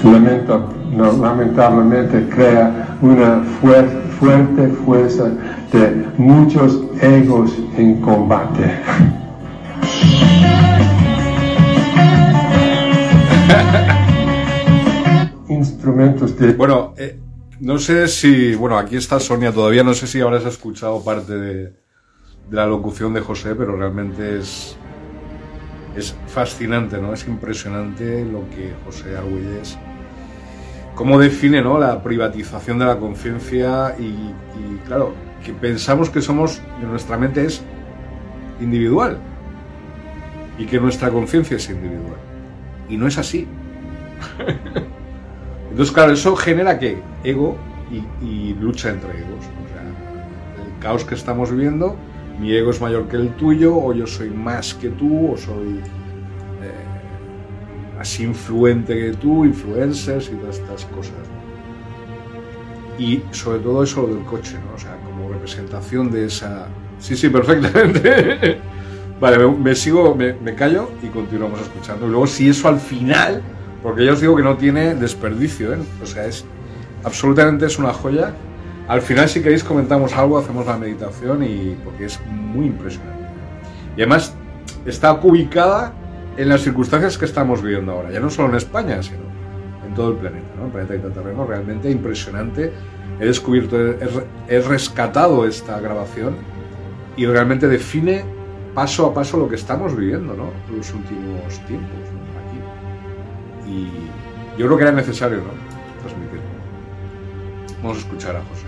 lamenta- 0.04 0.62
lamentablemente 1.22 2.28
crea 2.30 2.96
una 3.02 3.42
fuer- 3.62 4.02
fuerte 4.20 4.68
fuerza 4.86 5.26
de 5.74 6.06
muchos 6.18 6.84
egos 7.02 7.58
en 7.78 8.00
combate. 8.02 8.72
Instrumentos 15.62 16.36
de 16.38 16.54
Bueno, 16.54 16.96
eh, 16.98 17.20
no 17.60 17.78
sé 17.78 18.08
si. 18.08 18.56
Bueno, 18.56 18.78
aquí 18.80 18.96
está 18.96 19.20
Sonia 19.20 19.52
todavía. 19.52 19.84
No 19.84 19.94
sé 19.94 20.08
si 20.08 20.20
habrás 20.20 20.44
escuchado 20.46 21.04
parte 21.04 21.38
de, 21.38 21.64
de 21.66 21.74
la 22.50 22.66
locución 22.66 23.14
de 23.14 23.22
José, 23.22 23.54
pero 23.54 23.76
realmente 23.76 24.40
es. 24.40 24.76
Es 25.96 26.16
fascinante, 26.26 27.00
¿no? 27.00 27.14
Es 27.14 27.28
impresionante 27.28 28.26
lo 28.26 28.50
que 28.50 28.74
José 28.86 29.16
Argüelles. 29.16 29.78
Cómo 30.96 31.20
define, 31.20 31.62
¿no? 31.62 31.78
La 31.78 32.02
privatización 32.02 32.80
de 32.80 32.86
la 32.86 32.98
conciencia 32.98 33.96
y, 34.00 34.04
y, 34.04 34.80
claro, 34.88 35.14
que 35.46 35.54
pensamos 35.54 36.10
que 36.10 36.22
somos. 36.22 36.60
que 36.80 36.88
nuestra 36.88 37.18
mente 37.18 37.46
es 37.46 37.62
individual. 38.60 39.20
Y 40.58 40.66
que 40.66 40.80
nuestra 40.80 41.12
conciencia 41.12 41.58
es 41.58 41.70
individual. 41.70 42.18
Y 42.90 42.98
no 42.98 43.06
es 43.06 43.20
así. 43.20 43.48
Entonces, 45.72 45.94
claro, 45.94 46.12
eso 46.12 46.36
genera 46.36 46.78
que 46.78 47.02
ego 47.24 47.56
y, 47.90 48.26
y 48.26 48.54
lucha 48.56 48.90
entre 48.90 49.10
egos. 49.12 49.40
O 49.40 49.68
sea, 49.74 50.64
el 50.66 50.80
caos 50.80 51.06
que 51.06 51.16
estamos 51.16 51.50
viviendo, 51.50 51.96
mi 52.40 52.54
ego 52.54 52.72
es 52.72 52.82
mayor 52.82 53.08
que 53.08 53.16
el 53.16 53.30
tuyo, 53.36 53.76
o 53.76 53.94
yo 53.94 54.06
soy 54.06 54.30
más 54.30 54.74
que 54.74 54.90
tú, 54.90 55.32
o 55.32 55.38
soy 55.38 55.80
eh, 56.62 58.00
así 58.00 58.24
influente 58.24 58.94
que 59.00 59.14
tú, 59.14 59.46
influencers 59.46 60.30
y 60.30 60.36
todas 60.36 60.60
estas 60.60 60.86
cosas. 60.86 61.14
Y 63.00 63.24
sobre 63.32 63.60
todo 63.60 63.84
eso 63.84 64.02
lo 64.02 64.16
del 64.16 64.26
coche, 64.26 64.58
¿no? 64.66 64.76
O 64.76 64.78
sea, 64.78 64.98
como 65.06 65.30
representación 65.32 66.12
de 66.12 66.26
esa... 66.26 66.68
Sí, 67.00 67.16
sí, 67.16 67.30
perfectamente. 67.30 68.60
vale, 69.22 69.38
me, 69.38 69.58
me 69.58 69.76
sigo, 69.76 70.14
me, 70.14 70.34
me 70.34 70.54
callo 70.54 70.90
y 71.02 71.08
continuamos 71.08 71.62
escuchando. 71.62 72.08
Y 72.08 72.10
luego 72.10 72.28
si 72.28 72.50
eso 72.50 72.68
al 72.68 72.80
final 72.80 73.42
porque 73.82 74.06
yo 74.06 74.14
os 74.14 74.22
digo 74.22 74.36
que 74.36 74.44
no 74.44 74.58
tiene 74.58 74.96
desperdicio, 74.96 75.74
¿eh? 75.74 75.80
O 76.02 76.06
sea, 76.06 76.26
es 76.26 76.46
absolutamente 77.04 77.66
es 77.66 77.80
una 77.80 77.94
joya. 77.94 78.34
Al 78.88 79.02
final, 79.02 79.30
si 79.30 79.42
queréis, 79.42 79.64
comentamos 79.64 80.14
algo, 80.14 80.38
hacemos 80.38 80.66
la 80.66 80.78
meditación 80.78 81.44
y 81.44 81.78
porque 81.84 82.06
es 82.06 82.20
muy 82.28 82.68
impresionante. 82.68 83.24
Y 83.96 84.02
además 84.02 84.36
está 84.86 85.14
ubicada 85.14 85.94
en 86.38 86.50
las 86.50 86.62
circunstancias 86.62 87.18
que 87.18 87.26
estamos 87.26 87.62
viviendo 87.62 87.92
ahora, 87.92 88.12
ya 88.12 88.20
no 88.20 88.30
solo 88.30 88.50
en 88.50 88.56
España, 88.56 89.02
sino 89.02 89.20
en 89.88 89.94
todo 89.94 90.12
el 90.12 90.18
planeta, 90.18 90.48
¿no? 90.58 90.66
El 90.66 90.72
planeta 90.72 90.96
intraterreno 90.96 91.46
realmente 91.46 91.90
impresionante. 91.90 92.72
He 93.20 93.26
descubierto, 93.26 93.78
he, 93.78 93.98
he 94.48 94.62
rescatado 94.62 95.46
esta 95.46 95.80
grabación 95.80 96.36
y 97.18 97.26
realmente 97.26 97.68
define 97.68 98.24
paso 98.74 99.06
a 99.06 99.14
paso 99.14 99.38
lo 99.38 99.50
que 99.50 99.56
estamos 99.56 99.96
viviendo, 99.96 100.34
¿no? 100.34 100.52
Los 100.76 100.94
últimos 100.94 101.60
tiempos, 101.68 102.00
¿no? 102.14 102.21
Y 103.72 103.88
yo 104.60 104.66
creo 104.68 104.78
que 104.78 104.84
era 104.84 104.92
necesario, 104.92 105.38
¿no? 105.38 105.54
Transmitirlo. 106.02 106.42
Vamos 107.82 107.98
a 107.98 108.02
escuchar 108.02 108.36
a 108.36 108.42
José. 108.42 108.68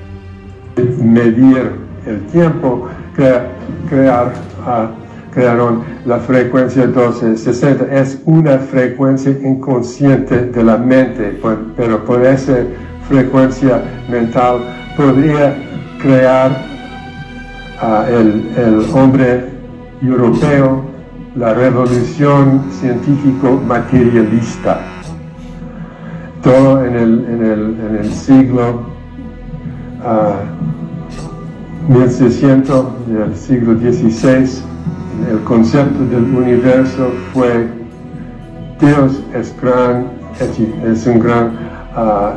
medir 1.03 1.71
el 2.07 2.21
tiempo, 2.27 2.87
crea- 3.15 3.51
crear 3.89 4.33
ah, 4.65 4.87
crearon 5.33 5.83
la 6.05 6.19
frecuencia 6.19 6.85
1260. 6.85 7.93
Es 7.95 8.21
una 8.25 8.57
frecuencia 8.59 9.31
inconsciente 9.31 10.45
de 10.45 10.63
la 10.63 10.77
mente, 10.77 11.29
por- 11.41 11.59
pero 11.75 12.03
por 12.05 12.25
esa 12.25 12.57
frecuencia 13.09 13.83
mental 14.09 14.59
podría 14.97 15.55
crear 16.01 16.65
ah, 17.81 18.05
el, 18.09 18.51
el 18.57 18.85
hombre 18.93 19.45
europeo 20.01 20.85
la 21.35 21.53
revolución 21.53 22.63
científico-materialista. 22.79 24.79
Todo 26.43 26.85
en 26.85 26.95
el, 26.95 27.25
en 27.25 27.45
el, 27.45 27.79
en 27.79 27.95
el 28.01 28.11
siglo 28.11 28.81
ah, 30.03 30.41
1600 31.87 33.07
del 33.07 33.35
siglo 33.35 33.77
XVI, 33.77 34.61
el 35.31 35.39
concepto 35.45 36.05
del 36.05 36.23
universo 36.35 37.11
fue 37.33 37.67
Dios 38.79 39.23
es, 39.33 39.55
gran, 39.61 40.07
es 40.85 41.07
un 41.07 41.19
gran 41.19 41.53
ah, 41.95 42.33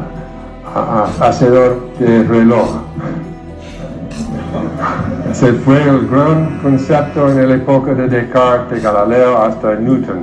ah, 0.73 1.09
hacedor 1.21 1.91
de 1.99 2.23
reloj. 2.23 2.83
Ese 5.31 5.53
fue 5.53 5.83
el 5.83 6.07
gran 6.07 6.59
concepto 6.63 7.29
en 7.29 7.49
la 7.49 7.55
época 7.57 7.95
de 7.95 8.09
Descartes, 8.09 8.83
de 8.83 8.89
Galileo 8.89 9.39
hasta 9.43 9.75
Newton, 9.75 10.23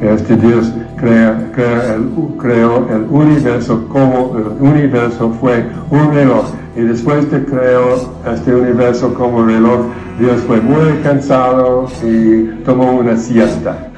que 0.00 0.14
este 0.14 0.36
Dios 0.36 0.72
crea- 1.00 1.50
crea 1.54 1.94
el- 1.94 2.10
creó 2.38 2.86
el 2.90 3.06
universo 3.10 3.86
como 3.88 4.36
el 4.36 4.66
universo 4.66 5.32
fue 5.40 5.66
un 5.90 6.12
reloj. 6.14 6.44
Y 6.76 6.82
después 6.82 7.30
de 7.30 7.44
creó 7.44 8.12
este 8.32 8.54
universo 8.54 9.12
como 9.14 9.44
reloj, 9.44 9.86
Dios 10.20 10.40
fue 10.46 10.60
muy 10.60 10.98
cansado 11.02 11.86
y 12.04 12.44
tomó 12.64 12.92
una 12.92 13.16
siesta. 13.16 13.88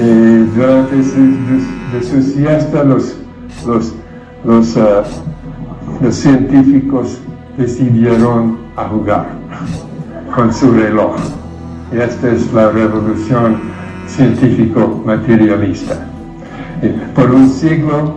Y 0.00 0.44
durante 0.56 1.02
su, 1.04 1.20
de, 1.20 1.98
de 1.98 2.02
su 2.02 2.22
siesta 2.22 2.84
los, 2.84 3.16
los, 3.66 3.92
los, 4.44 4.76
ah, 4.78 5.02
los 6.00 6.14
científicos 6.14 7.18
decidieron 7.58 8.58
a 8.76 8.84
jugar 8.84 9.26
con 10.34 10.52
su 10.52 10.70
reloj. 10.72 11.16
Y 11.92 11.98
esta 11.98 12.30
es 12.30 12.50
la 12.54 12.70
revolución 12.70 13.56
científico-materialista. 14.16 16.06
Y 16.82 16.88
por 17.14 17.30
un 17.30 17.48
siglo 17.48 18.14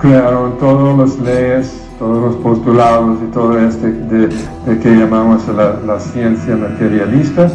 crearon 0.00 0.58
todas 0.58 0.98
las 0.98 1.18
leyes, 1.18 1.80
todos 1.98 2.22
los 2.22 2.36
postulados 2.36 3.18
y 3.22 3.32
todo 3.32 3.58
este 3.58 3.90
de, 3.90 4.28
que 4.78 4.90
llamamos 4.96 5.42
la, 5.48 5.98
ciencia 5.98 6.56
materialista. 6.56 7.50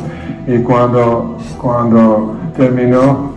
Y 0.48 0.60
cuando, 0.60 1.38
cuando 1.60 2.36
terminó 2.56 3.34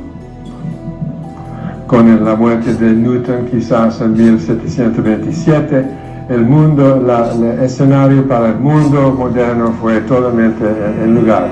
con 1.86 2.24
la 2.24 2.34
muerte 2.34 2.74
de 2.74 2.92
Newton, 2.92 3.46
quizás 3.50 4.00
en 4.00 4.14
1727, 4.14 5.84
el 6.30 6.40
mundo, 6.46 6.96
el 6.96 7.62
escenario 7.62 8.26
para 8.26 8.48
el 8.48 8.58
mundo 8.58 9.12
moderno 9.12 9.74
fue 9.80 10.00
totalmente 10.00 10.64
el, 10.64 11.02
el 11.02 11.14
lugar. 11.16 11.50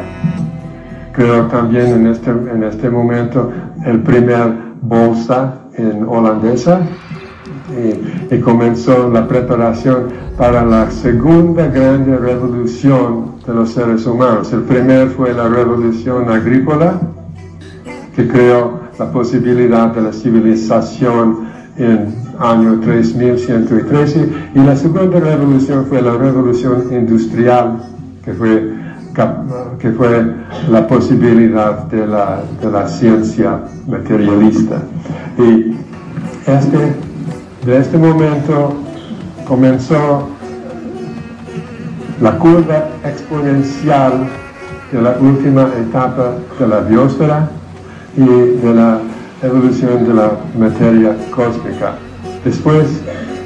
Creo 1.21 1.49
también 1.49 1.89
en 1.89 2.07
este, 2.07 2.31
en 2.31 2.64
este 2.64 2.89
momento 2.89 3.53
el 3.85 4.01
primer 4.01 4.55
bolsa 4.81 5.53
en 5.75 6.09
holandesa 6.09 6.81
y, 8.31 8.39
comenzó 8.39 9.07
la 9.11 9.29
preparación 9.29 10.05
para 10.39 10.64
la 10.64 10.91
segunda 10.91 11.66
grande 11.66 12.16
revolución 12.16 13.35
de 13.47 13.53
los 13.53 13.68
seres 13.68 14.07
humanos. 14.07 14.51
El 14.55 14.62
primer 14.62 15.09
fue 15.09 15.35
la 15.35 15.47
revolución 15.47 16.31
agrícola, 16.31 16.99
que 18.16 18.27
creó 18.27 18.81
la 18.99 19.12
posibilidad 19.12 19.89
de 19.89 20.01
la 20.01 20.14
civilización 20.14 21.51
en 21.77 22.14
año 22.39 22.81
3113 22.81 24.29
y 24.55 24.59
la 24.59 24.75
segunda 24.75 25.21
revolución 25.21 25.85
fue 25.85 26.01
la 26.01 26.16
revolución 26.16 26.85
industrial 26.91 27.79
que 28.25 28.33
fue, 28.33 28.70
que 29.79 29.91
fue 29.93 30.35
la 30.71 30.87
posibilidad 30.87 31.85
de 31.85 32.07
la, 32.07 32.43
de 32.61 32.71
la 32.71 32.89
ciencia 32.89 33.61
materialista 33.87 34.77
y 35.39 35.77
este, 36.47 36.95
de 37.64 37.79
este 37.79 37.99
momento 37.99 38.75
comenzó 39.47 40.29
la 42.21 42.39
curva 42.39 42.89
exponencial 43.05 44.29
de 44.93 45.03
la 45.03 45.16
última 45.21 45.68
etapa 45.79 46.35
de 46.59 46.66
la 46.66 46.81
biosfera 46.81 47.49
y 48.16 48.25
de 48.25 48.75
la 48.75 48.99
evolución 49.43 50.07
de 50.07 50.14
la 50.14 50.33
materia 50.59 51.16
cósmica. 51.31 51.95
Después 52.45 52.87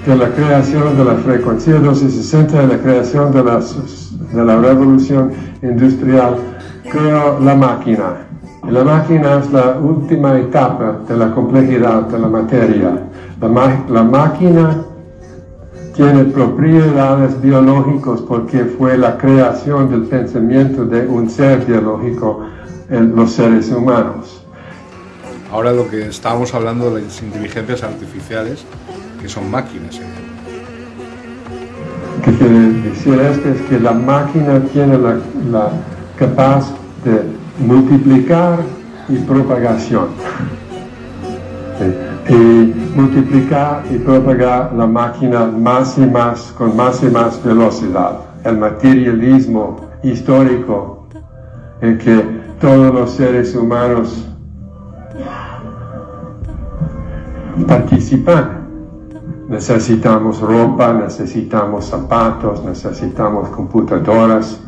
de 0.07 0.17
la 0.17 0.29
creación 0.31 0.97
de 0.97 1.05
la 1.05 1.15
frecuencia 1.15 1.75
1260 1.75 2.63
y 2.63 2.67
la 2.67 2.79
creación 2.79 3.33
de 3.33 3.45
la, 3.45 3.61
de 3.61 4.45
la 4.45 4.57
revolución 4.59 5.33
industrial, 5.65 6.37
creó 6.91 7.41
la 7.41 7.55
máquina. 7.55 8.27
Y 8.67 8.71
la 8.71 8.85
máquina 8.85 9.41
es 9.41 9.53
la 9.53 9.79
última 9.79 10.39
etapa 10.39 11.01
de 11.09 11.17
la 11.17 11.35
complejidad 11.35 12.03
de 12.03 12.19
la 12.19 12.29
materia. 12.29 12.99
La, 13.41 14.03
máquina 14.03 14.85
tiene 15.95 16.25
propiedades 16.25 17.41
biológicas 17.43 18.21
porque 18.23 18.65
fue 18.65 18.97
la 18.97 19.19
creación 19.19 19.91
del 19.91 20.05
pensamiento 20.05 20.87
de 20.87 21.07
un 21.07 21.29
ser 21.29 21.65
biológico 21.67 22.47
en 22.89 23.15
los 23.15 23.33
seres 23.33 23.71
humanos. 23.71 24.43
Ahora 25.53 25.73
lo 25.73 25.89
que 25.89 26.07
estábamos 26.07 26.55
hablando 26.55 26.95
de 26.95 27.03
las 27.03 27.23
inteligencias 27.23 27.83
artificiales, 27.83 28.65
que 29.21 29.29
son 29.29 29.51
máquinas. 29.51 29.97
¿eh? 29.97 30.24
¿Qué 32.25 32.33
quiere 32.33 32.73
decir 32.89 33.21
esto? 33.21 33.51
Es 33.51 33.61
que 33.69 33.79
la 33.79 33.93
máquina 33.93 34.59
tiene 34.73 34.97
la, 34.97 35.19
la 35.51 35.71
capaz 36.17 36.73
de 37.05 37.23
multiplicar 37.67 38.61
y 39.11 39.17
propagación. 39.17 40.07
Y 42.27 42.75
multiplicar 42.97 43.83
y 43.91 43.99
propagar 43.99 44.73
la 44.73 44.87
máquina 44.87 45.45
más 45.45 45.99
y 45.99 46.07
más, 46.07 46.55
con 46.57 46.75
más 46.75 47.03
y 47.03 47.07
más 47.07 47.45
velocidad. 47.45 48.21
El 48.43 48.57
materialismo 48.57 49.77
histórico 50.03 51.07
en 51.83 51.99
que 51.99 52.25
todos 52.59 52.95
los 52.95 53.11
seres 53.11 53.55
humanos 53.55 54.27
participan. 57.69 58.64
Necesitamos 59.49 60.41
ropa, 60.41 60.95
necesitamos 60.95 61.87
zapatos, 61.87 62.65
necesitamos 62.65 63.51
computadoras. 63.51 64.59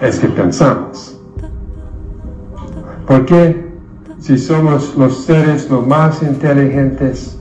Es 0.00 0.18
que 0.18 0.28
pensamos. 0.28 1.18
¿Por 3.06 3.24
qué? 3.24 3.72
Si 4.18 4.36
somos 4.36 4.94
los 4.96 5.24
seres 5.24 5.70
los 5.70 5.86
más 5.86 6.22
inteligentes, 6.22 7.38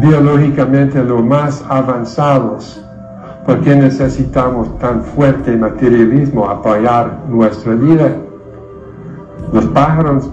biológicamente 0.00 1.02
los 1.02 1.24
más 1.24 1.64
avanzados, 1.68 2.84
¿por 3.46 3.60
qué 3.62 3.74
necesitamos 3.74 4.78
tan 4.78 5.02
fuerte 5.02 5.56
materialismo 5.56 6.48
apoyar 6.48 7.18
nuestra 7.28 7.74
vida? 7.74 8.14
Los 9.52 9.64
pájaros 9.66 10.30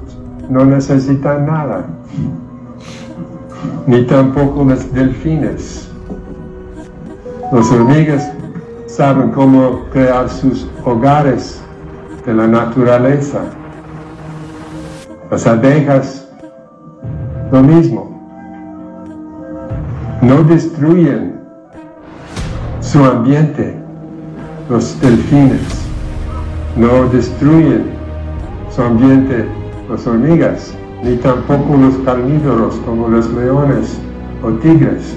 no 0.50 0.66
necesitan 0.66 1.46
nada 1.46 1.86
ni 3.88 4.04
tampoco 4.06 4.64
los 4.64 4.92
delfines. 4.94 5.90
Las 7.52 7.72
hormigas 7.72 8.32
saben 8.88 9.32
cómo 9.32 9.86
crear 9.92 10.30
sus 10.30 10.68
hogares 10.86 11.62
de 12.26 12.34
la 12.34 12.48
naturaleza. 12.48 13.42
Las 15.32 15.48
abejas, 15.48 16.28
lo 17.52 17.62
mismo. 17.62 18.20
No 20.22 20.44
destruyen 20.44 21.40
su 22.82 23.04
ambiente. 23.04 23.76
Los 24.70 25.00
delfines 25.02 25.80
no 26.76 27.10
destruyen 27.10 27.86
su 28.70 28.82
ambiente, 28.82 29.46
las 29.90 30.06
hormigas 30.08 30.74
ni 31.04 31.16
tampoco 31.18 31.78
los 31.78 31.96
carnívoros 32.06 32.76
como 32.86 33.08
los 33.08 33.30
leones 33.32 33.98
o 34.44 34.50
tigres. 34.54 35.16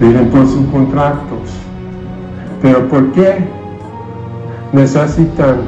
Viven 0.00 0.30
por 0.30 0.46
sus 0.46 0.66
contratos. 0.66 1.50
Pero 2.62 2.88
¿por 2.88 3.12
qué 3.12 3.44
necesitan 4.72 5.60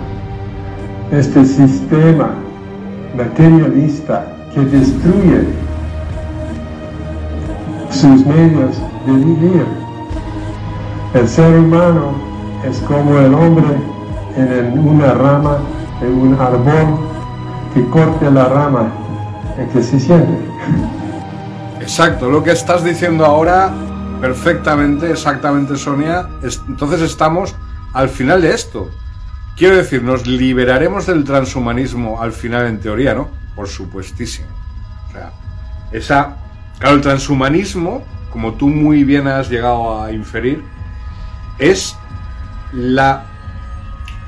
este 1.10 1.44
sistema 1.44 2.30
materialista 3.16 4.26
que 4.54 4.60
destruye 4.60 5.46
sus 7.90 8.26
medios 8.26 8.80
de 9.06 9.12
vivir? 9.12 9.66
El 11.14 11.28
ser 11.28 11.58
humano 11.58 12.12
es 12.66 12.78
como 12.80 13.18
el 13.18 13.34
hombre 13.34 13.76
en 14.36 14.78
una 14.78 15.12
rama 15.12 15.58
de 16.00 16.08
un 16.08 16.34
árbol 16.40 17.11
que 17.74 17.86
corte 17.88 18.30
la 18.30 18.44
rama 18.46 18.92
y 19.62 19.72
que 19.72 19.82
se 19.82 19.98
siente. 19.98 20.32
Exacto, 21.80 22.30
lo 22.30 22.42
que 22.42 22.52
estás 22.52 22.84
diciendo 22.84 23.24
ahora, 23.24 23.72
perfectamente, 24.20 25.10
exactamente, 25.10 25.76
Sonia. 25.76 26.28
es- 26.42 26.60
entonces 26.68 27.00
estamos 27.00 27.54
al 27.92 28.08
final 28.08 28.40
de 28.42 28.54
esto. 28.54 28.90
Quiero 29.56 29.76
decir, 29.76 30.02
nos 30.02 30.26
liberaremos 30.26 31.06
del 31.06 31.24
transhumanismo 31.24 32.20
al 32.22 32.32
final, 32.32 32.66
en 32.66 32.80
teoría, 32.80 33.14
¿no? 33.14 33.28
Por 33.54 33.68
supuestísimo. 33.68 34.46
O 35.08 35.12
sea, 35.12 35.30
esa. 35.92 36.36
Claro, 36.78 36.96
el 36.96 37.02
transhumanismo, 37.02 38.02
como 38.32 38.54
tú 38.54 38.68
muy 38.68 39.04
bien 39.04 39.28
has 39.28 39.50
llegado 39.50 40.02
a 40.02 40.10
inferir, 40.12 40.64
es 41.58 41.96
la 42.72 43.24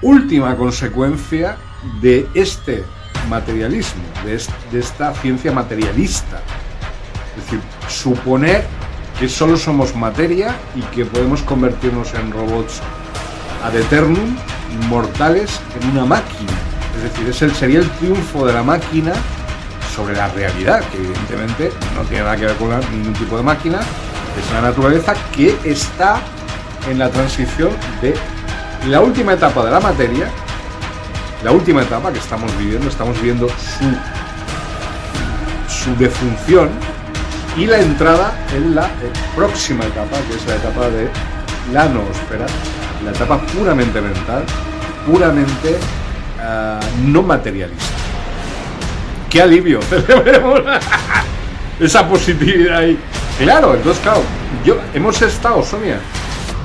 última 0.03 0.55
consecuencia 0.57 1.57
de 2.03 2.29
este 2.35 2.85
materialismo, 3.29 4.03
de, 4.25 4.35
es- 4.37 4.49
esta 4.73 5.13
ciencia 5.15 5.53
materialista. 5.53 6.41
Es 7.37 7.45
decir, 7.45 7.61
suponer 7.89 8.65
que 9.19 9.29
solo 9.29 9.57
somos 9.57 9.95
materia 9.95 10.55
y 10.75 10.81
que 10.95 11.05
podemos 11.05 11.43
convertirnos 11.43 12.13
en 12.15 12.31
robots 12.33 12.81
ad 13.65 13.75
eternum, 13.77 14.37
inmortales, 14.83 15.61
en 15.81 15.91
una 15.91 16.05
máquina. 16.05 16.53
Es 16.97 17.03
decir, 17.05 17.29
ese 17.29 17.51
sería 17.55 17.79
el 17.81 17.91
triunfo 17.93 18.47
de 18.47 18.53
la 18.53 18.63
máquina 18.63 19.13
sobre 19.95 20.17
la 20.17 20.29
realidad, 20.29 20.83
que 20.91 20.99
evidentemente 20.99 21.73
no 21.95 22.03
tiene 22.03 22.25
nada 22.25 22.37
que 22.37 22.47
ver 22.47 22.57
con 22.57 22.71
la- 22.71 22.81
ningún 22.91 23.13
tipo 23.15 23.37
de 23.37 23.43
máquina, 23.43 23.79
es 23.81 24.51
una 24.51 24.63
naturaleza 24.63 25.15
que 25.35 25.57
está 25.65 26.21
en 26.91 26.99
la 26.99 27.09
transición 27.09 27.71
de 28.03 28.15
la 28.89 29.01
última 29.01 29.33
etapa 29.35 29.65
de 29.65 29.71
la 29.71 29.81
materia, 29.81 30.29
la 31.45 31.53
última 31.53 31.83
etapa 31.83 32.11
que 32.11 32.19
estamos 32.19 32.57
viviendo, 32.59 32.89
estamos 32.89 33.17
viviendo 33.21 33.47
su, 33.49 33.85
su 35.69 35.95
defunción 35.97 36.71
y 37.57 37.67
la 37.67 37.81
entrada 37.81 38.35
en 38.55 38.75
la 38.75 38.87
eh, 38.87 39.13
próxima 39.37 39.85
etapa, 39.85 40.17
que 40.27 40.37
es 40.37 40.47
la 40.47 40.57
etapa 40.57 40.89
de 40.89 41.09
la 41.73 41.87
noosfera, 41.87 42.47
la 43.05 43.11
etapa 43.11 43.39
puramente 43.47 44.01
mental, 44.01 44.45
puramente 45.07 45.77
ah, 46.41 46.81
no 47.05 47.23
materialista. 47.23 47.85
¡Qué 49.29 49.43
alivio! 49.43 49.83
Celebremos 49.91 50.63
esa 51.79 52.09
positividad 52.09 52.79
ahí. 52.79 52.99
Claro, 53.39 53.75
entonces, 53.75 54.03
claro, 54.03 54.23
yo, 54.65 54.79
hemos 54.95 55.21
estado, 55.21 55.63
Sonia, 55.63 55.99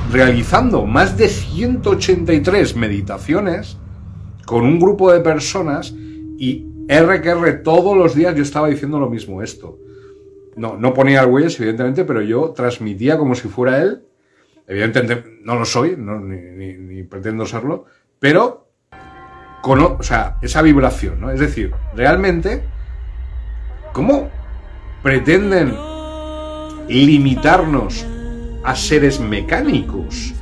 realizando 0.10 0.86
más 0.86 1.18
de 1.18 1.28
183 1.28 2.76
meditaciones 2.78 3.79
con 4.50 4.66
un 4.66 4.80
grupo 4.80 5.12
de 5.12 5.20
personas 5.20 5.94
y 6.40 6.66
R 6.88 7.54
todos 7.64 7.96
los 7.96 8.16
días 8.16 8.34
yo 8.36 8.42
estaba 8.42 8.68
diciendo 8.68 9.00
lo 9.00 9.08
mismo 9.08 9.44
esto. 9.44 9.78
No, 10.56 10.76
no 10.76 10.92
ponía 10.92 11.24
huellas, 11.28 11.60
evidentemente, 11.60 12.04
pero 12.04 12.24
yo 12.24 12.50
transmitía 12.50 13.16
como 13.20 13.36
si 13.36 13.48
fuera 13.48 13.80
él. 13.80 14.02
Evidentemente 14.66 15.40
no 15.44 15.54
lo 15.60 15.66
soy, 15.66 15.96
no, 15.96 16.20
ni, 16.20 16.38
ni- 16.42 16.78
ni 16.78 17.04
pretendo 17.04 17.46
serlo, 17.46 17.86
pero 18.18 18.68
con, 19.62 19.80
o 19.82 20.02
sea, 20.02 20.38
esa 20.42 20.64
vibración, 20.64 21.22
¿no? 21.22 21.30
Es 21.30 21.40
decir, 21.40 21.72
realmente, 21.96 22.64
¿cómo 23.94 24.30
pretenden 25.04 25.76
limitarnos 26.88 28.04
a 28.64 28.76
seres 28.76 29.20
mecánicos? 29.20 30.34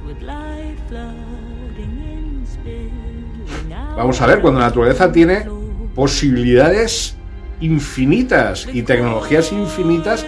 Vamos 3.98 4.22
a 4.22 4.28
ver, 4.28 4.42
cuando 4.42 4.60
la 4.60 4.68
naturaleza 4.68 5.12
tiene 5.12 5.48
posibilidades 5.96 7.16
infinitas 7.60 8.68
y 8.72 8.84
tecnologías 8.84 9.52
infinitas 9.52 10.24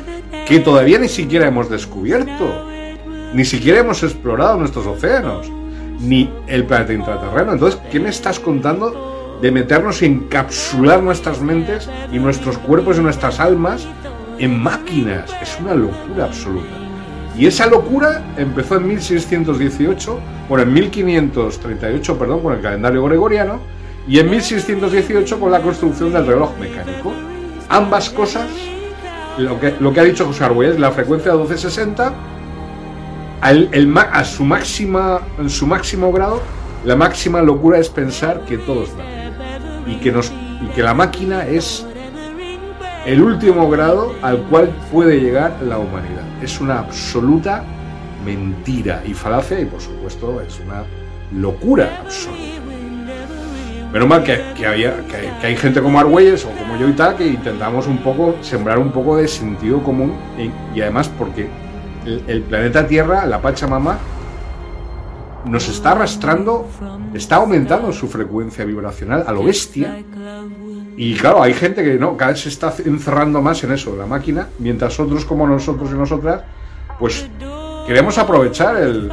que 0.47 0.59
todavía 0.59 0.97
ni 0.97 1.07
siquiera 1.07 1.45
hemos 1.45 1.69
descubierto, 1.69 2.65
ni 3.31 3.45
siquiera 3.45 3.81
hemos 3.81 4.01
explorado 4.01 4.57
nuestros 4.57 4.87
océanos, 4.87 5.51
ni 5.99 6.33
el 6.47 6.65
planeta 6.65 6.93
intraterreno. 6.93 7.53
Entonces, 7.53 7.79
¿qué 7.91 7.99
me 7.99 8.09
estás 8.09 8.39
contando 8.39 9.37
de 9.39 9.51
meternos 9.51 10.01
y 10.01 10.07
encapsular 10.07 11.03
nuestras 11.03 11.39
mentes 11.39 11.87
y 12.11 12.17
nuestros 12.17 12.57
cuerpos 12.57 12.97
y 12.97 13.01
nuestras 13.01 13.39
almas 13.39 13.85
en 14.39 14.59
máquinas? 14.59 15.31
Es 15.43 15.55
una 15.61 15.75
locura 15.75 16.25
absoluta. 16.25 16.78
Y 17.39 17.47
esa 17.47 17.67
locura 17.67 18.21
empezó 18.37 18.75
en 18.75 18.87
1618, 18.87 20.19
bueno, 20.49 20.63
en 20.63 20.73
1538, 20.73 22.19
perdón, 22.19 22.41
con 22.41 22.53
el 22.53 22.59
calendario 22.61 23.01
gregoriano, 23.05 23.61
y 24.09 24.19
en 24.19 24.29
1618 24.29 25.39
con 25.39 25.49
la 25.49 25.61
construcción 25.61 26.11
del 26.11 26.27
reloj 26.27 26.57
mecánico. 26.59 27.13
Ambas 27.69 28.09
cosas, 28.09 28.49
lo 29.37 29.57
que, 29.57 29.73
lo 29.79 29.93
que 29.93 29.99
ha 30.01 30.03
dicho 30.03 30.25
José 30.25 30.43
Argüelles, 30.43 30.79
la 30.79 30.91
frecuencia 30.91 31.31
de 31.31 31.37
1260, 31.37 32.13
al- 33.39 33.69
el 33.71 33.97
a 33.97 34.25
su 34.25 34.43
máxima, 34.43 35.21
en 35.39 35.49
su 35.49 35.65
máximo 35.65 36.11
grado, 36.11 36.41
la 36.83 36.97
máxima 36.97 37.41
locura 37.41 37.79
es 37.79 37.87
pensar 37.87 38.43
que 38.45 38.57
todo 38.57 38.83
es 38.83 38.89
materia 38.95 39.31
y 39.87 39.95
que, 40.01 40.11
nos, 40.11 40.29
y 40.61 40.67
que 40.75 40.83
la 40.83 40.93
máquina 40.93 41.45
es 41.47 41.85
el 43.11 43.21
último 43.21 43.69
grado 43.69 44.13
al 44.21 44.37
cual 44.43 44.69
puede 44.91 45.19
llegar 45.19 45.57
la 45.67 45.79
humanidad. 45.79 46.23
Es 46.43 46.61
una 46.61 46.79
absoluta 46.79 47.63
mentira 48.23 49.01
y 49.05 49.13
falacia 49.13 49.59
y 49.59 49.65
por 49.65 49.81
supuesto 49.81 50.41
es 50.41 50.59
una 50.59 50.83
locura 51.39 52.01
absoluta. 52.01 52.43
Menos 53.91 54.07
mal 54.07 54.23
que, 54.23 54.39
que 54.55 54.67
había, 54.67 54.93
que, 55.07 55.47
hay- 55.47 55.55
gente 55.57 55.81
como 55.81 55.99
Argüelles 55.99 56.45
o 56.45 56.49
como 56.49 56.77
yo 56.79 56.87
y 56.87 56.91
tal 56.93 57.15
que 57.15 57.25
intentamos 57.27 57.87
un 57.87 57.97
poco 57.97 58.35
sembrar 58.41 58.77
un 58.77 58.91
poco 58.91 59.17
de 59.17 59.27
sentido 59.27 59.81
común 59.81 60.13
y, 60.37 60.77
y 60.77 60.81
además 60.81 61.09
porque 61.17 61.47
el, 62.05 62.21
el 62.27 62.41
planeta 62.43 62.85
Tierra, 62.85 63.25
la 63.25 63.41
Pachamama, 63.41 63.97
nos 65.49 65.67
está 65.67 65.91
arrastrando, 65.91 66.67
está 67.13 67.37
aumentando 67.37 67.91
su 67.91 68.07
frecuencia 68.07 68.65
vibracional 68.65 69.23
a 69.25 69.31
lo 69.31 69.43
bestia. 69.43 70.03
Y 70.95 71.15
claro, 71.15 71.41
hay 71.41 71.53
gente 71.53 71.83
que 71.83 71.97
no, 71.97 72.17
cada 72.17 72.31
vez 72.31 72.41
se 72.41 72.49
está 72.49 72.73
encerrando 72.85 73.41
más 73.41 73.63
en 73.63 73.71
eso, 73.71 73.95
la 73.95 74.05
máquina, 74.05 74.49
mientras 74.59 74.99
otros 74.99 75.25
como 75.25 75.47
nosotros 75.47 75.89
y 75.91 75.95
nosotras, 75.95 76.43
pues 76.99 77.27
queremos 77.87 78.17
aprovechar 78.17 78.75
el, 78.77 79.11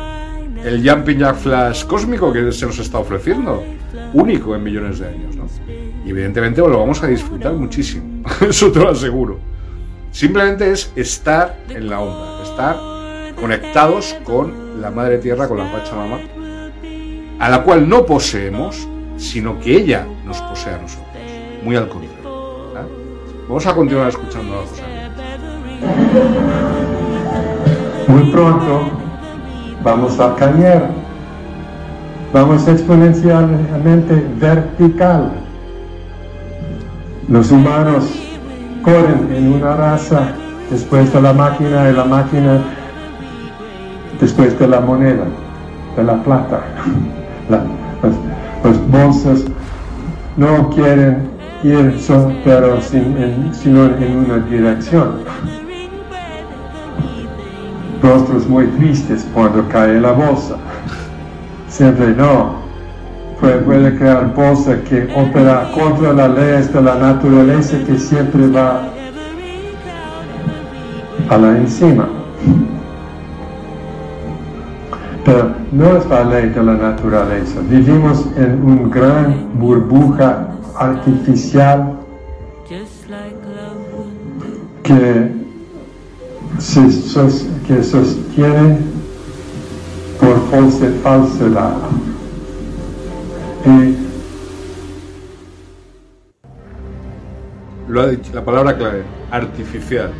el 0.64 0.88
Jumping 0.88 1.18
Jack 1.18 1.36
Flash 1.36 1.84
cósmico 1.84 2.32
que 2.32 2.50
se 2.52 2.66
nos 2.66 2.78
está 2.78 2.98
ofreciendo, 2.98 3.62
único 4.12 4.54
en 4.56 4.64
millones 4.64 4.98
de 4.98 5.08
años, 5.08 5.36
¿no? 5.36 5.46
Y 6.04 6.10
evidentemente 6.10 6.60
lo 6.60 6.78
vamos 6.78 7.02
a 7.02 7.06
disfrutar 7.06 7.52
muchísimo, 7.54 8.24
eso 8.40 8.70
te 8.72 8.80
lo 8.80 8.90
aseguro. 8.90 9.38
Simplemente 10.10 10.72
es 10.72 10.90
estar 10.96 11.56
en 11.68 11.88
la 11.88 12.00
onda, 12.00 12.42
estar 12.42 13.34
conectados 13.36 14.16
con 14.24 14.65
la 14.80 14.90
Madre 14.90 15.18
Tierra, 15.18 15.48
con 15.48 15.58
la 15.58 15.70
Pachamama, 15.70 16.18
a 17.38 17.48
la 17.48 17.62
cual 17.62 17.88
no 17.88 18.06
poseemos, 18.06 18.88
sino 19.16 19.58
que 19.60 19.76
ella 19.76 20.06
nos 20.24 20.40
posee 20.42 20.74
a 20.74 20.78
nosotros. 20.78 21.06
Muy 21.62 21.76
al 21.76 21.88
contrario. 21.88 22.16
Vamos 23.48 23.66
a 23.66 23.74
continuar 23.74 24.08
escuchando 24.08 24.54
a 24.54 24.62
José. 24.62 24.82
Muy 28.08 28.30
pronto 28.30 28.90
vamos 29.82 30.18
a 30.18 30.34
caer. 30.34 30.82
Vamos 32.32 32.66
exponencialmente 32.66 34.26
vertical. 34.36 35.30
Los 37.28 37.50
humanos 37.50 38.04
corren 38.82 39.32
en 39.32 39.52
una 39.54 39.76
raza 39.76 40.32
después 40.70 41.12
de 41.12 41.20
la 41.22 41.32
máquina 41.32 41.88
y 41.88 41.92
la 41.94 42.04
máquina 42.04 42.75
después 44.20 44.58
de 44.58 44.66
la 44.68 44.80
moneda, 44.80 45.24
de 45.96 46.04
la 46.04 46.22
plata. 46.22 46.60
La- 47.48 47.62
los, 48.02 48.14
los 48.64 48.90
bolsos 48.90 49.44
no 50.36 50.68
quieren 50.70 51.28
ir 51.62 51.96
so- 52.00 52.32
pero 52.44 52.80
sin- 52.80 53.50
sino 53.52 53.84
en 53.84 54.16
una 54.26 54.38
dirección. 54.38 55.20
Rostros 58.02 58.46
muy 58.48 58.66
tristes 58.66 59.26
cuando 59.32 59.66
cae 59.68 60.00
la 60.00 60.12
bolsa. 60.12 60.56
Siempre 61.68 62.08
no. 62.08 62.56
Puede, 63.40 63.58
puede 63.58 63.96
crear 63.96 64.34
bolsa 64.34 64.76
que 64.88 65.08
opera 65.14 65.70
contra 65.74 66.12
las 66.12 66.30
leyes 66.30 66.72
de 66.72 66.82
la 66.82 66.94
naturaleza 66.96 67.76
que 67.86 67.98
siempre 67.98 68.48
va 68.48 68.82
a 71.30 71.36
la 71.38 71.56
encima. 71.58 72.08
Pero 75.26 75.50
no 75.72 75.96
es 75.96 76.06
la 76.06 76.22
ley 76.22 76.50
de 76.50 76.62
la 76.62 76.74
naturaleza. 76.74 77.60
Vivimos 77.68 78.24
en 78.36 78.62
una 78.62 78.88
gran 78.94 79.58
burbuja 79.58 80.50
artificial 80.76 81.94
que, 84.84 85.32
se 86.60 87.82
sostiene 87.82 88.78
por 90.20 90.40
false- 90.50 90.92
falsedad. 91.02 91.74
Y 93.66 93.96
Lo 97.88 98.02
ha 98.02 98.08
dicho, 98.08 98.30
la 98.34 98.44
palabra 98.44 98.76
clave, 98.76 99.02
artificial. 99.30 100.10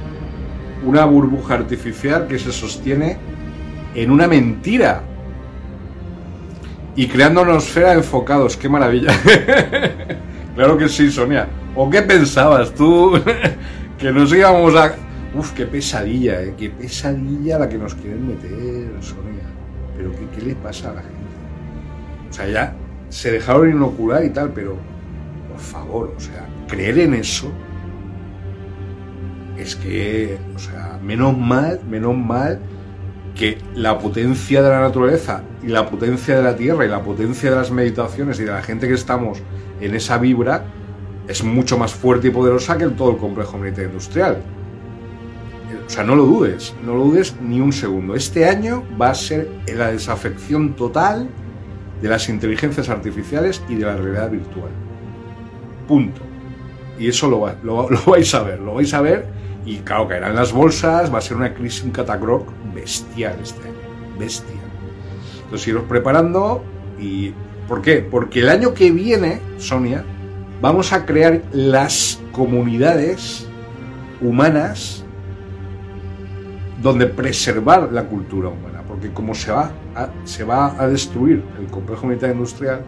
Una 0.84 1.04
burbuja 1.04 1.54
artificial 1.54 2.26
que 2.28 2.38
se 2.38 2.52
sostiene 2.52 3.18
en 3.96 4.10
una 4.10 4.28
mentira. 4.28 5.02
Y 6.94 7.08
creando 7.08 7.42
una 7.42 7.56
esfera 7.56 7.94
enfocados, 7.94 8.56
qué 8.56 8.68
maravilla. 8.68 9.12
claro 10.54 10.78
que 10.78 10.88
sí, 10.88 11.10
Sonia. 11.10 11.48
¿O 11.74 11.90
qué 11.90 12.02
pensabas 12.02 12.74
tú? 12.74 13.12
que 13.98 14.12
nos 14.12 14.32
íbamos 14.32 14.74
a... 14.76 14.94
Uf, 15.34 15.52
qué 15.52 15.66
pesadilla, 15.66 16.42
¿eh? 16.42 16.54
Qué 16.56 16.70
pesadilla 16.70 17.58
la 17.58 17.68
que 17.68 17.76
nos 17.76 17.94
quieren 17.94 18.28
meter, 18.28 18.92
Sonia. 19.00 19.44
Pero 19.96 20.12
¿qué, 20.12 20.26
qué 20.34 20.46
le 20.46 20.54
pasa 20.54 20.90
a 20.90 20.94
la 20.94 21.02
gente? 21.02 21.16
O 22.30 22.32
sea, 22.32 22.48
ya 22.48 22.74
se 23.08 23.32
dejaron 23.32 23.70
inocular 23.70 24.24
y 24.24 24.30
tal, 24.30 24.52
pero 24.52 24.76
por 25.50 25.58
favor, 25.58 26.14
o 26.16 26.20
sea, 26.20 26.46
creer 26.68 26.98
en 26.98 27.14
eso 27.14 27.50
es 29.58 29.74
que, 29.76 30.38
o 30.54 30.58
sea, 30.58 30.98
menos 31.02 31.36
mal, 31.36 31.80
menos 31.88 32.16
mal 32.16 32.60
que 33.36 33.58
la 33.74 33.98
potencia 33.98 34.62
de 34.62 34.68
la 34.70 34.80
naturaleza 34.80 35.42
y 35.62 35.68
la 35.68 35.88
potencia 35.88 36.36
de 36.36 36.42
la 36.42 36.56
tierra 36.56 36.84
y 36.84 36.88
la 36.88 37.02
potencia 37.02 37.50
de 37.50 37.56
las 37.56 37.70
meditaciones 37.70 38.40
y 38.40 38.44
de 38.44 38.50
la 38.52 38.62
gente 38.62 38.88
que 38.88 38.94
estamos 38.94 39.38
en 39.80 39.94
esa 39.94 40.16
vibra 40.18 40.64
es 41.28 41.44
mucho 41.44 41.76
más 41.76 41.92
fuerte 41.92 42.28
y 42.28 42.30
poderosa 42.30 42.78
que 42.78 42.84
el 42.84 42.94
todo 42.96 43.10
el 43.10 43.16
complejo 43.18 43.58
militar 43.58 43.84
industrial. 43.84 44.38
O 45.86 45.90
sea, 45.90 46.02
no 46.02 46.16
lo 46.16 46.24
dudes, 46.24 46.74
no 46.84 46.94
lo 46.96 47.04
dudes 47.04 47.34
ni 47.42 47.60
un 47.60 47.72
segundo. 47.72 48.14
Este 48.14 48.48
año 48.48 48.82
va 49.00 49.10
a 49.10 49.14
ser 49.14 49.48
la 49.72 49.92
desafección 49.92 50.74
total 50.74 51.28
de 52.00 52.08
las 52.08 52.28
inteligencias 52.28 52.88
artificiales 52.88 53.62
y 53.68 53.74
de 53.76 53.84
la 53.86 53.96
realidad 53.96 54.30
virtual. 54.30 54.70
Punto. 55.86 56.20
Y 56.98 57.08
eso 57.08 57.28
lo, 57.28 57.40
va- 57.40 57.56
lo 57.62 57.88
vais 58.06 58.34
a 58.34 58.42
ver, 58.42 58.60
lo 58.60 58.74
vais 58.74 58.92
a 58.94 59.00
ver 59.00 59.26
y 59.66 59.78
claro, 59.78 60.08
caerán 60.08 60.34
las 60.34 60.52
bolsas, 60.52 61.12
va 61.12 61.18
a 61.18 61.20
ser 61.20 61.36
una 61.36 61.52
crisis, 61.52 61.82
un 61.82 61.90
catacroc 61.90 62.48
bestial 62.72 63.36
este 63.42 63.62
año, 63.64 64.18
bestia. 64.18 64.54
Entonces 65.44 65.68
iros 65.68 65.84
preparando 65.84 66.64
y... 66.98 67.34
¿Por 67.68 67.82
qué? 67.82 67.96
Porque 67.96 68.40
el 68.40 68.48
año 68.48 68.72
que 68.74 68.92
viene, 68.92 69.40
Sonia, 69.58 70.04
vamos 70.60 70.92
a 70.92 71.04
crear 71.04 71.42
las 71.52 72.20
comunidades 72.30 73.48
humanas 74.20 75.04
donde 76.80 77.06
preservar 77.06 77.92
la 77.92 78.04
cultura 78.04 78.50
humana, 78.50 78.82
porque 78.86 79.10
como 79.12 79.34
se 79.34 79.50
va 79.50 79.72
se 80.24 80.44
va 80.44 80.80
a 80.80 80.86
destruir 80.86 81.42
el 81.58 81.66
complejo 81.66 82.06
militar 82.06 82.30
industrial, 82.30 82.82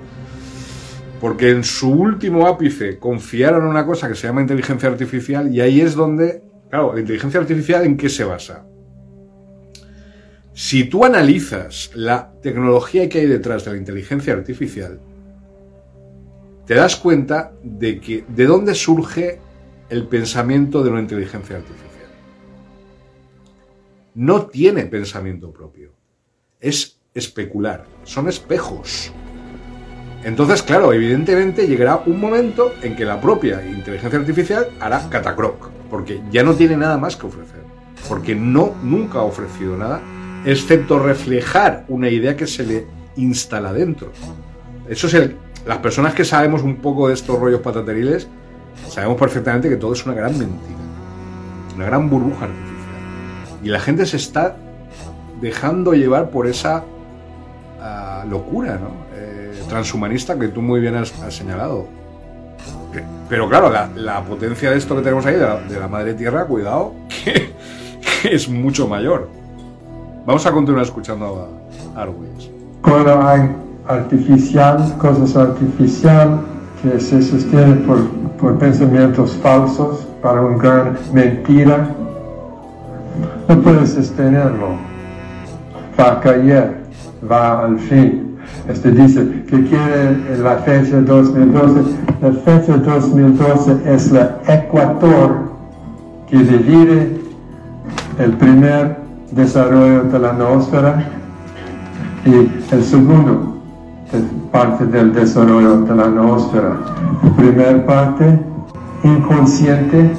porque 1.20 1.51
en 1.51 1.64
su 1.64 1.91
último 1.91 2.47
ápice 2.47 2.99
confiaron 2.99 3.62
en 3.62 3.68
una 3.68 3.85
cosa 3.85 4.09
que 4.09 4.14
se 4.14 4.26
llama 4.26 4.43
inteligencia 4.43 4.89
artificial 4.89 5.53
y 5.53 5.61
ahí 5.61 5.81
es 5.81 5.95
donde, 5.95 6.43
claro, 6.71 6.95
la 6.95 7.01
inteligencia 7.01 7.41
artificial 7.41 7.85
en 7.85 7.97
qué 7.97 8.09
se 8.09 8.25
basa. 8.25 8.64
Si 10.53 10.85
tú 10.85 11.05
analizas 11.05 11.91
la 11.95 12.33
tecnología 12.43 13.09
que 13.09 13.21
hay 13.21 13.27
detrás 13.27 13.64
de 13.64 13.73
la 13.73 13.77
inteligencia 13.77 14.33
artificial, 14.33 15.01
te 16.66 16.75
das 16.75 16.97
cuenta 16.97 17.53
de 17.62 18.01
que 18.01 18.25
de 18.29 18.45
dónde 18.45 18.75
surge 18.75 19.39
el 19.89 20.07
pensamiento 20.07 20.83
de 20.83 20.91
una 20.91 21.01
inteligencia 21.01 21.57
artificial. 21.57 21.89
No 24.14 24.47
tiene 24.47 24.87
pensamiento 24.87 25.53
propio. 25.53 25.93
Es 26.61 26.99
especular. 27.14 27.87
Son 28.03 28.29
espejos. 28.29 29.12
Entonces, 30.25 30.62
claro, 30.62 30.93
evidentemente 30.93 31.66
llegará 31.66 32.03
un 32.05 32.21
momento 32.21 32.75
en 32.83 32.97
que 32.97 33.05
la 33.05 33.21
propia 33.21 33.64
inteligencia 33.64 34.19
artificial 34.19 34.69
hará 34.81 35.09
catacroc, 35.09 35.71
porque 35.91 36.22
ya 36.30 36.43
no 36.43 36.55
tiene 36.55 36.76
nada 36.76 36.99
más 36.99 37.16
que 37.16 37.26
ofrecer, 37.26 37.62
porque 38.09 38.34
no 38.34 38.74
nunca 38.82 39.18
ha 39.18 39.22
ofrecido 39.22 39.76
nada, 39.76 40.01
excepto 40.45 40.99
reflejar 40.99 41.84
una 41.89 42.09
idea 42.09 42.36
que 42.36 42.47
se 42.47 42.64
le 42.64 42.86
instala 43.16 43.72
dentro. 43.72 44.12
Eso 44.89 45.09
las 45.67 45.79
personas 45.79 46.14
que 46.14 46.25
sabemos 46.25 46.63
un 46.63 46.76
poco 46.76 47.08
de 47.08 47.14
estos 47.14 47.38
rollos 47.38 47.61
patateriles, 47.61 48.29
sabemos 48.88 49.18
perfectamente 49.18 49.68
que 49.68 49.76
todo 49.76 49.92
es 49.92 50.04
una 50.07 50.14
gran 50.14 50.33
mentira, 50.38 50.79
una 51.76 51.87
gran 51.87 52.08
burbuja 52.08 52.46
artificial. 52.46 53.58
Y 53.63 53.68
la 53.68 53.80
gente 53.80 54.07
se 54.07 54.17
está 54.17 54.57
dejando 55.41 55.92
llevar 55.92 56.30
por 56.30 56.46
esa 56.46 56.84
ah, 57.80 58.25
locura, 58.29 58.79
¿no? 58.79 58.91
Eh, 59.14 59.63
transhumanista 59.68 60.38
que 60.38 60.49
tú 60.49 60.63
muy 60.63 60.80
bien 60.80 60.96
has 60.96 61.13
señalado. 61.30 61.97
Pero 63.29 63.49
claro, 63.49 63.71
la, 63.71 64.25
potencia 64.25 64.71
de 64.71 64.79
esto 64.79 64.97
que 64.97 65.03
tenemos 65.03 65.27
ahí, 65.27 65.37
de 65.37 65.79
la, 65.79 65.89
madre 65.89 66.15
tierra, 66.15 66.47
cuidado, 66.47 66.95
que, 67.25 67.53
es 68.25 68.49
mucho 68.49 68.89
mayor. 68.89 69.29
Vamos 70.25 70.45
a 70.47 70.53
continuar 70.53 70.85
escuchando 70.85 71.49
a 71.95 72.07
cuando 72.83 73.23
hay 73.27 73.51
artificial, 73.89 74.95
cosas 74.99 75.37
artificial 75.37 76.41
que 76.83 77.01
se 77.01 77.21
sostienen 77.23 77.85
por, 77.85 78.09
por 78.39 78.59
pensamientos 78.59 79.37
falsos 79.43 80.07
para 80.23 80.41
una 80.41 80.59
gran 80.59 80.99
mentira, 81.13 81.89
no 83.49 83.63
puedes 83.63 83.95
sostenerlo. 83.95 84.77
Va 85.99 86.13
a 86.13 86.21
caer, 86.21 86.77
va 87.29 87.65
al 87.65 87.79
fin. 87.81 88.28
Este 88.68 88.90
dice 88.90 89.45
que 89.49 89.64
quiere 89.64 90.38
la 90.42 90.57
fecha 90.58 91.00
2012. 91.00 91.80
La 92.20 92.32
fecha 92.32 92.76
2012 92.76 93.78
es 93.86 94.12
la 94.12 94.38
ecuador 94.46 95.49
que 96.28 96.36
divide 96.36 97.18
el 98.18 98.32
primer 98.34 98.99
desarrollo 99.32 100.04
de 100.04 100.18
la 100.18 100.32
noósfera 100.34 101.03
y 102.26 102.74
el 102.74 102.84
segundo 102.84 103.54
parte 104.53 104.86
del 104.86 105.14
desarrollo 105.14 105.80
de 105.82 105.95
la 105.95 106.08
noósfera. 106.08 106.76
La 107.22 107.36
primera 107.36 107.86
parte, 107.86 108.38
inconsciente, 109.03 110.11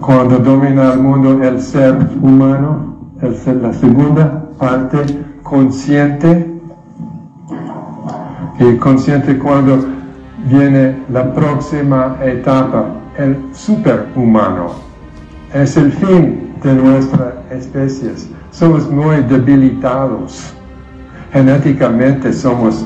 cuando 0.00 0.38
domina 0.38 0.92
el 0.92 1.00
mundo 1.00 1.42
el 1.42 1.60
ser 1.60 1.96
humano. 2.20 2.94
El 3.22 3.62
la 3.62 3.72
segunda 3.72 4.44
parte, 4.58 5.25
consciente, 5.48 6.44
y 8.58 8.76
consciente 8.78 9.38
cuando 9.38 9.78
viene 10.46 10.98
la 11.10 11.32
próxima 11.32 12.16
etapa, 12.22 12.86
el 13.16 13.36
superhumano. 13.52 14.70
Es 15.54 15.76
el 15.76 15.92
fin 15.92 16.52
de 16.62 16.74
nuestra 16.74 17.42
especie. 17.50 18.12
Somos 18.50 18.90
muy 18.90 19.22
debilitados. 19.22 20.52
Genéticamente 21.32 22.32
somos, 22.32 22.84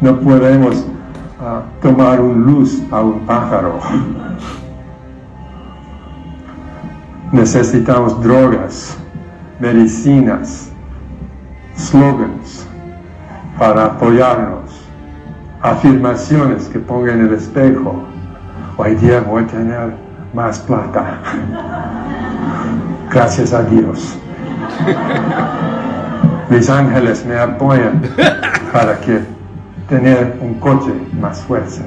no 0.00 0.18
podemos 0.20 0.84
ah, 1.40 1.62
tomar 1.80 2.20
un 2.20 2.42
luz 2.42 2.82
a 2.90 3.00
un 3.00 3.20
pájaro. 3.20 3.78
Necesitamos 7.32 8.22
drogas, 8.22 8.98
medicinas, 9.58 10.71
slogans 11.76 12.66
para 13.58 13.86
apoyarnos, 13.86 14.70
afirmaciones 15.60 16.68
que 16.68 16.78
pongan 16.78 17.20
en 17.20 17.26
el 17.28 17.34
espejo. 17.34 18.02
Hoy 18.76 18.94
día 18.96 19.20
voy 19.20 19.44
a 19.44 19.46
tener 19.46 19.94
más 20.34 20.58
plata. 20.60 21.18
Gracias 23.10 23.52
a 23.52 23.62
Dios. 23.62 24.16
Mis 26.48 26.68
ángeles 26.68 27.24
me 27.24 27.38
apoyan 27.38 28.02
para 28.72 28.98
que 29.00 29.20
tener 29.88 30.38
un 30.40 30.54
coche 30.54 30.92
más 31.20 31.40
fuerza. 31.42 31.82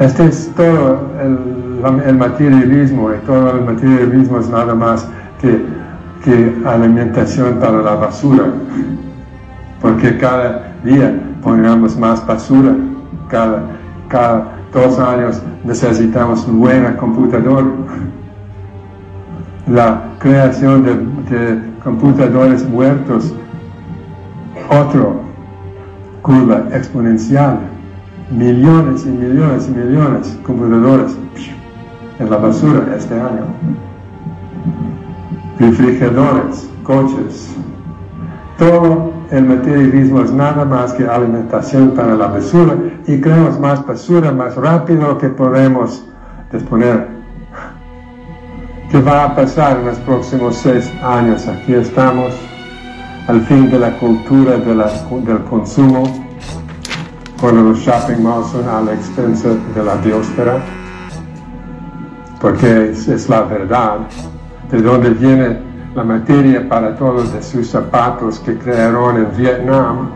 Este 0.00 0.26
es 0.26 0.52
todo 0.54 1.10
el 1.20 2.14
materialismo 2.16 3.12
y 3.12 3.26
todo 3.26 3.50
el 3.56 3.64
materialismo 3.64 4.38
es 4.38 4.48
nada 4.48 4.74
más 4.74 5.08
que, 5.40 5.64
que 6.24 6.62
alimentación 6.66 7.58
para 7.58 7.82
la 7.82 7.94
basura. 7.94 8.46
Porque 9.80 10.18
cada 10.18 10.72
día 10.84 11.14
pongamos 11.42 11.96
más 11.96 12.26
basura, 12.26 12.74
cada, 13.28 13.62
cada 14.08 14.58
dos 14.72 14.98
años 14.98 15.40
necesitamos 15.64 16.46
un 16.46 16.60
buen 16.60 16.94
computador. 16.96 17.64
La 19.66 20.02
creación 20.18 20.84
de, 20.84 21.68
computadores 21.84 22.68
muertos, 22.68 23.34
otro 24.68 25.20
curva 26.22 26.64
exponencial, 26.72 27.60
millones 28.30 29.06
y 29.06 29.10
millones 29.10 29.68
y 29.68 29.78
millones 29.78 30.36
de 30.36 30.42
computadores 30.42 31.16
en 32.18 32.30
la 32.30 32.36
basura 32.36 32.94
este 32.96 33.14
año. 33.14 33.46
Refrigeradores, 35.58 36.68
coches. 36.82 37.54
Todo 38.58 39.12
el 39.30 39.44
materialismo 39.44 40.22
es 40.22 40.32
nada 40.32 40.64
más 40.64 40.92
que 40.94 41.06
alimentación 41.06 41.90
para 41.90 42.14
la 42.14 42.28
basura 42.28 42.74
y 43.06 43.20
creamos 43.20 43.58
más 43.60 43.86
basura 43.86 44.32
más 44.32 44.56
rápido 44.56 45.16
que 45.18 45.28
podemos 45.28 46.04
disponer. 46.52 47.08
¿Qué 48.90 49.00
va 49.02 49.24
a 49.24 49.36
pasar 49.36 49.78
en 49.78 49.86
los 49.86 49.98
próximos 49.98 50.56
seis 50.56 50.90
años? 51.02 51.46
Aquí 51.46 51.74
estamos 51.74 52.34
al 53.26 53.42
fin 53.42 53.70
de 53.70 53.78
la 53.78 53.92
cultura 53.98 54.56
del 54.56 55.44
consumo, 55.44 56.04
cuando 57.38 57.62
los 57.62 57.78
shopping 57.80 58.22
malls 58.22 58.46
son 58.48 58.66
a 58.66 58.80
la 58.80 58.94
expensa 58.94 59.50
de 59.74 59.84
la 59.84 59.96
biosfera, 59.96 60.62
porque 62.40 62.90
es 62.90 63.28
la 63.28 63.42
verdad, 63.42 63.98
de 64.70 64.82
dónde 64.82 65.10
viene 65.10 65.58
la 65.94 66.04
materia 66.04 66.68
para 66.68 66.94
todos 66.96 67.30
sus 67.44 67.68
zapatos 67.68 68.38
que 68.40 68.56
crearon 68.58 69.16
en 69.16 69.36
Vietnam, 69.36 70.10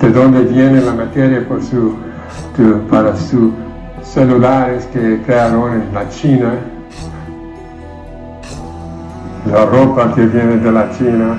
de 0.00 0.10
dónde 0.10 0.40
viene 0.42 0.80
la 0.80 0.94
materia 0.94 1.46
para 2.90 3.16
sus 3.16 3.52
celulares 4.02 4.86
que 4.92 5.22
crearon 5.26 5.74
en 5.74 5.94
la 5.94 6.08
China, 6.08 6.54
la 9.50 9.66
ropa 9.66 10.14
que 10.14 10.26
viene 10.26 10.56
de 10.56 10.72
la 10.72 10.90
China, 10.90 11.38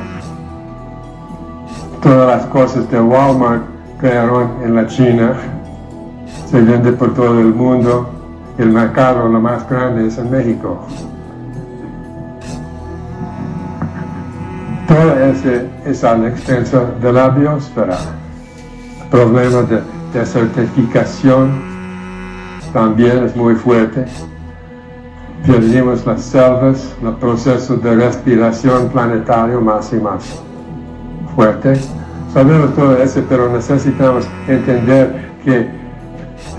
todas 2.02 2.28
las 2.28 2.46
cosas 2.48 2.90
de 2.92 3.02
Walmart 3.02 3.64
crearon 4.00 4.52
en 4.64 4.76
la 4.76 4.86
China, 4.86 5.34
se 6.46 6.62
vende 6.62 6.94
por 6.94 7.14
todo 7.16 7.40
el 7.40 7.54
mundo, 7.54 8.17
el 8.58 8.70
mercado 8.70 9.28
lo 9.28 9.40
más 9.40 9.70
grande 9.70 10.08
es 10.08 10.18
en 10.18 10.32
México. 10.32 10.80
Todo 14.88 15.20
ese 15.20 15.70
es 15.86 16.04
a 16.04 16.18
la 16.18 16.30
extensa 16.30 16.86
de 17.02 17.14
la 17.14 17.30
biosfera. 17.30 17.98
Problemas 19.12 19.70
de 19.70 19.82
desertificación 20.14 21.62
también 22.74 23.26
es 23.26 23.36
muy 23.36 23.56
fuerte. 23.56 24.06
Perdimos 25.46 26.06
las 26.06 26.22
selvas, 26.24 26.96
el 27.04 27.14
proceso 27.16 27.78
de 27.78 27.96
respiración 27.96 28.90
planetario 28.90 29.62
más 29.62 29.94
y 29.94 29.98
más 29.98 30.42
fuerte. 31.36 31.80
Sabemos 32.34 32.74
todo 32.76 32.98
eso, 32.98 33.24
pero 33.30 33.50
necesitamos 33.50 34.28
entender 34.48 35.32
que 35.44 35.70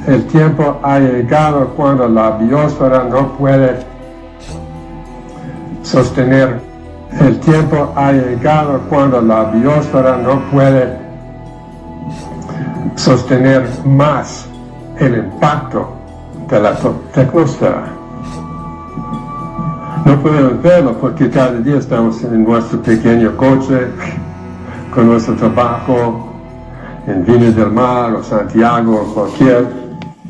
el 0.07 0.27
tiempo 0.27 0.81
ha 0.83 0.99
llegado 0.99 1.69
cuando 1.77 2.09
la 2.09 2.33
biosfera 2.33 3.05
no 3.05 3.33
puede 3.33 3.79
sostener. 5.83 6.61
El 7.21 7.39
tiempo 7.41 7.93
ha 7.97 8.13
llegado 8.13 8.81
cuando 8.89 9.21
la 9.21 9.45
biosfera 9.45 10.17
no 10.17 10.41
puede 10.51 10.97
sostener 12.97 13.69
más 13.85 14.47
el 14.99 15.19
impacto 15.19 15.93
de 16.49 16.61
la 16.61 16.75
tecnosfera. 17.13 17.85
No 20.05 20.23
podemos 20.23 20.63
verlo 20.63 20.93
porque 20.99 21.29
cada 21.29 21.53
día 21.53 21.77
estamos 21.77 22.23
en 22.25 22.45
nuestro 22.45 22.81
pequeño 22.81 23.37
coche, 23.37 23.89
con 24.95 25.07
nuestro 25.09 25.35
trabajo, 25.35 26.28
en 27.09 27.25
Viña 27.25 27.51
del 27.51 27.71
Mar 27.73 28.15
o 28.15 28.23
Santiago 28.23 29.01
o 29.03 29.15
cualquier, 29.15 29.67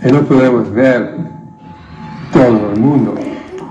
y 0.02 0.12
no 0.12 0.20
podemos 0.22 0.70
ver 0.72 1.16
todo 2.32 2.70
el 2.72 2.80
mundo. 2.80 3.14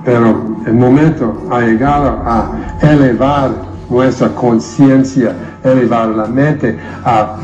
Pero 0.04 0.56
el 0.66 0.74
momento 0.74 1.42
ha 1.52 1.62
llegado 1.62 2.22
a 2.26 2.52
elevar 2.82 3.52
nuestra 3.90 4.30
conciencia, 4.30 5.34
elevar 5.64 6.10
la 6.10 6.26
mente 6.28 6.78
a- 7.06 7.36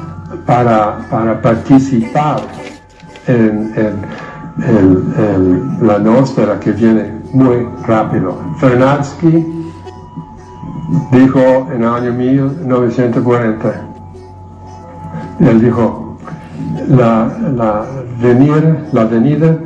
para, 0.45 0.97
para 1.09 1.41
participar 1.41 2.41
en, 3.27 3.71
la 5.81 5.93
atmósfera 5.95 6.59
que 6.59 6.71
viene 6.73 7.11
muy 7.31 7.67
rápido. 7.87 8.37
Fernatsky 8.59 9.45
dijo 11.11 11.67
en 11.73 11.81
el 11.83 11.87
año 11.89 12.13
1940, 12.13 13.73
él 15.39 15.61
dijo, 15.61 16.17
la, 16.87 17.31
la, 17.55 17.85
venir, 18.21 18.85
la 18.91 19.05
venida 19.05 19.57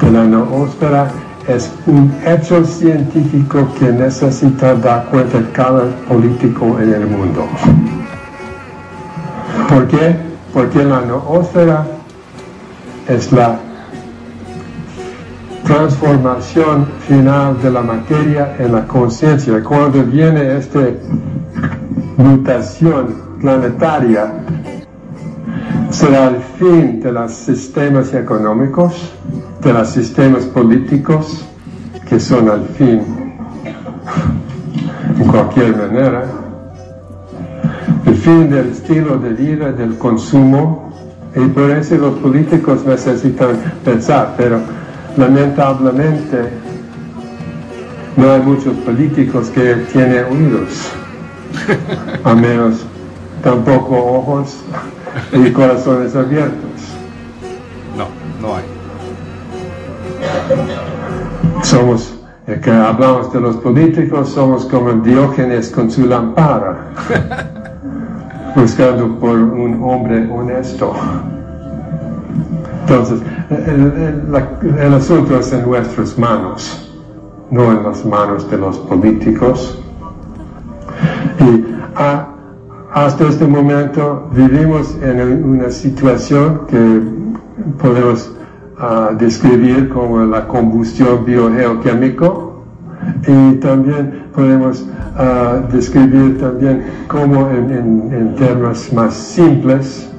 de 0.00 0.10
la 0.10 0.24
noósfera 0.24 1.10
es 1.48 1.72
un 1.86 2.12
hecho 2.26 2.64
científico 2.64 3.68
que 3.78 3.92
necesita 3.92 4.74
dar 4.74 5.06
cuenta 5.06 5.38
cada 5.52 5.84
político 6.08 6.78
en 6.80 6.92
el 6.92 7.06
mundo. 7.06 7.46
¿Por 9.68 9.86
qué? 9.88 10.16
Porque 10.52 10.84
la 10.84 11.02
noósfera 11.02 11.86
es 13.08 13.30
la 13.30 13.58
transformación 15.64 16.86
final 17.08 17.60
de 17.62 17.70
la 17.70 17.82
materia 17.82 18.56
en 18.58 18.72
la 18.72 18.86
conciencia. 18.86 19.62
Cuando 19.62 20.02
viene 20.04 20.56
esta 20.58 20.80
mutación 22.16 23.14
planetaria, 23.40 24.32
será 25.96 26.28
el 26.28 26.42
fin 26.58 27.00
de 27.00 27.10
los 27.10 27.32
sistemas 27.32 28.12
económicos, 28.12 29.14
de 29.62 29.72
los 29.72 29.88
sistemas 29.88 30.44
políticos, 30.44 31.42
que 32.06 32.20
son 32.20 32.50
al 32.50 32.66
fin, 32.76 33.00
en 35.18 35.26
cualquier 35.26 35.74
manera, 35.74 36.26
el 38.04 38.14
fin 38.14 38.50
del 38.50 38.72
estilo 38.72 39.16
de 39.16 39.30
vida, 39.30 39.72
del 39.72 39.96
consumo, 39.96 40.92
y 41.34 41.48
por 41.48 41.70
eso 41.70 41.96
los 41.96 42.18
políticos 42.18 42.84
necesitan 42.84 43.56
pensar, 43.82 44.34
pero 44.36 44.60
lamentablemente 45.16 46.50
no 48.18 48.32
hay 48.32 48.42
muchos 48.42 48.74
políticos 48.84 49.48
que 49.48 49.76
tienen 49.94 50.26
oídos, 50.30 50.90
a 52.22 52.34
menos 52.34 52.84
tampoco 53.42 53.96
ojos 53.96 54.58
y 55.32 55.50
corazones 55.52 56.14
abiertos. 56.14 56.56
No, 57.96 58.06
no 58.46 58.56
hay. 58.56 58.64
Somos, 61.62 62.14
eh, 62.46 62.60
que 62.62 62.70
hablamos 62.70 63.32
de 63.32 63.40
los 63.40 63.56
políticos, 63.56 64.28
somos 64.30 64.64
como 64.66 64.92
Diógenes 64.92 65.70
con 65.70 65.90
su 65.90 66.06
lámpara, 66.06 66.92
buscando 68.56 69.18
por 69.18 69.36
un 69.38 69.82
hombre 69.82 70.28
honesto. 70.30 70.94
Entonces, 72.82 73.20
el, 73.50 73.58
el- 73.80 74.32
la- 74.32 74.48
el 74.84 74.94
asunto 74.94 75.38
es 75.40 75.52
en 75.52 75.64
nuestras 75.66 76.16
manos, 76.18 76.88
no 77.50 77.72
en 77.72 77.82
las 77.82 78.04
manos 78.04 78.48
de 78.50 78.58
los 78.58 78.78
políticos. 78.78 79.78
Y 81.40 81.64
a- 81.96 82.28
hasta 82.96 83.28
este 83.28 83.46
momento 83.46 84.26
vivimos 84.32 84.96
en 85.02 85.44
una 85.44 85.70
situación 85.70 86.62
que 86.66 87.02
podemos 87.78 88.32
ah, 88.78 89.10
describir 89.18 89.90
como 89.90 90.24
la 90.24 90.48
combustión 90.48 91.22
biogeoquímico 91.26 92.62
y 93.28 93.56
también 93.56 94.24
podemos 94.34 94.86
ah, 95.14 95.58
describir 95.70 96.40
también 96.40 96.84
como 97.06 97.50
en, 97.50 97.70
en- 97.70 98.34
términos 98.36 98.90
más 98.94 99.12
simples 99.12 100.10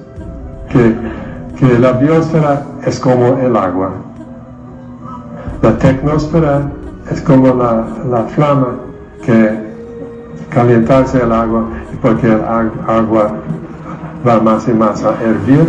que, 0.69 0.95
la 1.79 1.93
biosfera 1.93 2.63
es 2.85 2.99
como 2.99 3.39
el 3.39 3.55
agua. 3.57 3.93
La 5.63 5.75
tecnosfera 5.79 6.69
es 7.11 7.21
como 7.21 7.55
la, 7.55 7.87
la 8.07 8.23
flama 8.25 8.75
que 9.25 9.65
calentarse 10.51 11.23
el 11.23 11.31
agua 11.31 11.65
porque 12.01 12.27
el 12.27 12.41
ag- 12.41 12.71
agua 12.87 13.31
va 14.27 14.39
más 14.39 14.67
y 14.67 14.73
más 14.73 15.03
a 15.03 15.11
hervir. 15.21 15.67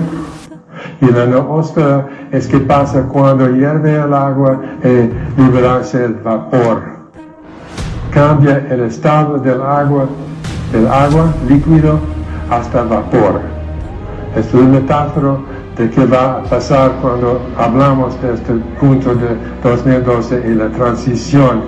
Y 1.01 1.07
la 1.07 1.27
noósfera 1.27 2.07
es 2.31 2.47
que 2.47 2.59
pasa 2.59 3.03
cuando 3.03 3.49
hierve 3.49 3.97
el 3.97 4.13
agua 4.15 4.61
y 4.85 5.41
liberarse 5.41 6.05
el 6.05 6.15
vapor. 6.15 6.83
Cambia 8.13 8.67
el 8.71 8.81
estado 8.81 9.39
del 9.39 9.61
agua, 9.63 10.07
del 10.73 10.87
agua 10.89 11.33
líquido 11.49 11.99
hasta 12.51 12.83
vapor. 12.83 13.41
Es 14.37 14.53
una 14.55 14.69
metáfora 14.81 15.37
de 15.77 15.91
qué 15.91 16.07
va 16.07 16.39
a 16.39 16.43
pasar 16.45 16.93
cuando 17.01 17.41
hablamos 17.57 18.21
de 18.23 18.35
este 18.35 18.53
punto 18.81 19.15
de 19.15 19.37
2012 19.63 20.45
y 20.49 20.55
la 20.55 20.69
transición 20.71 21.63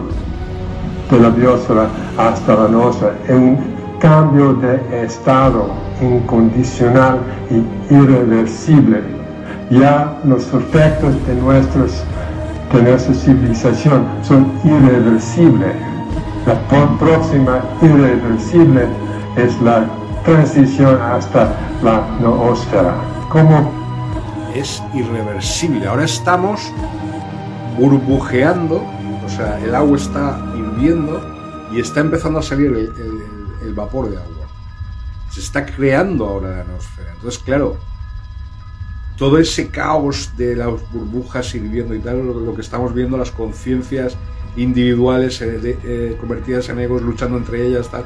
de 1.11 1.21
la 1.21 1.29
biosfera 1.31 1.87
hasta 2.19 2.55
la 2.55 2.69
nuestra, 2.69 3.13
es 3.29 3.35
un 3.37 3.59
cambio 4.01 4.55
de 4.55 5.05
estado 5.05 5.71
incondicional 6.01 7.19
y 7.51 7.95
irreversible. 7.95 9.03
Ya 9.71 10.19
los 10.25 10.53
efectos 10.53 11.15
de 11.27 11.35
nuestras 11.37 12.05
de 12.73 12.83
nuestra 12.83 13.15
civilización 13.15 14.05
son 14.23 14.53
irreversibles. 14.65 15.75
La 16.47 16.55
próxima 16.99 17.61
irreversible 17.83 18.87
es 19.37 19.61
la 19.61 19.85
transición 20.25 21.01
hasta 21.03 21.53
la 21.83 22.03
noósfera. 22.21 22.95
¿Cómo 23.29 23.71
es 24.55 24.83
irreversible. 24.95 25.87
Ahora 25.87 26.05
estamos 26.05 26.61
burbujeando, 27.79 28.83
o 29.25 29.29
sea, 29.29 29.59
el 29.65 29.75
agua 29.75 29.97
está 29.97 30.39
hirviendo 30.57 31.21
y 31.73 31.81
está 31.81 32.01
empezando 32.01 32.41
a 32.41 32.43
salir 32.43 32.67
el- 32.73 33.20
el 33.71 33.77
vapor 33.77 34.11
de 34.11 34.17
agua. 34.17 34.47
Se 35.31 35.41
está 35.41 35.65
creando 35.65 36.27
ahora 36.27 36.57
la 36.57 36.63
atmósfera. 36.63 37.13
Entonces, 37.15 37.41
claro, 37.43 37.77
todo 39.17 39.39
ese 39.39 39.69
caos 39.69 40.37
de 40.37 40.57
las 40.57 40.69
burbujas 40.93 41.55
hirviendo 41.55 41.95
y 41.95 42.01
tal, 42.01 42.27
lo, 42.27 42.55
que 42.55 42.61
estamos 42.61 42.93
viendo, 42.93 43.17
las 43.17 43.31
conciencias 43.31 44.17
individuales 44.57 45.41
eh, 45.41 45.79
eh, 45.85 46.17
convertidas 46.19 46.69
en 46.69 46.81
egos 46.81 47.03
luchando 47.03 47.37
entre 47.37 47.67
ellas, 47.67 47.89
tal. 47.91 48.05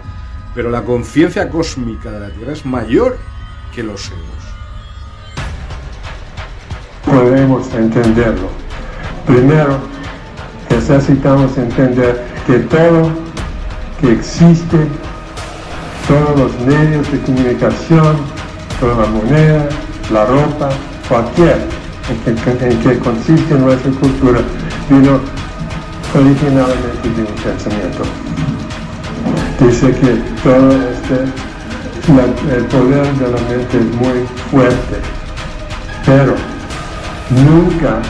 Pero 0.54 0.70
la 0.70 0.82
conciencia 0.82 1.48
cósmica 1.48 2.10
de 2.10 2.20
la 2.20 2.30
Tierra 2.30 2.52
es 2.52 2.64
mayor 2.66 3.18
que 3.74 3.82
los 3.82 4.06
egos. 4.08 4.44
podemos 7.06 7.72
entenderlo? 7.74 8.48
Primero, 9.26 9.78
necesitamos 10.70 11.56
entender 11.56 12.24
que 12.46 12.58
todo 12.60 13.10
que 14.00 14.12
existe, 14.12 14.88
todos 16.08 16.38
los 16.38 16.60
medios 16.66 17.10
de 17.10 17.20
comunicación, 17.20 18.16
toda 18.80 19.02
la 19.02 19.06
moneda, 19.06 19.68
la 20.12 20.24
ropa, 20.26 20.68
cualquier 21.08 21.58
en 22.26 22.78
que, 22.80 22.98
consiste 22.98 23.54
nuestra 23.54 23.90
cultura, 23.92 24.40
vino 24.90 25.20
originalmente 26.14 27.08
de 27.16 27.22
un 27.22 27.34
pensamiento. 27.42 28.02
Dice 29.60 29.90
que 29.92 30.20
todo 30.42 30.70
este, 30.90 31.14
el 32.54 32.64
poder 32.66 33.06
de 33.14 33.28
la 33.30 33.40
mente 33.48 33.78
es 33.78 33.96
muy 33.96 34.26
fuerte, 34.50 35.00
pero 36.04 36.34
nunca 37.30 38.00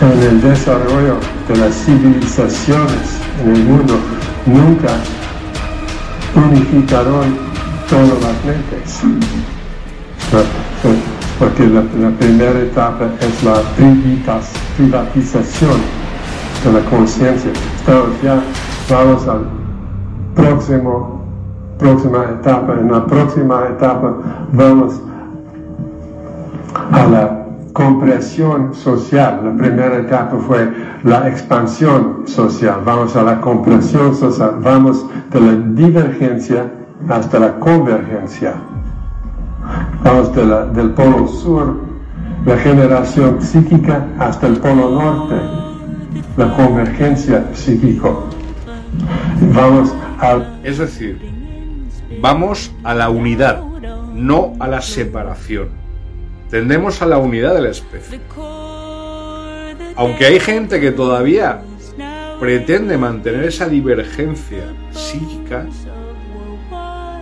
en 0.00 0.22
el 0.22 0.40
desarrollo 0.40 1.16
de 1.48 1.56
las 1.56 1.74
civilizaciones 1.74 3.18
en 3.42 3.56
el 3.56 3.64
mundo, 3.64 3.98
nunca 4.46 4.88
unificaron 6.36 7.36
todas 7.88 8.08
las 8.22 8.44
mentes. 8.44 9.02
Por- 10.30 10.40
por- 10.82 11.12
Porque 11.38 11.66
la, 11.66 11.82
la 11.98 12.10
primera 12.18 12.58
etapa 12.60 13.06
es 13.20 13.42
la 13.42 13.54
privatización 14.76 15.80
de 16.64 16.72
la 16.72 16.80
conciencia. 16.88 17.50
Estamos 17.76 18.10
ya, 18.22 18.40
vamos 18.88 19.26
al 19.26 19.40
próximo, 20.36 21.20
próxima 21.78 22.24
etapa. 22.38 22.74
En 22.78 22.92
la 22.92 23.04
próxima 23.06 23.64
etapa 23.70 24.14
vamos 24.52 25.00
a 26.92 27.06
la 27.06 27.44
compresión 27.72 28.72
social. 28.74 29.40
La 29.44 29.52
primera 29.56 29.96
etapa 29.98 30.36
fue 30.46 30.72
la 31.04 31.28
expansión 31.28 32.22
social. 32.26 32.80
Vamos 32.84 33.16
a 33.16 33.22
la 33.22 33.40
compresión 33.40 34.14
social. 34.14 34.56
Vamos 34.60 35.04
de 35.30 35.40
la 35.40 35.52
divergencia 35.52 36.70
hasta 37.08 37.38
la 37.38 37.58
convergencia. 37.58 38.54
Vamos 40.02 40.34
del 40.74 40.90
polo 40.90 41.28
sur, 41.28 41.80
la 42.44 42.56
generación 42.58 43.40
psíquica, 43.40 44.06
hasta 44.18 44.48
el 44.48 44.56
polo 44.58 44.90
norte, 44.90 45.36
la 46.36 46.54
convergencia 46.54 47.44
psíquico. 47.54 48.28
Vamos 49.54 49.94
al 50.18 50.60
Es 50.62 50.78
decir, 50.78 51.20
vamos 52.20 52.72
a 52.84 52.94
la 52.94 53.10
unidad, 53.10 53.62
no 54.14 54.52
a 54.60 54.68
la 54.68 54.80
separación. 54.80 55.68
Tendemos 56.50 57.00
a 57.02 57.06
la 57.06 57.18
unidad 57.18 57.54
de 57.54 57.62
la 57.62 57.70
especie. 57.70 58.20
Aunque 59.96 60.26
hay 60.26 60.40
gente 60.40 60.80
que 60.80 60.90
todavía 60.92 61.62
pretende 62.40 62.96
mantener 62.96 63.44
esa 63.44 63.68
divergencia 63.68 64.64
psíquica, 64.90 65.66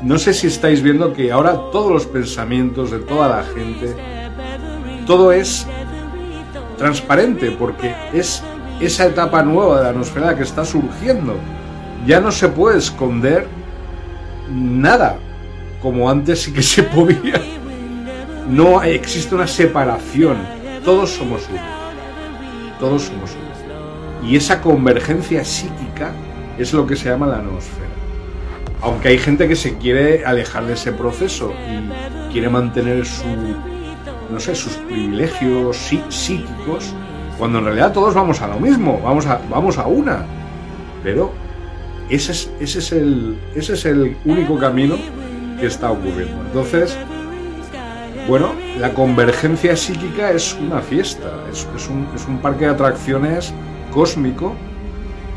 no 0.02 0.18
sé 0.18 0.32
si 0.32 0.46
estáis 0.46 0.82
viendo 0.82 1.12
que 1.12 1.30
ahora 1.30 1.52
todos 1.72 1.90
los 1.92 2.06
pensamientos 2.06 2.90
de 2.90 3.00
toda 3.00 3.28
la 3.28 3.42
gente, 3.42 3.94
todo 5.06 5.32
es 5.32 5.66
transparente 6.78 7.50
porque 7.50 7.94
es 8.12 8.42
esa 8.80 9.06
etapa 9.06 9.42
nueva 9.42 9.78
de 9.78 9.84
la 9.84 9.90
atmósfera 9.90 10.34
que 10.34 10.44
está 10.44 10.64
surgiendo. 10.64 11.34
Ya 12.06 12.20
no 12.20 12.32
se 12.32 12.48
puede 12.48 12.78
esconder 12.78 13.46
nada 14.50 15.18
como 15.82 16.08
antes 16.08 16.42
sí 16.42 16.52
que 16.52 16.62
se 16.62 16.82
podía. 16.82 17.40
No 18.48 18.82
existe 18.82 19.34
una 19.34 19.46
separación. 19.46 20.38
Todos 20.84 21.10
somos 21.10 21.46
uno. 21.50 21.79
Todos 22.80 23.02
somos 23.02 23.30
uno. 23.32 24.28
Y 24.28 24.36
esa 24.36 24.60
convergencia 24.60 25.44
psíquica 25.44 26.12
es 26.58 26.72
lo 26.72 26.86
que 26.86 26.96
se 26.96 27.08
llama 27.10 27.26
la 27.26 27.38
noosfera. 27.38 27.86
Aunque 28.82 29.08
hay 29.08 29.18
gente 29.18 29.46
que 29.46 29.56
se 29.56 29.76
quiere 29.78 30.24
alejar 30.24 30.64
de 30.66 30.72
ese 30.74 30.92
proceso 30.92 31.52
y 31.52 32.32
quiere 32.32 32.48
mantener 32.48 33.04
su, 33.06 33.24
no 34.30 34.40
sé, 34.40 34.54
sus 34.54 34.72
privilegios 34.72 35.76
psí- 35.76 36.02
psíquicos, 36.10 36.94
cuando 37.38 37.58
en 37.58 37.64
realidad 37.66 37.92
todos 37.92 38.14
vamos 38.14 38.40
a 38.40 38.48
lo 38.48 38.58
mismo, 38.58 39.00
vamos 39.02 39.26
a, 39.26 39.40
vamos 39.50 39.76
a 39.78 39.86
una. 39.86 40.24
Pero 41.02 41.32
ese 42.08 42.32
es, 42.32 42.50
ese, 42.60 42.78
es 42.78 42.92
el, 42.92 43.38
ese 43.54 43.74
es 43.74 43.84
el 43.84 44.16
único 44.24 44.58
camino 44.58 44.96
que 45.58 45.66
está 45.66 45.90
ocurriendo. 45.90 46.40
Entonces, 46.46 46.96
bueno, 48.30 48.52
la 48.78 48.94
convergencia 48.94 49.74
psíquica 49.74 50.30
es 50.30 50.54
una 50.54 50.80
fiesta, 50.80 51.32
es, 51.50 51.66
es 51.74 51.88
un, 51.88 52.06
es 52.14 52.28
un 52.28 52.38
parque 52.38 52.64
de 52.66 52.70
atracciones 52.70 53.52
cósmico 53.92 54.54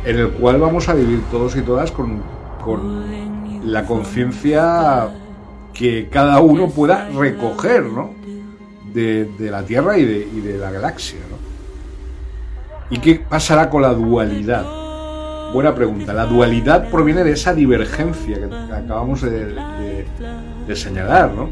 en 0.05 0.19
el 0.19 0.29
cual 0.29 0.59
vamos 0.59 0.87
a 0.89 0.93
vivir 0.93 1.23
todos 1.31 1.55
y 1.55 1.61
todas 1.61 1.91
con, 1.91 2.21
la 3.65 3.85
conciencia 3.87 5.07
que 5.73 6.07
cada 6.11 6.39
uno 6.39 6.69
pueda 6.69 7.09
recoger 7.09 7.83
¿no? 7.83 8.11
de, 8.93 9.27
la 9.39 9.63
Tierra 9.63 9.97
y 9.97 10.05
de, 10.05 10.27
y 10.31 10.41
de 10.41 10.59
la 10.59 10.69
galaxia. 10.69 11.17
¿no? 11.31 11.37
¿Y 12.95 12.99
qué 12.99 13.15
pasará 13.15 13.71
con 13.71 13.81
la 13.81 13.93
dualidad? 13.95 14.65
Buena 15.51 15.73
pregunta. 15.73 16.13
La 16.13 16.27
dualidad 16.27 16.91
proviene 16.91 17.23
de 17.23 17.31
esa 17.31 17.55
divergencia 17.55 18.37
que 18.37 18.73
acabamos 18.75 19.23
de- 19.23 20.05
de 20.67 20.75
señalar, 20.75 21.31
¿no? 21.31 21.49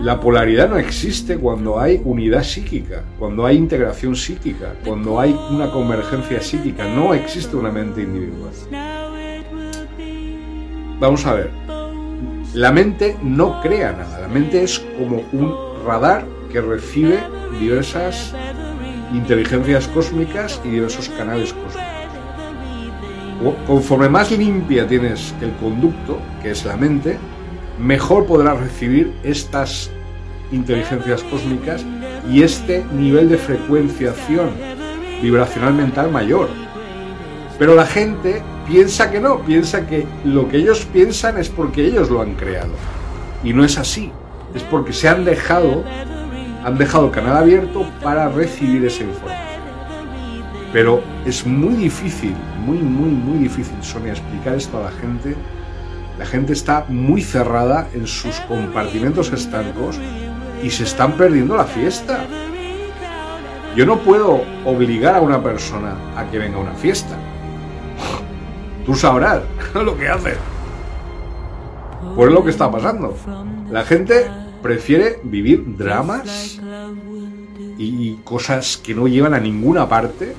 La 0.00 0.18
polaridad 0.18 0.68
no 0.68 0.76
existe 0.76 1.38
cuando 1.38 1.78
hay 1.78 2.00
unidad 2.04 2.42
psíquica, 2.42 3.04
cuando 3.18 3.46
hay 3.46 3.56
integración 3.56 4.16
psíquica, 4.16 4.74
cuando 4.84 5.20
hay 5.20 5.36
una 5.50 5.70
convergencia 5.70 6.40
psíquica. 6.40 6.88
No 6.88 7.14
existe 7.14 7.56
una 7.56 7.70
mente 7.70 8.02
individual. 8.02 8.52
Vamos 10.98 11.26
a 11.26 11.34
ver. 11.34 11.50
La 12.54 12.72
mente 12.72 13.16
no 13.22 13.60
crea 13.60 13.92
nada. 13.92 14.20
La 14.20 14.28
mente 14.28 14.62
es 14.62 14.80
como 14.98 15.22
un 15.32 15.84
radar 15.86 16.26
que 16.50 16.60
recibe 16.60 17.20
diversas 17.58 18.34
inteligencias 19.12 19.86
cósmicas 19.88 20.60
y 20.64 20.70
diversos 20.70 21.08
canales 21.10 21.52
cósmicos. 21.52 21.92
Conforme 23.66 24.08
más 24.08 24.30
limpia 24.30 24.86
tienes 24.86 25.34
el 25.40 25.52
conducto, 25.52 26.18
que 26.42 26.50
es 26.50 26.64
la 26.64 26.76
mente, 26.76 27.18
mejor 27.78 28.26
podrás 28.26 28.60
recibir 28.60 29.12
estas 29.22 29.90
inteligencias 30.50 31.22
cósmicas 31.24 31.84
y 32.30 32.42
este 32.42 32.84
nivel 32.92 33.28
de 33.28 33.38
frecuenciación 33.38 34.50
vibracional 35.22 35.74
mental 35.74 36.10
mayor. 36.10 36.48
Pero 37.58 37.74
la 37.74 37.86
gente 37.86 38.42
piensa 38.66 39.10
que 39.10 39.20
no, 39.20 39.40
piensa 39.42 39.86
que 39.86 40.06
lo 40.24 40.48
que 40.48 40.58
ellos 40.58 40.86
piensan 40.92 41.38
es 41.38 41.48
porque 41.48 41.84
ellos 41.84 42.10
lo 42.10 42.20
han 42.20 42.34
creado. 42.34 42.72
Y 43.44 43.52
no 43.52 43.64
es 43.64 43.78
así, 43.78 44.10
es 44.54 44.62
porque 44.64 44.92
se 44.92 45.08
han 45.08 45.24
dejado, 45.24 45.84
han 46.64 46.78
dejado 46.78 47.10
canal 47.10 47.36
abierto 47.36 47.86
para 48.02 48.28
recibir 48.28 48.84
esa 48.84 49.02
información. 49.02 49.52
Pero 50.72 51.02
es 51.26 51.46
muy 51.46 51.74
difícil, 51.74 52.34
muy, 52.64 52.78
muy, 52.78 53.10
muy 53.10 53.38
difícil, 53.38 53.76
Sonia, 53.82 54.12
explicar 54.12 54.54
esto 54.54 54.78
a 54.78 54.84
la 54.84 54.90
gente. 54.90 55.36
La 56.22 56.28
gente 56.28 56.52
está 56.52 56.86
muy 56.88 57.20
cerrada 57.20 57.88
en 57.92 58.06
sus 58.06 58.38
compartimentos 58.42 59.32
estancos 59.32 59.98
y 60.62 60.70
se 60.70 60.84
están 60.84 61.16
perdiendo 61.16 61.56
la 61.56 61.64
fiesta. 61.64 62.24
Yo 63.74 63.84
no 63.86 63.98
puedo 63.98 64.44
obligar 64.64 65.16
a 65.16 65.20
una 65.20 65.42
persona 65.42 65.96
a 66.16 66.30
que 66.30 66.38
venga 66.38 66.58
a 66.58 66.60
una 66.60 66.74
fiesta. 66.74 67.16
Tú 68.86 68.94
sabrás 68.94 69.40
lo 69.74 69.98
que 69.98 70.08
hace. 70.08 70.36
Pues 72.14 72.28
es 72.28 72.34
lo 72.34 72.44
que 72.44 72.50
está 72.50 72.70
pasando. 72.70 73.16
La 73.68 73.82
gente 73.82 74.30
prefiere 74.62 75.18
vivir 75.24 75.76
dramas 75.76 76.60
y 77.78 78.14
cosas 78.22 78.76
que 78.76 78.94
no 78.94 79.08
llevan 79.08 79.34
a 79.34 79.40
ninguna 79.40 79.88
parte. 79.88 80.36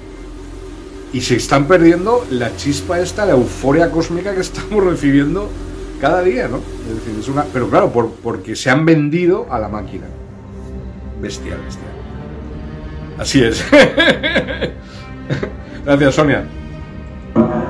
Y 1.12 1.20
se 1.20 1.36
están 1.36 1.68
perdiendo 1.68 2.26
la 2.32 2.56
chispa 2.56 3.02
esta, 3.02 3.26
la 3.26 3.34
euforia 3.34 3.92
cósmica 3.92 4.34
que 4.34 4.40
estamos 4.50 4.82
recibiendo 4.82 5.50
cada 6.04 6.22
día, 6.22 6.50
¿no? 6.50 6.58
Es 6.58 6.96
decir, 6.98 7.16
es 7.18 7.30
una, 7.30 7.46
pero 7.54 7.70
claro, 7.70 7.90
por- 7.94 8.10
porque 8.22 8.58
se 8.58 8.70
han 8.70 8.84
vendido 8.86 9.48
a 9.50 9.58
la 9.58 9.70
máquina. 9.70 10.04
Bestial, 11.22 11.60
bestial. 11.64 11.88
Así 13.18 13.42
es. 13.42 13.64
Gracias, 15.86 16.16
Sonia. 16.16 16.44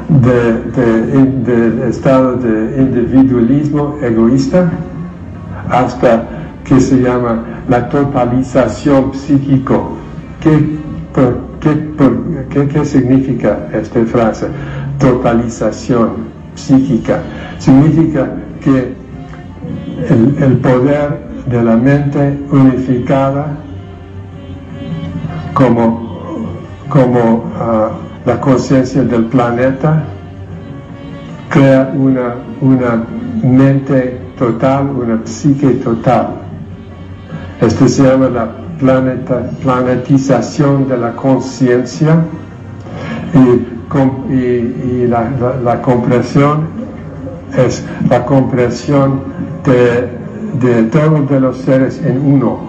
de, 0.09 0.53
de- 0.71 1.25
del 1.45 1.83
estado 1.83 2.35
de 2.37 2.81
individualismo 2.81 3.99
egoísta 4.01 4.67
hasta 5.69 6.27
que 6.65 6.79
se 6.79 6.95
llama 7.01 7.61
la 7.69 7.87
totalización 7.87 9.13
psíquico. 9.13 9.95
¿Qué, 10.41 10.57
por- 11.13 11.37
qué, 11.59 11.69
por- 11.69 12.45
qué- 12.49 12.67
qué 12.67 12.83
significa 12.83 13.69
esta 13.73 14.03
frase? 14.05 14.47
Totalización 14.97 16.32
psíquica. 16.55 17.21
Significa 17.59 18.29
que 18.61 18.93
el, 20.09 20.57
poder 20.57 21.19
de 21.47 21.63
la 21.63 21.75
mente 21.75 22.39
unificada 22.51 23.57
como, 25.53 26.51
como 26.89 27.51
ah, 27.59 27.91
la 28.25 28.39
conciencia 28.39 29.03
del 29.03 29.25
planeta 29.25 30.03
crea 31.49 31.91
una, 31.95 32.35
una 32.61 33.03
mente 33.43 34.19
total, 34.37 34.89
una 34.89 35.21
psique 35.25 35.69
total. 35.83 36.29
Esto 37.61 37.87
se 37.87 38.03
llama 38.03 38.29
la 38.29 38.49
planeta- 38.79 39.49
planetización 39.61 40.87
de 40.87 40.97
la 40.97 41.13
conciencia 41.13 42.25
y, 43.33 43.82
y- 44.29 45.07
la, 45.07 45.29
la- 45.63 45.81
comprensión 45.81 46.67
es 47.57 47.85
la 48.09 48.25
comprensión 48.25 49.21
de, 49.65 50.09
todos 50.83 51.29
los 51.41 51.57
seres 51.59 52.01
en 52.03 52.19
uno 52.25 52.59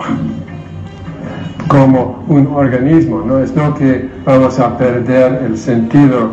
como 1.69 2.25
un 2.29 2.47
organismo, 2.49 3.23
no 3.27 3.39
es 3.39 3.55
no 3.57 3.75
que 3.75 4.09
vamos 4.25 4.59
a 4.61 4.77
perder 4.77 5.43
el 5.47 5.57
sentido 5.57 6.31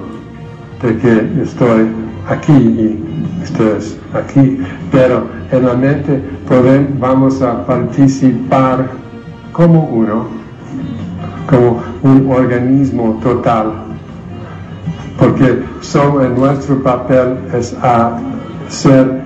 de 0.81 0.97
que 0.97 1.41
estoy 1.41 1.87
aquí 2.29 2.51
y 2.53 3.03
ustedes 3.43 3.97
aquí, 4.13 4.59
pero 4.91 5.25
en 5.51 5.65
la 5.65 5.73
mente 5.73 6.21
podemos, 6.47 6.99
vamos 6.99 7.41
a 7.41 7.65
participar 7.65 8.87
como 9.51 9.83
uno, 9.85 10.25
como 11.49 11.81
un 12.03 12.29
organismo 12.31 13.19
total, 13.23 13.71
porque 15.21 15.63
solo 15.81 16.25
en 16.25 16.33
nuestro 16.33 16.81
papel 16.81 17.37
es 17.53 17.75
a 17.83 18.17
ser 18.69 19.21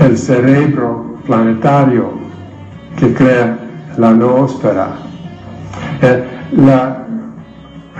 el 0.00 0.18
cerebro 0.18 1.14
planetario 1.24 2.10
que 2.96 3.14
crea 3.14 3.56
la 3.96 4.10
noósfera. 4.10 4.88
Eh, 6.02 6.24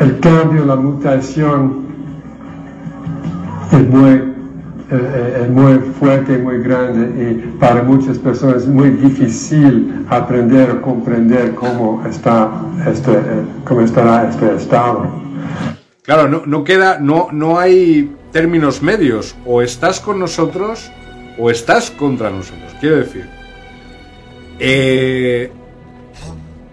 el 0.01 0.19
cambio, 0.19 0.65
la 0.65 0.75
mutación 0.75 1.87
es 3.71 3.89
muy, 3.89 4.11
eh, 4.11 4.33
eh, 4.91 5.43
es 5.43 5.51
muy 5.51 5.79
fuerte, 6.01 6.39
muy 6.39 6.59
grande 6.59 7.03
y 7.23 7.59
para 7.61 7.85
muchas 7.85 8.19
personas 8.19 8.63
es 8.63 8.69
muy 8.69 8.91
difícil 8.91 10.05
aprender 10.09 10.73
o 10.73 10.83
comprender 10.83 11.55
cómo, 11.55 12.03
está 12.05 12.51
este, 12.85 13.17
cómo 13.65 13.83
estará 13.83 14.29
este 14.29 14.57
estado. 14.57 15.28
Claro, 16.03 16.29
no, 16.47 16.65
queda, 16.65 16.99
no, 16.99 17.29
no 17.33 17.59
hay 17.59 18.15
términos 18.33 18.83
medios. 18.83 19.37
O 19.45 19.61
estás 19.63 20.01
con 20.01 20.19
nosotros 20.19 20.91
o 21.39 21.51
estás 21.51 21.91
contra 21.91 22.31
nosotros. 22.31 22.73
Quiero 22.81 22.97
decir, 22.97 23.29
eh, 24.59 25.51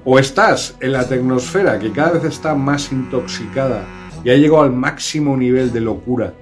o 0.03 0.19
estás 0.19 0.75
en 0.79 0.93
la 0.93 1.07
tecnosfera 1.07 1.77
que 1.79 1.91
cada 1.91 2.11
vez 2.11 2.23
está 2.25 2.55
más 2.55 2.91
intoxicada 2.91 3.83
y 4.23 4.29
ha 4.29 4.35
llegado 4.35 4.61
al 4.61 4.71
máximo 4.71 5.35
nivel 5.35 5.73
de 5.73 5.81
locura 5.81 6.33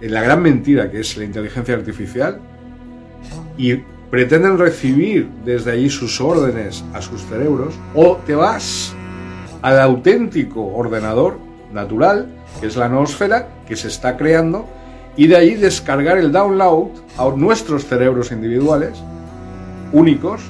en 0.00 0.14
la 0.14 0.22
gran 0.22 0.42
mentira 0.42 0.90
que 0.90 1.00
es 1.00 1.16
la 1.16 1.24
inteligencia 1.24 1.74
artificial 1.74 2.40
y 3.56 3.76
pretenden 4.10 4.58
recibir 4.58 5.28
desde 5.44 5.72
allí 5.72 5.90
sus 5.90 6.20
órdenes 6.20 6.84
a 6.92 7.00
sus 7.00 7.22
cerebros, 7.22 7.74
o 7.94 8.16
te 8.26 8.34
vas 8.34 8.94
al 9.62 9.80
auténtico 9.80 10.66
ordenador 10.66 11.38
natural, 11.72 12.26
que 12.60 12.66
es 12.66 12.76
la 12.76 12.88
noosfera, 12.88 13.48
que 13.66 13.76
se 13.76 13.88
está 13.88 14.16
creando, 14.16 14.66
y 15.16 15.26
de 15.26 15.36
ahí 15.36 15.54
descargar 15.54 16.18
el 16.18 16.32
download 16.32 16.90
a 17.16 17.28
nuestros 17.36 17.86
cerebros 17.86 18.32
individuales, 18.32 18.98
únicos, 19.92 20.40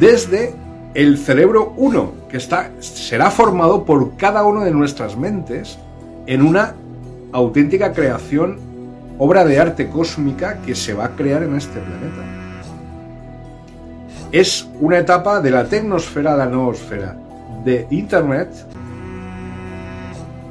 desde 0.00 0.54
el 0.94 1.18
cerebro 1.18 1.74
1, 1.76 2.12
que 2.28 2.38
está, 2.38 2.70
será 2.80 3.30
formado 3.30 3.84
por 3.84 4.16
cada 4.16 4.44
una 4.44 4.64
de 4.64 4.70
nuestras 4.70 5.16
mentes 5.16 5.78
en 6.26 6.42
una 6.42 6.74
auténtica 7.32 7.92
creación, 7.92 8.58
obra 9.18 9.44
de 9.44 9.58
arte 9.58 9.88
cósmica 9.88 10.58
que 10.64 10.74
se 10.74 10.94
va 10.94 11.06
a 11.06 11.10
crear 11.10 11.42
en 11.42 11.54
este 11.56 11.80
planeta. 11.80 12.22
Es 14.32 14.68
una 14.80 14.98
etapa 14.98 15.40
de 15.40 15.50
la 15.50 15.66
tecnosfera 15.66 16.34
a 16.34 16.36
la 16.36 16.46
noosfera, 16.46 17.16
de 17.64 17.86
Internet 17.90 18.48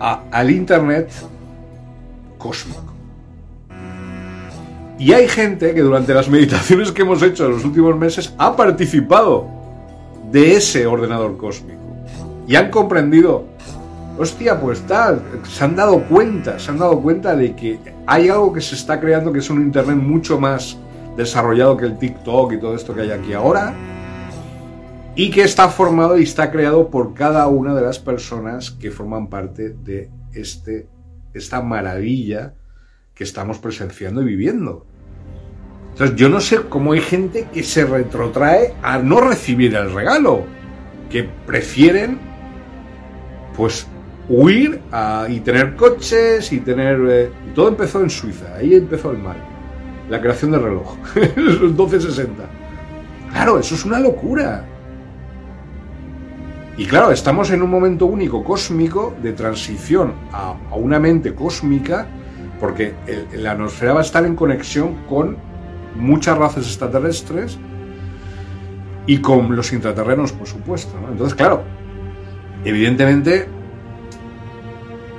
al 0.06 0.52
Internet 0.52 1.10
cósmico. 2.38 2.94
Y 4.98 5.11
hay 5.11 5.27
gente 5.27 5.73
que 5.73 5.82
durante 5.82 6.14
las 6.14 6.30
meditaciones 6.30 6.91
que 6.91 7.02
hemos 7.02 7.22
hecho 7.22 7.45
en 7.45 7.52
los 7.52 7.65
últimos 7.65 7.98
meses 7.98 8.34
ha 8.38 8.56
participado 8.56 9.48
de 10.32 10.56
ese 10.56 10.86
ordenador 10.86 11.38
cósmico. 11.38 11.82
Y 12.48 12.56
han 12.56 12.69
comprendido, 12.69 13.45
hostia, 14.18 14.61
pues 14.61 14.82
tal, 14.82 15.22
se 15.49 15.64
han 15.64 15.76
dado 15.76 16.03
cuenta, 16.03 16.60
se 16.60 16.72
han 16.72 16.77
dado 16.77 17.02
cuenta 17.02 17.36
de 17.36 17.56
que 17.56 17.80
hay 18.06 18.30
algo 18.30 18.53
que 18.53 18.61
se 18.61 18.76
está 18.76 18.99
creando 18.99 19.34
que 19.34 19.40
es 19.40 19.49
un 19.49 19.61
Internet 19.61 19.98
mucho 19.98 20.40
más 20.40 20.77
desarrollado 21.18 21.76
que 21.76 21.86
el 21.86 21.98
TikTok 21.98 22.53
y 22.53 22.60
todo 22.60 22.76
esto 22.76 22.94
que 22.94 23.02
hay 23.02 23.11
aquí 23.11 23.34
ahora. 23.34 23.73
Y 25.16 25.32
que 25.32 25.44
está 25.44 25.70
formado 25.70 26.18
y 26.18 26.24
está 26.24 26.52
creado 26.52 26.90
por 26.90 27.14
cada 27.14 27.48
una 27.48 27.74
de 27.74 27.82
las 27.82 28.00
personas 28.00 28.72
que 28.72 28.92
forman 28.92 29.28
parte 29.28 29.70
de 29.70 30.10
este, 30.34 30.88
esta 31.34 31.62
maravilla 31.62 32.54
que 33.14 33.24
estamos 33.24 33.60
presenciando 33.60 34.22
y 34.22 34.26
viviendo. 34.26 34.86
Entonces 35.92 36.18
yo 36.18 36.28
no 36.28 36.42
sé 36.42 36.58
cómo 36.68 36.92
hay 36.92 37.00
gente 37.00 37.48
que 37.54 37.64
se 37.64 37.86
retrotrae 37.86 38.74
a 38.84 38.98
no 38.98 39.22
recibir 39.22 39.74
el 39.76 39.94
regalo, 39.94 40.44
que 41.10 41.24
prefieren 41.24 42.20
pues 43.56 43.88
huir 44.28 44.82
y 45.30 45.40
tener 45.40 45.78
coches 45.78 46.52
y 46.52 46.60
tener... 46.60 47.00
eh, 47.10 47.32
todo 47.54 47.70
empezó 47.70 48.02
en 48.02 48.10
Suiza, 48.10 48.56
ahí 48.56 48.74
empezó 48.76 49.12
el 49.12 49.20
mal. 49.20 49.38
La 50.10 50.20
creación 50.20 50.52
del 50.52 50.64
reloj, 50.64 50.98
los 51.38 51.62
1260. 51.62 52.44
Claro, 53.32 53.60
eso 53.60 53.76
es 53.76 53.86
una 53.86 54.00
locura. 54.00 54.66
Y 56.78 56.86
claro, 56.86 57.12
estamos 57.12 57.52
en 57.52 57.62
un 57.62 57.70
momento 57.70 58.06
único 58.06 58.44
cósmico 58.44 59.16
de 59.24 59.32
transición 59.32 60.14
a, 60.34 60.56
una 60.76 61.00
mente 61.00 61.34
cósmica, 61.34 62.08
porque 62.60 62.94
la 63.34 63.56
nosfera 63.56 63.94
va 63.94 64.00
a 64.00 64.04
estar 64.04 64.26
en 64.26 64.36
conexión 64.36 65.06
con 65.08 65.38
muchas 65.96 66.38
razas 66.38 66.66
extraterrestres 66.66 67.58
y 69.08 69.20
con 69.20 69.56
los 69.56 69.72
intraterrenos, 69.72 70.34
por 70.34 70.48
supuesto. 70.48 70.94
Entonces, 71.10 71.36
claro, 71.36 71.64
evidentemente 72.66 73.48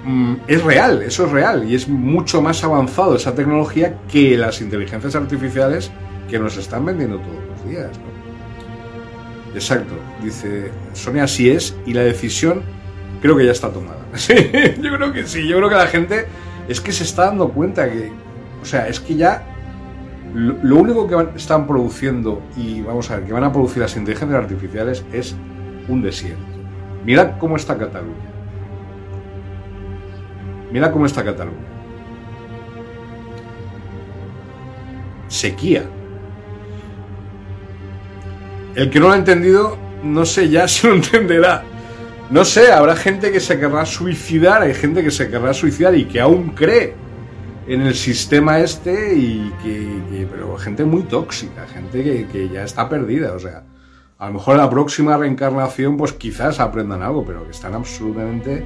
mm, 0.05 0.35
es 0.47 0.63
real, 0.63 1.03
eso 1.03 1.25
es 1.25 1.33
real 1.33 1.71
y 1.71 1.75
es 1.75 1.89
mucho 1.89 2.43
más 2.43 2.63
avanzado 2.65 3.17
esa 3.17 3.35
tecnología 3.35 3.99
que 4.11 4.37
las 4.37 4.61
inteligencias 4.61 5.17
artificiales 5.17 5.91
que 6.29 6.39
nos 6.39 6.59
están 6.59 6.85
vendiendo 6.85 7.19
todos 7.19 7.45
los 7.49 7.67
días. 7.67 7.91
Exacto, 9.57 9.95
dice 10.23 10.71
Sonia, 10.93 11.25
así 11.25 11.49
es, 11.49 11.75
y 11.87 11.95
la 11.95 12.03
decisión 12.03 12.61
creo 13.23 13.39
que 13.39 13.47
ya 13.47 13.53
está 13.53 13.73
tomada. 13.73 14.01
Yo 14.83 14.97
creo 14.97 15.13
que 15.15 15.27
sí, 15.27 15.49
yo 15.49 15.57
creo 15.57 15.71
que 15.71 15.75
la 15.75 15.87
gente 15.87 16.27
es 16.69 16.81
que 16.81 16.93
se 16.93 17.05
está 17.05 17.25
dando 17.27 17.49
cuenta 17.49 17.91
que, 17.91 18.13
o 18.61 18.65
sea, 18.67 18.87
es 18.87 19.01
que 19.01 19.17
ya 19.17 19.47
lo, 20.35 20.77
único 20.77 21.07
que 21.07 21.39
están 21.39 21.67
produciendo 21.67 22.43
y 22.55 22.83
vamos 22.83 23.11
a 23.11 23.17
ver, 23.17 23.25
que 23.25 23.33
van 23.33 23.45
a 23.45 23.53
producir 23.53 23.83
las 23.83 23.97
inteligencias 23.97 24.43
artificiales 24.43 25.05
es 25.11 25.35
un 25.89 26.03
desierto. 26.03 26.45
Mirad 27.05 27.39
cómo 27.39 27.57
está 27.57 27.79
Cataluña. 27.79 28.31
Mira 30.71 30.93
cómo 30.93 31.07
está 31.07 31.25
Cataluña. 31.25 31.57
Sequía. 35.29 35.85
El 38.77 38.91
que 38.91 39.01
no 39.01 39.09
lo 39.09 39.13
ha 39.15 39.17
entendido 39.17 39.77
no 40.05 40.25
sé 40.25 40.49
ya 40.49 40.69
si 40.69 40.87
lo 40.87 40.95
entenderá. 40.95 41.65
No 42.31 42.45
sé, 42.45 42.73
habrá 42.73 42.95
gente 42.97 43.33
que 43.33 43.41
se 43.41 43.59
querrá 43.59 43.87
suicidar, 43.87 44.63
hay 44.63 44.75
gente 44.75 45.03
que 45.03 45.11
se 45.11 45.29
querrá 45.31 45.55
suicidar 45.55 45.95
y 45.97 46.05
que 46.07 46.21
aún 46.21 46.51
cree 46.51 46.95
en 47.69 47.81
el 47.83 47.95
sistema 47.95 48.59
este 48.61 49.15
y 49.17 49.53
que, 49.63 50.01
que- 50.11 50.27
pero 50.31 50.57
gente 50.57 50.85
muy 50.85 51.03
tóxica, 51.03 51.67
gente 51.67 52.03
que, 52.05 52.27
que 52.27 52.49
ya 52.49 52.63
está 52.65 52.89
perdida, 52.89 53.33
o 53.33 53.39
sea, 53.39 53.63
a 54.19 54.27
lo 54.29 54.35
mejor 54.35 54.55
en 54.57 54.63
la 54.63 54.71
próxima 54.71 55.17
reencarnación 55.17 55.97
pues 55.97 56.13
quizás 56.13 56.59
aprendan 56.61 57.03
algo, 57.03 57.25
pero 57.25 57.45
que 57.45 57.51
están 57.51 57.75
absolutamente 57.75 58.65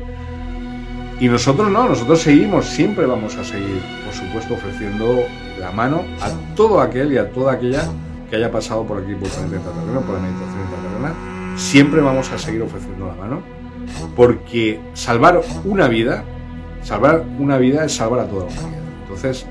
y 1.21 1.29
nosotros 1.29 1.71
no, 1.71 1.87
nosotros 1.89 2.21
seguimos, 2.21 2.67
siempre 2.67 3.05
vamos 3.07 3.37
a 3.37 3.45
seguir, 3.45 3.81
por 4.07 4.15
supuesto, 4.15 4.55
ofreciendo 4.55 5.23
la 5.59 5.71
mano 5.71 6.03
a 6.23 6.31
todo 6.57 6.81
aquel 6.81 7.13
y 7.13 7.19
a 7.19 7.31
toda 7.31 7.53
aquella 7.55 7.85
que 8.31 8.37
haya 8.37 8.51
pasado 8.51 8.85
por 8.87 9.03
aquí 9.03 9.13
por 9.15 9.29
Planeta 9.29 9.57
Intraterreno, 9.57 10.01
por 10.03 10.15
la 10.15 10.21
meditación 10.23 10.61
intraterrena. 10.63 11.15
Siempre 11.57 12.01
vamos 12.01 12.31
a 12.31 12.39
seguir 12.39 12.63
ofreciendo 12.63 13.07
la 13.09 13.15
mano, 13.15 13.43
porque 14.17 14.81
salvar 14.95 15.41
una 15.65 15.89
vida, 15.89 16.25
salvar 16.83 17.25
una 17.39 17.59
vida 17.59 17.85
es 17.85 17.93
salvar 17.95 18.21
a 18.21 18.25
toda 18.27 18.47
la 18.47 18.53
humanidad. 18.53 18.83
Entonces, 19.03 19.47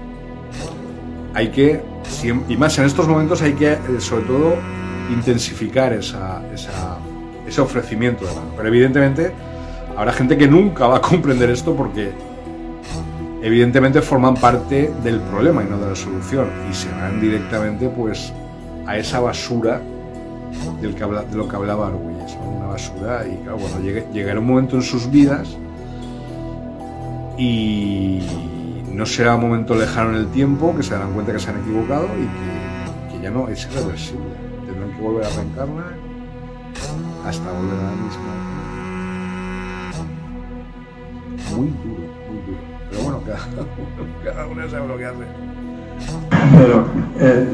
hay 1.34 1.50
que, 1.50 1.82
y 2.48 2.58
más 2.58 2.78
en 2.80 2.86
estos 2.86 3.08
momentos, 3.08 3.42
hay 3.42 3.54
que, 3.54 3.74
eh, 3.74 3.80
sobre 4.00 4.24
todo, 4.24 4.56
intensificar 5.12 5.92
esa- 5.94 6.42
ese 7.48 7.62
ofrecimiento 7.62 8.26
de 8.26 8.34
mano. 8.34 8.48
Pero 8.56 8.68
evidentemente, 8.70 9.32
habrá 9.98 10.14
gente 10.14 10.38
que 10.38 10.48
nunca 10.48 10.88
va 10.88 10.98
a 10.98 11.02
comprender 11.02 11.50
esto 11.50 11.76
porque 11.76 12.12
evidentemente 13.42 14.02
forman 14.02 14.36
parte 14.36 14.92
del 15.04 15.20
problema 15.22 15.64
y 15.64 15.66
no 15.70 15.78
de 15.78 15.90
la 15.90 15.96
solución 15.96 16.48
y 16.70 16.74
se 16.74 16.90
van 16.92 17.20
directamente 17.22 17.88
pues 17.90 18.34
a 18.90 18.98
esa 18.98 19.20
basura 19.20 19.80
de 20.82 20.88
lo 21.36 21.48
que 21.48 21.56
hablaba 21.56 21.88
Argüelles, 21.88 22.36
una 22.44 22.66
basura 22.66 23.24
y 23.28 23.38
claro, 23.44 23.60
bueno, 23.60 23.80
llegará 24.12 24.40
un 24.40 24.48
momento 24.48 24.78
en 24.78 24.82
sus 24.82 25.12
vidas 25.12 25.48
y 27.38 28.20
no 28.92 29.06
será 29.06 29.36
un 29.36 29.42
momento 29.42 29.76
lejano 29.76 30.10
en 30.10 30.16
el 30.16 30.28
tiempo 30.30 30.76
que 30.76 30.82
se 30.82 30.96
darán 30.96 31.14
cuenta 31.14 31.32
que 31.32 31.40
se 31.40 31.52
han 31.52 31.60
equivocado 31.62 32.08
y 32.18 33.14
que, 33.14 33.22
ya 33.22 33.30
no 33.30 33.48
es 33.48 33.64
irreversible, 33.66 34.24
tendrán 34.66 34.92
que 34.96 35.02
volver 35.04 35.26
a 35.26 35.30
reencarnar 35.30 35.94
hasta 37.28 37.52
volver 37.52 37.80
a 37.80 37.84
la 37.84 37.92
misma 37.92 38.40
muy 41.56 41.68
duro, 41.68 42.08
muy 42.28 42.42
duro. 42.48 42.60
Pero 42.90 43.04
bueno, 43.04 43.22
cada 44.24 44.34
cada 44.34 44.48
uno 44.48 44.68
sabe 44.68 44.88
lo 44.88 44.98
que 44.98 45.06
hace. 45.06 45.26
Pero 46.58 46.86
eh, 47.20 47.54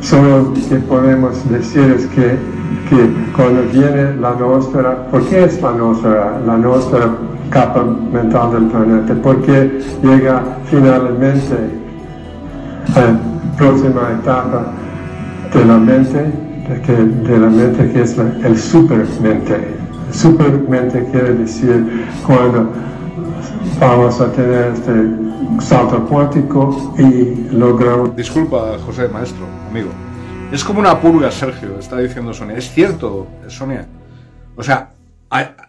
solo 0.00 0.52
que 0.68 0.76
podemos 0.76 1.48
decir 1.50 1.94
es 1.96 2.06
que, 2.06 2.36
que 2.88 3.32
cuando 3.36 3.62
viene 3.72 4.16
la 4.16 4.34
noósfera, 4.34 5.06
¿por 5.10 5.22
qué 5.28 5.44
es 5.44 5.60
la 5.60 5.72
noósfera? 5.72 6.40
La 6.46 6.56
noósfera 6.56 7.08
capa 7.50 7.84
mental 7.84 8.52
del 8.52 8.64
planeta, 8.66 9.14
porque 9.22 9.80
llega 10.02 10.42
finalmente 10.70 11.56
a 12.94 13.00
la 13.00 13.56
próxima 13.56 14.00
etapa 14.20 14.66
de 15.52 15.64
la 15.64 15.78
mente, 15.78 16.18
de, 16.68 16.80
que, 16.82 16.92
de 16.92 17.38
la 17.38 17.48
mente 17.48 17.90
que 17.92 18.02
es 18.02 18.16
el 18.18 18.56
supermente. 18.56 19.76
Supermente 20.10 21.06
quiere 21.10 21.34
decir 21.34 22.06
cuando 22.26 22.70
vamos 23.80 24.20
a 24.20 24.32
tener 24.32 24.72
este 24.72 24.92
salto 25.60 26.04
cuántico 26.06 26.94
y 26.98 27.54
logramos 27.54 28.14
Disculpa, 28.16 28.78
José, 28.84 29.08
maestro, 29.08 29.46
amigo. 29.70 29.90
Es 30.52 30.64
como 30.64 30.80
una 30.80 31.00
purga, 31.00 31.30
Sergio, 31.30 31.78
está 31.78 31.98
diciendo 31.98 32.32
Sonia. 32.32 32.56
Es 32.56 32.70
cierto, 32.70 33.26
Sonia. 33.48 33.86
O 34.56 34.62
sea, 34.62 34.92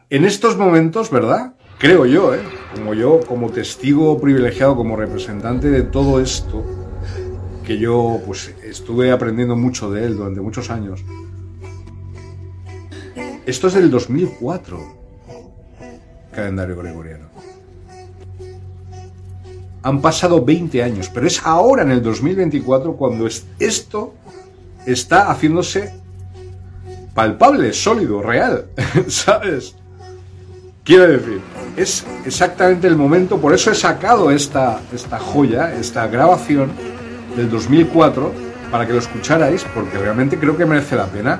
en 0.10 0.26
estos 0.26 0.58
momentos, 0.58 1.12
¿verdad? 1.12 1.54
Creo 1.78 2.06
yo, 2.06 2.34
¿eh? 2.34 2.42
Como 2.76 2.94
yo, 2.94 3.20
como 3.28 3.50
testigo 3.50 4.20
privilegiado, 4.20 4.76
como 4.76 4.96
representante 4.96 5.70
de 5.70 5.84
todo 5.84 6.20
esto, 6.20 6.64
que 7.64 7.78
yo 7.78 8.20
pues 8.26 8.54
estuve 8.64 9.12
aprendiendo 9.12 9.56
mucho 9.56 9.92
de 9.92 10.06
él 10.06 10.18
durante 10.18 10.42
muchos 10.42 10.70
años. 10.70 11.04
Esto 13.46 13.68
es 13.68 13.74
del 13.74 13.92
2004, 13.92 14.80
calendario 16.32 16.76
gregoriano. 16.78 17.29
Han 19.84 20.02
pasado 20.02 20.44
20 20.44 20.84
años, 20.84 21.10
pero 21.14 21.26
es 21.28 21.42
ahora 21.46 21.84
en 21.84 21.92
el 21.92 22.02
2024 22.04 22.94
cuando 22.96 23.28
es- 23.28 23.46
esto 23.60 24.14
está 24.86 25.30
haciéndose 25.32 25.94
palpable, 27.14 27.74
sólido, 27.74 28.22
real, 28.22 28.66
¿sabes? 29.08 29.76
Quiero 30.84 31.08
decir, 31.08 31.40
es 31.78 32.04
exactamente 32.26 32.88
el 32.88 32.96
momento, 32.96 33.38
por 33.40 33.54
eso 33.54 33.72
he 33.72 33.76
sacado 33.76 34.32
esta, 34.32 34.82
esta 34.94 35.20
joya, 35.20 35.74
esta 35.76 36.08
grabación 36.08 36.72
del 37.36 37.50
2004, 37.50 38.32
para 38.72 38.86
que 38.88 38.94
lo 38.94 39.00
escucharais, 39.00 39.66
porque 39.74 39.98
realmente 39.98 40.38
creo 40.38 40.58
que 40.58 40.66
merece 40.66 40.96
la 40.96 41.06
pena. 41.08 41.40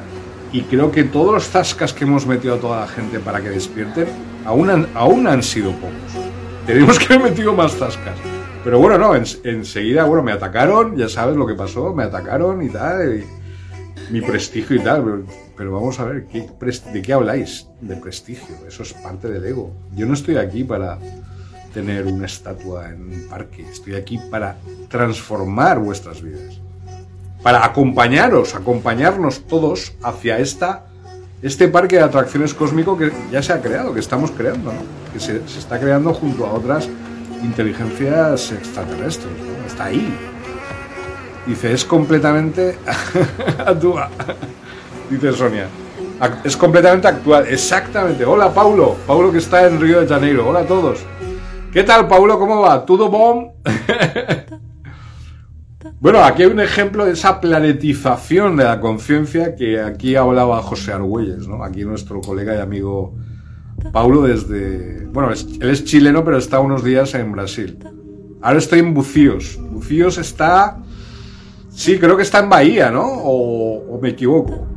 Y 0.52 0.64
creo 0.64 0.92
que 0.92 1.04
todos 1.04 1.34
los 1.34 1.48
tascas 1.50 1.94
que 1.94 2.04
hemos 2.06 2.26
metido 2.26 2.56
a 2.56 2.60
toda 2.60 2.80
la 2.82 2.88
gente 2.88 3.20
para 3.20 3.40
que 3.42 3.50
despierten, 3.50 4.08
aún 4.46 4.88
aún 4.96 5.28
han 5.28 5.44
sido 5.44 5.72
pocos. 5.74 6.29
Tenemos 6.66 7.00
que 7.08 7.14
haber 7.14 7.32
metido 7.32 7.54
más 7.54 7.76
tascas. 7.76 8.16
Pero 8.64 8.80
bueno, 8.80 8.98
no, 8.98 9.16
en- 9.16 9.24
enseguida, 9.44 10.04
bueno, 10.04 10.22
me 10.24 10.32
atacaron, 10.32 10.96
ya 10.98 11.08
sabes 11.10 11.36
lo 11.36 11.48
que 11.48 11.54
pasó, 11.56 11.94
me 11.94 12.04
atacaron 12.04 12.62
y 12.62 12.70
tal, 12.70 13.20
y 13.20 14.14
mi 14.14 14.22
prestigio 14.22 14.76
y 14.76 14.80
tal, 14.80 15.24
pero, 15.56 15.72
vamos 15.74 16.00
a 16.00 16.06
ver, 16.06 16.26
¿qué 16.26 16.46
pres- 16.60 16.84
¿de 16.92 17.02
qué 17.02 17.14
habláis? 17.14 17.68
De 17.80 17.96
prestigio, 17.96 18.56
eso 18.68 18.84
es 18.84 18.94
parte 18.94 19.30
del 19.30 19.46
ego. 19.46 19.72
Yo 19.96 20.06
no 20.06 20.14
estoy 20.14 20.38
aquí 20.38 20.64
para 20.64 20.98
tener 21.74 22.06
una 22.08 22.26
estatua 22.26 22.90
en 22.90 23.02
un 23.04 23.28
parque, 23.30 23.66
estoy 23.70 23.96
aquí 23.96 24.20
para 24.30 24.58
transformar 24.90 25.80
vuestras 25.80 26.22
vidas, 26.22 26.60
para 27.44 27.64
acompañaros, 27.64 28.56
acompañarnos 28.56 29.42
todos 29.48 29.94
hacia 30.04 30.40
esta, 30.40 30.86
este 31.42 31.68
parque 31.68 31.96
de 31.98 32.04
atracciones 32.04 32.54
cósmico 32.54 32.98
que 32.98 33.12
ya 33.32 33.42
se 33.42 33.54
ha 33.54 33.62
creado, 33.62 33.94
que 33.94 34.00
estamos 34.00 34.32
creando, 34.32 34.74
¿no? 34.74 34.80
que 35.14 35.20
se, 35.20 35.38
está 35.38 35.80
creando 35.80 36.14
junto 36.14 36.46
a 36.46 36.54
otras 36.54 36.90
inteligencias 37.42 38.52
extraterrestres, 38.52 39.32
¿no? 39.40 39.66
está 39.66 39.86
ahí. 39.86 40.14
Dice, 41.46 41.74
es 41.74 41.86
completamente 41.86 42.78
actual. 43.66 44.10
Dice 45.10 45.32
Sonia. 45.32 45.68
Es 46.44 46.58
completamente 46.58 47.08
actual. 47.08 47.48
Exactamente. 47.48 48.26
Hola, 48.26 48.54
Paulo. 48.54 48.98
Paulo 49.08 49.32
que 49.32 49.38
está 49.38 49.66
en 49.66 49.80
Río 49.80 50.02
de 50.02 50.08
Janeiro. 50.08 50.48
Hola 50.48 50.60
a 50.60 50.66
todos. 50.66 51.00
¿Qué 51.72 51.84
tal, 51.84 52.08
Paulo? 52.08 52.38
¿Cómo 52.38 52.62
va? 52.62 52.86
¿Todo 52.86 53.10
bom? 53.10 53.54
bueno, 56.00 56.24
aquí 56.24 56.44
hay 56.44 56.50
un 56.50 56.60
ejemplo 56.60 57.06
de 57.06 57.14
esa 57.14 57.40
planetización 57.40 58.58
de 58.58 58.66
la 58.66 58.80
conciencia 58.80 59.56
que 59.56 59.82
aquí 59.82 60.16
hablaba 60.16 60.62
José 60.62 60.94
Argüelles, 60.94 61.48
¿no? 61.48 61.64
Aquí 61.64 61.86
nuestro 61.86 62.22
colega 62.22 62.56
y 62.56 62.60
amigo 62.60 63.16
Paulo 63.92 64.24
desde... 64.24 65.06
Bueno, 65.08 65.32
él 65.32 65.70
es 65.70 65.86
chileno, 65.86 66.24
pero 66.24 66.38
está 66.38 66.60
unos 66.60 66.84
días 66.84 67.14
en 67.16 67.32
Brasil. 67.32 67.80
Ahora 68.42 68.60
estoy 68.60 68.80
en 68.80 68.94
Bucíos. 68.94 69.60
Bucíos 69.72 70.18
está... 70.18 70.80
Sí, 71.70 71.98
creo 71.98 72.18
que 72.18 72.24
está 72.24 72.40
en 72.40 72.50
Bahía, 72.50 72.92
¿no? 72.92 73.06
O, 73.06 73.96
o 73.96 74.02
me 74.02 74.10
equivoco. 74.10 74.68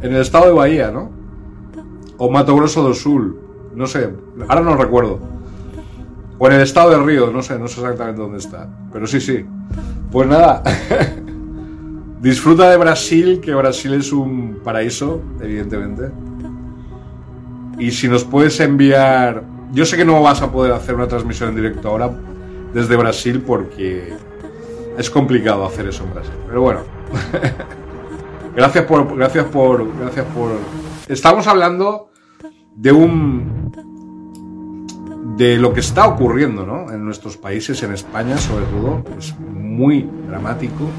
En 0.00 0.14
el 0.14 0.20
estado 0.20 0.46
de 0.46 0.52
Bahía, 0.52 0.90
¿no? 0.92 1.10
O 2.16 2.30
Mato 2.30 2.54
Grosso 2.54 2.82
do 2.82 2.94
Sul. 2.94 3.40
No 3.74 3.86
sé, 3.86 4.12
ahora 4.48 4.60
no 4.60 4.76
recuerdo. 4.76 5.20
O 6.38 6.46
en 6.46 6.54
el 6.54 6.60
estado 6.60 6.90
de 6.90 6.98
Río, 7.04 7.32
no 7.32 7.42
sé, 7.42 7.58
no 7.58 7.66
sé 7.66 7.80
exactamente 7.80 8.20
dónde 8.20 8.38
está. 8.38 8.68
Pero 8.92 9.06
sí, 9.06 9.20
sí. 9.20 9.44
Pues 10.10 10.28
nada. 10.28 10.62
Disfruta 12.20 12.70
de 12.70 12.76
Brasil, 12.76 13.40
que 13.40 13.54
Brasil 13.54 13.94
es 13.94 14.12
un 14.12 14.60
paraíso, 14.64 15.20
evidentemente. 15.40 16.10
Y 17.78 17.90
si 17.92 18.08
nos 18.08 18.24
puedes 18.24 18.58
enviar... 18.60 19.44
Yo 19.72 19.84
sé 19.84 19.96
que 19.96 20.04
no 20.04 20.20
vas 20.22 20.42
a 20.42 20.50
poder 20.50 20.72
hacer 20.72 20.94
una 20.94 21.06
transmisión 21.06 21.50
en 21.50 21.56
directo 21.56 21.88
ahora 21.88 22.10
desde 22.72 22.96
Brasil 22.96 23.42
porque 23.46 24.14
es 24.96 25.10
complicado 25.10 25.64
hacer 25.64 25.86
eso 25.86 26.04
en 26.04 26.14
Brasil. 26.14 26.34
Pero 26.46 26.62
bueno. 26.62 26.80
gracias 28.56 28.84
por... 28.84 29.16
Gracias 29.16 29.44
por... 29.46 29.98
Gracias 29.98 30.26
por... 30.34 30.50
Estamos 31.06 31.46
hablando 31.46 32.10
de 32.74 32.92
un... 32.92 33.87
De 35.38 35.56
lo 35.56 35.72
que 35.72 35.78
está 35.78 36.08
ocurriendo, 36.08 36.66
¿no? 36.66 36.92
En 36.92 37.04
nuestros 37.04 37.36
países, 37.36 37.80
en 37.84 37.92
España 37.92 38.36
sobre 38.38 38.64
todo, 38.66 39.04
es 39.16 39.38
muy 39.38 40.04
dramático 40.26 40.90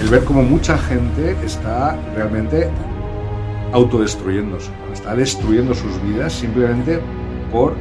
el 0.00 0.08
ver 0.10 0.22
cómo 0.22 0.44
mucha 0.44 0.78
gente 0.78 1.36
está 1.44 1.98
realmente 2.14 2.70
autodestruyéndose, 3.72 4.70
está 4.92 5.16
destruyendo 5.16 5.74
sus 5.74 6.00
vidas 6.04 6.32
simplemente 6.32 7.00
por 7.50 7.74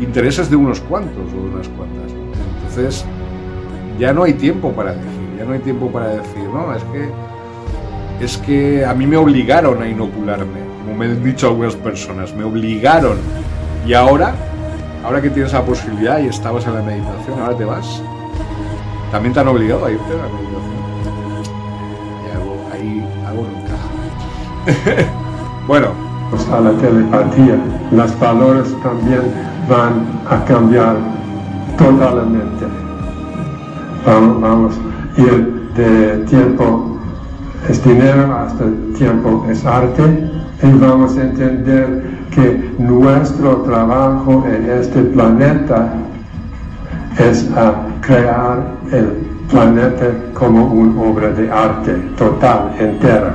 intereses 0.00 0.48
de 0.48 0.54
unos 0.54 0.78
cuantos 0.78 1.32
o 1.32 1.42
de 1.42 1.48
unas 1.48 1.68
cuantas. 1.70 2.12
Entonces, 2.58 3.04
ya 3.98 4.12
no 4.12 4.22
hay 4.22 4.34
tiempo 4.34 4.70
para 4.70 4.92
elegir, 4.92 5.36
ya 5.36 5.44
no 5.46 5.54
hay 5.54 5.58
tiempo 5.58 5.90
para 5.90 6.10
decir, 6.10 6.44
no, 6.44 6.72
es 6.72 6.84
que 6.84 7.10
es 8.24 8.38
que 8.38 8.84
a 8.84 8.94
mí 8.94 9.04
me 9.04 9.16
obligaron 9.16 9.82
a 9.82 9.88
inocularme. 9.88 10.60
como 10.84 10.96
me 10.96 11.06
han 11.06 11.24
dicho 11.24 11.48
algunas 11.48 11.74
personas, 11.74 12.32
me 12.32 12.44
obligaron. 12.44 13.18
Y 13.84 13.94
ahora, 13.94 14.36
ahora 15.04 15.20
que 15.20 15.30
tienes 15.30 15.52
la 15.52 15.64
posibilidad 15.64 16.18
y 16.18 16.26
estabas 16.26 16.66
en 16.66 16.74
la 16.74 16.82
meditación, 16.82 17.40
ahora 17.40 17.56
te 17.56 17.64
vas. 17.64 18.02
También 19.10 19.34
te 19.34 19.40
han 19.40 19.48
obligado 19.48 19.84
a 19.84 19.90
irte 19.90 20.04
a 20.12 20.16
la 20.16 20.28
meditación. 20.32 20.84
Y 22.24 22.36
algo, 22.36 22.56
ahí 22.72 23.08
algo 23.26 23.46
no 23.46 24.72
encaja. 24.82 25.10
bueno, 25.66 25.88
Pues 26.30 26.48
a 26.48 26.60
la 26.60 26.72
telepatía. 26.72 27.58
Los 27.92 28.18
valores 28.18 28.74
también 28.82 29.22
van 29.68 30.20
a 30.28 30.44
cambiar 30.44 30.96
totalmente. 31.78 32.66
Vamos, 34.04 34.40
vamos 34.40 34.74
ir 35.16 35.70
de 35.76 36.24
tiempo 36.26 36.94
es 37.68 37.82
dinero 37.82 38.36
hasta 38.36 38.64
tiempo 38.96 39.46
es 39.48 39.64
arte 39.64 40.02
y 40.62 40.70
vamos 40.78 41.16
a 41.16 41.22
entender 41.22 42.13
que 42.34 42.74
nuestro 42.78 43.58
trabajo 43.58 44.44
en 44.46 44.68
este 44.68 45.02
planeta 45.02 45.92
es 47.18 47.48
a 47.56 47.74
crear 48.00 48.74
el 48.90 49.06
planeta 49.48 50.06
como 50.34 50.64
una 50.64 51.00
obra 51.00 51.28
de 51.30 51.50
arte 51.50 51.92
total, 52.18 52.74
entera. 52.78 53.34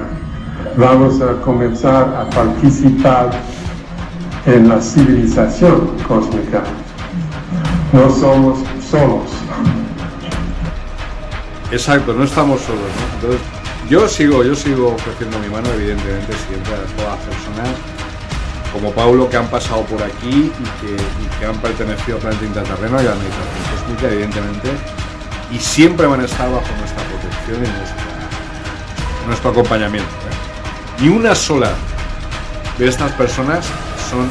Vamos 0.76 1.22
a 1.22 1.42
comenzar 1.42 2.14
a 2.14 2.30
participar 2.30 3.30
en 4.46 4.68
la 4.68 4.82
civilización 4.82 5.92
cósmica. 6.08 6.64
No 7.94 8.10
somos 8.10 8.60
solos. 8.90 9.32
Exacto, 11.72 12.14
no 12.14 12.24
estamos 12.24 12.60
solos. 12.62 12.82
Entonces, 13.16 13.42
yo 13.90 14.08
sigo, 14.08 14.44
yo 14.44 14.56
sigo 14.56 14.90
ofreciendo 14.90 15.40
mi 15.40 15.48
mano, 15.48 15.70
evidentemente, 15.74 16.34
siempre 16.48 16.74
a 16.74 16.98
todas 16.98 17.18
las 17.18 17.36
personas 17.36 17.99
como 18.74 18.92
Paulo 18.92 19.30
que 19.30 19.38
han 19.38 19.48
pasado 19.48 19.84
por 19.84 20.02
aquí 20.02 20.52
y 20.52 21.40
que, 21.40 21.46
han 21.46 21.58
pertenecido 21.58 22.18
al 22.18 22.22
planeta 22.22 22.46
intraterreno 22.46 23.02
y 23.02 23.06
a 23.06 23.10
la 23.10 23.16
meditación 23.16 23.64
cósmica, 23.74 24.14
evidentemente, 24.14 24.70
y 25.52 25.58
siempre 25.58 26.06
van 26.06 26.20
a 26.22 26.26
estar 26.26 26.52
bajo 26.52 26.68
nuestra 26.78 27.04
protección 27.04 27.64
y 27.64 29.28
nuestro 29.28 29.52
acompañamiento. 29.52 30.10
¿eh? 30.10 31.02
Ni 31.02 31.10
una 31.10 31.34
sola 31.34 31.72
de 32.78 32.88
estas 32.88 33.12
personas 33.14 33.66
son 34.10 34.28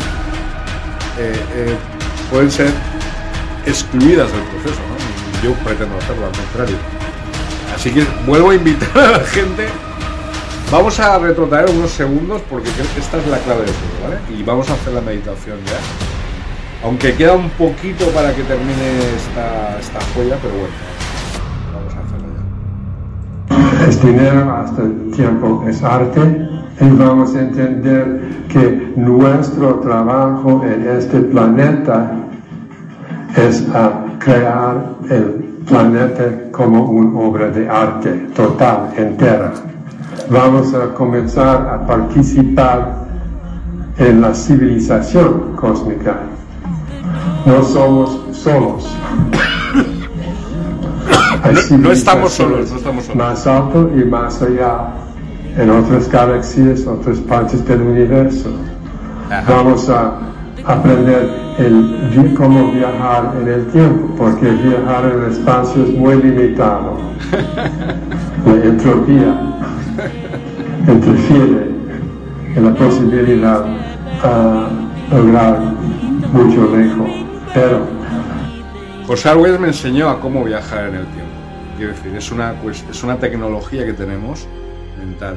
eh, 1.18 1.44
eh, 1.54 1.76
pueden 2.30 2.50
ser 2.50 2.70
excluidas 3.66 4.30
del 4.30 4.42
proceso, 4.42 4.80
¿no? 4.88 5.42
Yo 5.42 5.54
pretendo 5.64 5.96
hacerlo 5.98 6.26
al 6.26 6.32
contrario. 6.32 6.76
Así 7.74 7.90
que 7.90 8.06
vuelvo 8.26 8.50
a 8.50 8.54
invitar 8.54 8.98
a 8.98 9.10
la 9.18 9.20
gente. 9.20 9.68
Vamos 10.70 11.00
a 11.00 11.18
retrotraer 11.18 11.70
unos 11.70 11.90
segundos 11.90 12.42
porque 12.50 12.68
creo 12.68 12.86
que 12.92 13.00
esta 13.00 13.16
es 13.16 13.26
la 13.28 13.38
clave 13.38 13.62
de 13.62 13.68
todo, 13.68 14.04
¿vale? 14.04 14.18
Y 14.38 14.42
vamos 14.42 14.68
a 14.68 14.74
hacer 14.74 14.92
la 14.92 15.00
meditación 15.00 15.56
ya. 15.64 16.86
Aunque 16.86 17.14
queda 17.14 17.32
un 17.32 17.48
poquito 17.50 18.04
para 18.08 18.34
que 18.34 18.42
termine 18.42 18.98
esta, 19.16 19.78
esta 19.80 19.98
joya, 20.14 20.36
pero 20.42 20.52
bueno, 20.52 20.74
vamos 21.72 21.94
a 21.94 22.00
hacerlo 22.04 22.28
ya. 23.80 23.86
es 23.86 24.02
dinero 24.02 24.52
hasta 24.52 24.82
el 24.82 25.10
tiempo 25.12 25.64
es 25.66 25.82
arte 25.82 26.20
y 26.82 26.88
vamos 26.90 27.34
a 27.34 27.40
entender 27.40 28.20
que 28.50 28.92
nuestro 28.94 29.76
trabajo 29.76 30.62
en 30.66 30.86
este 30.86 31.20
planeta 31.20 32.12
es 33.38 33.66
a 33.74 34.04
crear 34.18 34.84
el 35.08 35.62
planeta 35.66 36.24
como 36.52 36.90
una 36.90 37.18
obra 37.20 37.48
de 37.48 37.66
arte 37.70 38.10
total, 38.36 38.90
entera. 38.98 39.54
Vamos 40.30 40.74
a 40.74 40.92
comenzar 40.94 41.68
a 41.68 41.86
participar 41.86 43.06
en 43.98 44.20
la 44.20 44.34
civilización 44.34 45.54
cósmica. 45.56 46.18
No 47.46 47.62
somos 47.62 48.20
solos. 48.32 48.88
No- 51.70 51.78
no 51.78 51.92
estamos 51.92 52.32
solos, 52.32 52.70
no 52.72 52.76
estamos 52.76 53.04
solos. 53.04 53.16
Más 53.16 53.46
alto 53.46 53.90
y 53.96 54.04
más 54.04 54.42
allá, 54.42 54.88
en 55.56 55.70
otras 55.70 56.10
galaxias, 56.10 56.86
otras 56.86 57.18
partes 57.20 57.64
del 57.66 57.80
universo. 57.80 58.50
Vamos 59.48 59.88
a 59.88 60.18
aprender 60.66 61.30
el, 61.58 62.34
cómo 62.36 62.72
viajar 62.72 63.34
en 63.40 63.48
el 63.48 63.66
tiempo, 63.68 64.14
porque 64.18 64.50
viajar 64.50 65.10
en 65.14 65.22
el 65.24 65.30
espacio 65.32 65.84
es 65.84 65.94
muy 65.96 66.16
limitado. 66.22 66.96
La 68.44 68.52
entropía 68.64 69.57
interfiere 70.86 71.70
en 72.54 72.64
la 72.64 72.74
posibilidad 72.74 73.64
a 74.22 74.68
lograr 75.10 75.60
mucho 76.32 76.76
lejos. 76.76 77.10
Pero 77.54 77.86
José 79.06 79.28
Arguelles 79.30 79.60
me 79.60 79.68
enseñó 79.68 80.08
a 80.08 80.20
cómo 80.20 80.44
viajar 80.44 80.88
en 80.88 80.96
el 80.96 81.06
tiempo. 81.06 81.32
Quiero 81.76 81.92
decir, 81.92 82.14
es 82.14 82.30
una, 82.30 82.54
pues, 82.62 82.84
es 82.90 83.02
una 83.02 83.18
tecnología 83.18 83.86
que 83.86 83.92
tenemos 83.92 84.46
mental. 84.98 85.36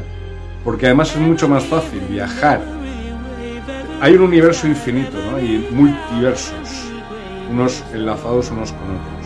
Porque 0.63 0.87
además 0.87 1.15
es 1.15 1.21
mucho 1.21 1.47
más 1.47 1.63
fácil 1.65 2.01
viajar. 2.09 2.61
Hay 4.01 4.15
un 4.15 4.23
universo 4.23 4.67
infinito, 4.67 5.17
¿no? 5.31 5.39
Y 5.39 5.67
multiversos, 5.71 6.91
unos 7.51 7.83
enlazados 7.93 8.51
unos 8.51 8.71
con 8.71 8.81
otros. 8.81 9.21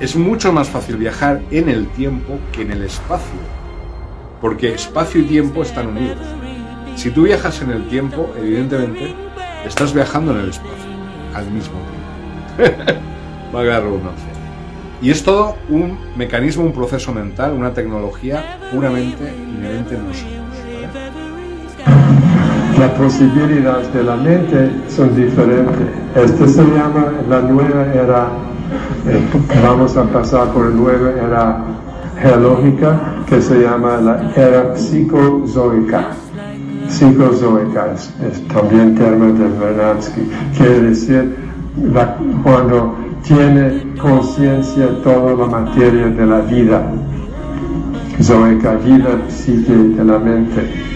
Es 0.00 0.16
mucho 0.16 0.52
más 0.52 0.68
fácil 0.68 0.96
viajar 0.96 1.40
en 1.50 1.68
el 1.68 1.86
tiempo 1.88 2.38
que 2.52 2.62
en 2.62 2.72
el 2.72 2.82
espacio. 2.82 3.38
Porque 4.40 4.74
espacio 4.74 5.20
y 5.20 5.24
tiempo 5.24 5.62
están 5.62 5.88
unidos. 5.88 6.18
Si 6.96 7.10
tú 7.10 7.24
viajas 7.24 7.60
en 7.62 7.70
el 7.70 7.88
tiempo, 7.88 8.32
evidentemente, 8.38 9.14
estás 9.66 9.92
viajando 9.92 10.32
en 10.32 10.40
el 10.40 10.50
espacio 10.50 10.86
al 11.34 11.50
mismo 11.50 11.74
tiempo. 12.56 12.82
Valga 13.52 13.74
la 13.74 13.80
redundancia. 13.80 14.28
Y 15.02 15.10
es 15.10 15.22
todo 15.22 15.56
un 15.68 15.98
mecanismo, 16.16 16.64
un 16.64 16.72
proceso 16.72 17.12
mental, 17.12 17.52
una 17.52 17.74
tecnología 17.74 18.58
puramente 18.72 19.34
inherente 19.36 19.94
en 19.94 20.08
nosotros. 20.08 20.32
¿vale? 20.64 21.26
las 22.78 22.90
posibilidades 22.90 23.92
de 23.94 24.02
la 24.02 24.16
mente 24.16 24.70
son 24.88 25.14
diferentes. 25.16 25.88
Esto 26.14 26.46
se 26.46 26.62
llama 26.62 27.12
la 27.28 27.40
nueva 27.40 27.86
era, 27.92 28.28
eh, 29.06 29.22
vamos 29.62 29.96
a 29.96 30.04
pasar 30.04 30.48
por 30.52 30.66
la 30.66 30.74
nueva 30.74 31.10
era 31.10 31.58
geológica 32.20 33.15
que 33.28 33.40
se 33.40 33.60
llama 33.62 33.96
la 33.98 34.32
era 34.36 34.74
psicozoica. 34.76 36.08
Psicozoica 36.88 37.92
es, 37.94 38.12
es 38.30 38.46
también 38.48 38.94
término 38.94 39.32
de 39.34 39.48
Vernadsky, 39.58 40.22
quiere 40.56 40.80
decir 40.82 41.34
la- 41.92 42.16
cuando 42.42 42.94
tiene 43.22 43.82
conciencia 44.00 44.88
toda 45.02 45.34
la 45.34 45.46
materia 45.46 46.06
de 46.06 46.26
la 46.26 46.40
vida. 46.40 46.82
Zoica, 48.22 48.74
vida, 48.76 49.08
psique 49.28 49.72
de 49.72 50.04
la 50.04 50.18
mente. 50.18 50.95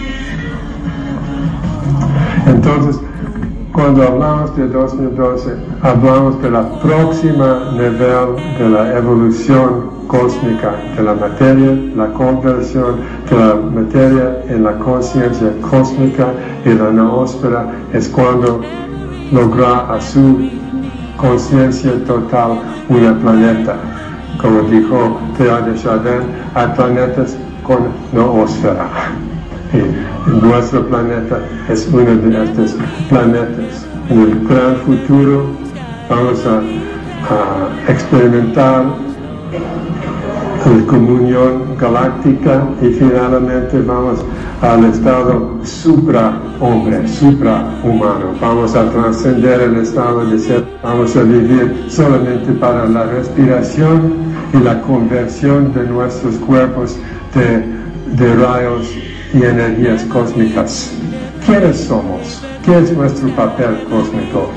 Cuando 3.73 4.03
hablamos 4.03 4.55
de 4.57 4.67
2012, 4.67 5.55
hablamos 5.81 6.41
de 6.41 6.51
la 6.51 6.79
próxima 6.79 7.71
nivel 7.71 8.35
de 8.57 8.69
la 8.69 8.97
evolución 8.97 9.89
cósmica 10.07 10.75
de 10.95 11.03
la 11.03 11.13
materia, 11.13 11.71
la 11.95 12.11
conversión 12.13 12.97
de 13.29 13.37
la 13.37 13.55
materia 13.55 14.43
en 14.49 14.63
la 14.63 14.77
conciencia 14.79 15.53
cósmica 15.69 16.33
y 16.65 16.69
la 16.69 16.91
noósfera 16.91 17.67
es 17.93 18.09
cuando 18.09 18.61
logra 19.31 19.93
a 19.93 20.01
su 20.01 20.49
conciencia 21.15 21.93
total 22.05 22.59
una 22.89 23.17
planeta. 23.19 23.77
Como 24.41 24.63
dijo 24.63 25.17
Théa 25.37 25.61
de 25.61 25.75
Chardin, 25.75 26.23
hay 26.55 26.67
planetas 26.75 27.37
con 27.63 27.87
noósfera. 28.11 28.89
Nuestro 30.41 30.85
planeta 30.87 31.39
es 31.69 31.87
uno 31.91 32.15
de 32.15 32.43
estos 32.43 32.75
planetas. 33.09 33.85
En 34.09 34.21
el 34.21 34.47
gran 34.47 34.75
futuro 34.77 35.45
vamos 36.09 36.45
a, 36.45 36.57
a 36.57 37.91
experimentar 37.91 38.85
la 40.65 40.85
comunión 40.85 41.75
galáctica 41.79 42.67
y 42.81 42.89
finalmente 42.89 43.81
vamos 43.81 44.23
al 44.61 44.85
estado 44.85 45.57
supra-hombre, 45.63 47.07
supra-humano. 47.07 48.35
Vamos 48.39 48.75
a 48.75 48.89
trascender 48.91 49.61
el 49.61 49.77
estado 49.77 50.25
de 50.25 50.37
ser, 50.37 50.65
vamos 50.83 51.15
a 51.15 51.23
vivir 51.23 51.85
solamente 51.87 52.51
para 52.53 52.85
la 52.87 53.05
respiración 53.05 54.13
y 54.53 54.57
la 54.57 54.81
conversión 54.81 55.73
de 55.73 55.85
nuestros 55.85 56.35
cuerpos 56.35 56.97
de, 57.33 57.65
de 58.17 58.35
rayos 58.35 59.10
y 59.33 59.43
energías 59.43 60.03
cósmicas. 60.05 60.91
¿Quiénes 61.45 61.85
somos? 61.85 62.41
¿Qué 62.65 62.77
es 62.77 62.91
nuestro 62.91 63.29
papel 63.35 63.83
cósmico? 63.89 64.49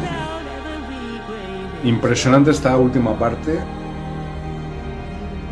Impresionante 1.84 2.50
esta 2.50 2.76
última 2.76 3.18
parte. 3.18 3.58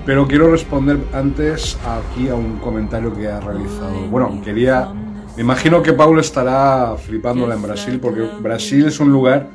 Pero 0.05 0.27
quiero 0.27 0.51
responder 0.51 0.99
antes 1.13 1.79
aquí 1.87 2.29
a 2.29 2.35
un 2.35 2.57
comentario 2.57 3.15
que 3.15 3.29
ha 3.29 3.41
realizado. 3.41 3.95
Bueno, 4.11 4.41
quería 4.45 4.93
Me 5.37 5.43
imagino 5.43 5.83
que 5.83 5.95
Paulo 5.95 6.21
estará 6.21 6.95
flipándola 6.97 7.55
en 7.55 7.63
Brasil, 7.63 7.99
porque 8.01 8.21
Brasil 8.41 8.87
es 8.87 9.01
un 9.01 9.11
lugar 9.11 9.49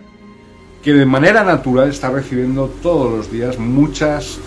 que 0.81 0.93
de 0.93 1.05
manera 1.05 1.43
natural 1.43 1.89
está 1.89 2.09
recibiendo 2.09 2.67
todos 2.81 3.11
los 3.11 3.31
días 3.31 3.59
muchas, 3.59 4.39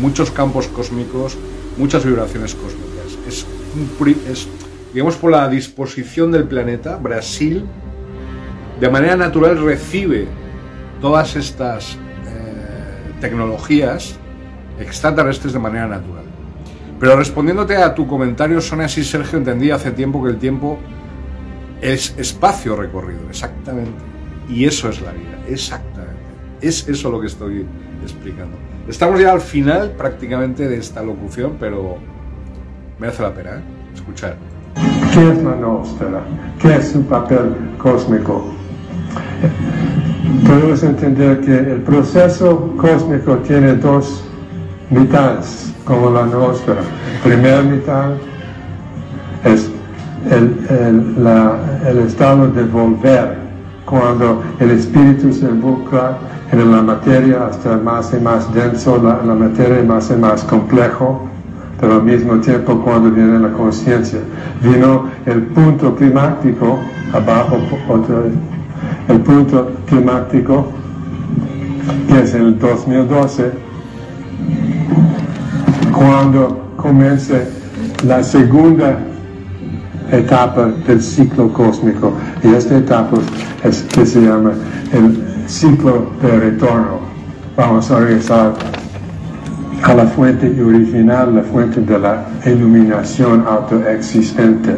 muchos 0.00 0.30
campos 0.30 0.68
cósmicos, 0.68 1.36
muchas 1.76 2.06
vibraciones 2.06 2.54
cósmicas. 2.54 2.83
Digamos, 4.92 5.16
por 5.16 5.30
la 5.32 5.48
disposición 5.48 6.30
del 6.30 6.44
planeta, 6.44 6.96
Brasil 6.96 7.64
de 8.80 8.88
manera 8.88 9.16
natural 9.16 9.62
recibe 9.62 10.26
todas 11.00 11.36
estas 11.36 11.94
eh, 12.26 13.12
tecnologías 13.20 14.16
extraterrestres 14.78 15.52
de 15.52 15.58
manera 15.58 15.86
natural. 15.86 16.24
Pero 16.98 17.16
respondiéndote 17.16 17.76
a 17.76 17.94
tu 17.94 18.06
comentario, 18.06 18.60
Sonia, 18.60 18.88
sí, 18.88 19.04
Sergio, 19.04 19.38
entendí 19.38 19.70
hace 19.70 19.90
tiempo 19.90 20.22
que 20.22 20.30
el 20.30 20.38
tiempo 20.38 20.78
es 21.80 22.14
espacio 22.16 22.76
recorrido, 22.76 23.28
exactamente. 23.28 24.02
Y 24.48 24.64
eso 24.64 24.88
es 24.88 25.00
la 25.00 25.12
vida, 25.12 25.38
exactamente. 25.48 26.22
Es 26.60 26.88
eso 26.88 27.10
lo 27.10 27.20
que 27.20 27.26
estoy 27.26 27.66
explicando. 28.02 28.56
Estamos 28.88 29.20
ya 29.20 29.32
al 29.32 29.40
final 29.40 29.90
prácticamente 29.92 30.68
de 30.68 30.76
esta 30.76 31.02
locución, 31.02 31.56
pero 31.58 31.98
merece 32.98 33.22
la 33.22 33.32
pena 33.32 33.50
¿eh? 33.50 33.62
escuchar. 33.94 34.36
¿Qué 35.12 35.30
es 35.30 35.42
la 35.42 35.56
noósfera? 35.56 36.20
¿Qué 36.60 36.76
es 36.76 36.92
su 36.92 37.02
papel 37.02 37.54
cósmico? 37.78 38.46
Podemos 40.46 40.82
entender 40.82 41.40
que 41.40 41.56
el 41.56 41.82
proceso 41.82 42.74
cósmico 42.76 43.36
tiene 43.38 43.74
dos 43.74 44.24
mitades, 44.90 45.72
como 45.84 46.10
la 46.10 46.26
noósfera. 46.26 46.80
Primera 47.22 47.62
mitad 47.62 48.10
es 49.44 49.70
el 50.30 51.98
estado 52.06 52.48
de 52.48 52.64
volver, 52.64 53.36
cuando 53.84 54.42
el 54.60 54.70
espíritu 54.70 55.32
se 55.32 55.46
involucra 55.46 56.18
en 56.50 56.70
la 56.70 56.82
materia 56.82 57.46
hasta 57.46 57.76
más 57.76 58.12
y 58.14 58.20
más 58.20 58.52
denso, 58.54 59.00
la, 59.02 59.22
la 59.22 59.34
materia 59.34 59.82
más 59.82 60.10
y 60.10 60.14
más 60.14 60.42
complejo, 60.44 61.28
pero 61.80 61.94
al 61.94 62.02
mismo 62.04 62.38
tiempo 62.40 62.80
cuando 62.80 63.10
viene 63.10 63.38
la 63.38 63.52
conciencia. 63.52 64.20
Vino 64.62 65.08
el 65.26 65.42
punto 65.42 65.94
climático, 65.94 66.78
abajo 67.12 67.58
el 69.08 69.20
punto 69.20 69.72
climático, 69.86 70.66
que 72.08 72.20
es 72.20 72.34
el 72.34 72.58
2012, 72.58 73.52
cuando 75.92 76.70
comience 76.76 77.46
la 78.06 78.22
segunda 78.22 78.98
etapa 80.10 80.66
del 80.86 81.02
ciclo 81.02 81.52
cósmico. 81.52 82.12
Y 82.42 82.54
esta 82.54 82.78
etapa 82.78 83.16
es 83.62 83.82
que 83.82 84.04
se 84.04 84.20
llama 84.20 84.52
el 84.92 85.22
ciclo 85.46 86.10
de 86.22 86.38
retorno. 86.38 87.00
Vamos 87.56 87.90
a 87.90 88.00
regresar 88.00 88.54
a 89.86 89.94
la 89.94 90.06
fuente 90.06 90.46
original, 90.62 91.34
la 91.34 91.42
fuente 91.42 91.80
de 91.80 91.98
la 91.98 92.24
iluminación 92.46 93.44
autoexistente. 93.46 94.72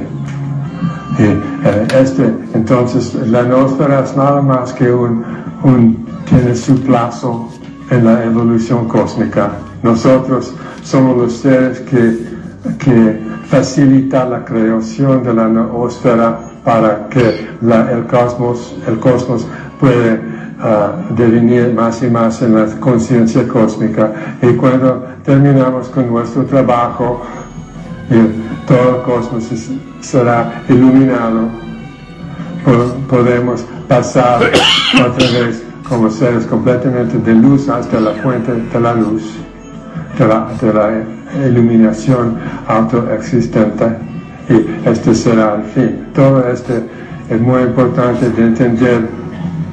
Eh, 1.18 1.86
este, 2.00 2.34
entonces, 2.54 3.14
la 3.28 3.42
noósfera 3.44 4.00
es 4.04 4.16
nada 4.16 4.42
más 4.42 4.72
que 4.72 4.90
un, 4.92 5.24
un- 5.62 6.04
tiene 6.28 6.54
su 6.54 6.74
plazo 6.82 7.48
en 7.90 8.04
la 8.04 8.24
evolución 8.24 8.88
cósmica. 8.88 9.52
Nosotros 9.82 10.52
somos 10.82 11.16
los 11.16 11.32
seres 11.34 11.80
que, 11.80 12.18
que 12.78 13.20
facilitan 13.46 14.30
la 14.30 14.44
creación 14.44 15.22
de 15.22 15.32
la 15.34 15.46
noósfera 15.48 16.40
para 16.64 17.08
que 17.08 17.46
la- 17.62 17.90
el 17.92 18.06
cosmos, 18.06 18.74
el 18.88 18.98
cosmos 18.98 19.46
puede 19.78 20.20
ah, 20.60 20.92
devenir 21.10 21.72
más 21.74 22.02
y 22.02 22.08
más 22.10 22.40
en 22.42 22.54
la 22.54 22.66
conciencia 22.80 23.46
cósmica. 23.48 24.12
Y 24.42 24.54
cuando 24.54 25.06
terminamos 25.24 25.88
con 25.88 26.08
nuestro 26.10 26.44
trabajo, 26.44 27.22
y 28.10 28.66
todo 28.66 28.96
el 28.98 29.02
cosmos 29.02 29.44
será 30.00 30.62
iluminado. 30.68 31.48
Po- 32.64 32.94
Podemos 33.08 33.64
pasar 33.88 34.40
otra 34.42 35.30
vez 35.40 35.62
como 35.88 36.10
seres 36.10 36.44
completamente 36.46 37.18
de 37.18 37.34
luz 37.34 37.68
hasta 37.68 38.00
la 38.00 38.10
fuente 38.14 38.52
de 38.52 38.80
la 38.80 38.92
luz, 38.94 39.22
de 40.18 40.26
la, 40.26 40.48
de 40.60 40.72
la 40.72 41.46
iluminación 41.48 42.36
autoexistente. 42.66 43.86
Y 44.48 44.88
este 44.88 45.14
será 45.14 45.56
el 45.56 45.62
fin. 45.64 46.06
Todo 46.14 46.48
esto 46.48 46.72
es 47.28 47.40
muy 47.40 47.62
importante 47.62 48.30
de 48.30 48.42
entender, 48.46 49.08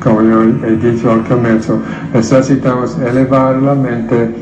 como 0.04 0.22
yo 0.22 0.44
he 0.44 0.76
dicho 0.76 1.12
al 1.12 1.24
comienzo, 1.24 1.80
necesitamos 2.14 2.98
elevar 3.00 3.56
la 3.62 3.74
mente 3.74 4.36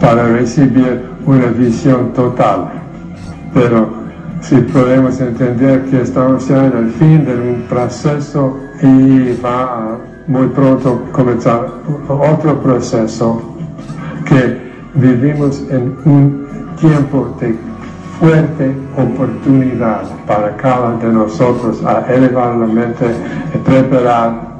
para 0.00 0.28
recibir 0.28 1.02
una 1.26 1.46
visión 1.46 2.12
total. 2.12 2.70
Pero 3.52 3.88
si 4.40 4.56
podemos 4.56 5.20
entender 5.20 5.84
que 5.86 6.02
estamos 6.02 6.46
ya 6.48 6.66
en 6.66 6.76
el 6.76 6.90
fin 6.92 7.24
de 7.24 7.34
un 7.34 7.62
proceso 7.68 8.58
y 8.80 9.36
va 9.44 9.98
muy 10.28 10.46
pronto 10.48 11.04
comenzar 11.12 11.66
otro 12.08 12.62
proceso, 12.62 13.42
que 14.24 14.68
vivimos 14.94 15.64
en 15.70 15.96
un 16.04 16.46
tiempo 16.78 17.36
de 17.40 17.67
fuerte 18.18 18.76
oportunidad 18.96 20.02
para 20.26 20.56
cada 20.56 20.96
de 20.96 21.12
nosotros 21.12 21.84
a 21.84 22.00
elevar 22.12 22.56
la 22.56 22.66
mente 22.66 23.06
y 23.54 23.58
preparar 23.58 24.58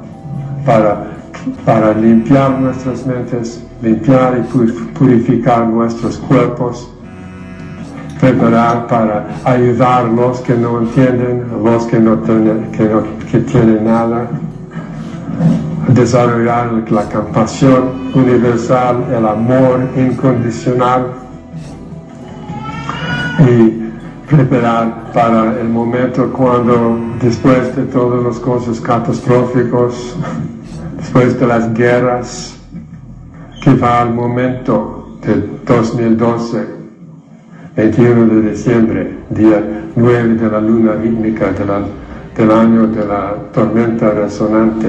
para, 0.65 1.07
para 1.65 1.93
limpiar 1.93 2.51
nuestras 2.59 3.05
mentes, 3.05 3.63
limpiar 3.81 4.37
y 4.37 4.53
pur- 4.57 4.93
purificar 4.93 5.67
nuestros 5.67 6.17
cuerpos, 6.17 6.89
preparar 8.19 8.87
para 8.87 9.27
ayudar 9.45 10.05
a 10.05 10.07
los 10.09 10.39
que 10.41 10.53
no 10.55 10.79
entienden, 10.79 11.45
a 11.53 11.69
los 11.69 11.85
que 11.85 11.99
no 11.99 12.17
tienen, 12.19 12.71
que 12.71 12.83
no 12.85 13.03
que 13.31 13.39
tienen 13.39 13.85
nada, 13.85 14.27
desarrollar 15.89 16.71
la 16.89 17.03
compasión 17.03 18.11
universal, 18.13 19.03
el 19.15 19.25
amor 19.25 19.81
incondicional 19.97 21.07
y 23.39 23.89
preparar 24.27 25.11
para 25.13 25.59
el 25.59 25.69
momento 25.69 26.31
cuando 26.31 26.99
después 27.21 27.75
de 27.75 27.83
todas 27.83 28.23
las 28.23 28.39
cosas 28.39 28.79
catastróficos, 28.79 30.15
después 30.97 31.39
de 31.39 31.47
las 31.47 31.73
guerras, 31.73 32.55
que 33.63 33.73
va 33.73 34.01
al 34.01 34.13
momento 34.13 35.17
de 35.21 35.35
2012, 35.65 36.67
21 37.75 38.25
de 38.35 38.51
diciembre, 38.51 39.17
día 39.29 39.63
9 39.95 40.35
de 40.35 40.49
la 40.49 40.61
luna 40.61 40.93
rítmica 40.93 41.51
del 41.51 42.51
año 42.51 42.87
de 42.87 43.05
la 43.05 43.35
tormenta 43.53 44.11
resonante. 44.11 44.87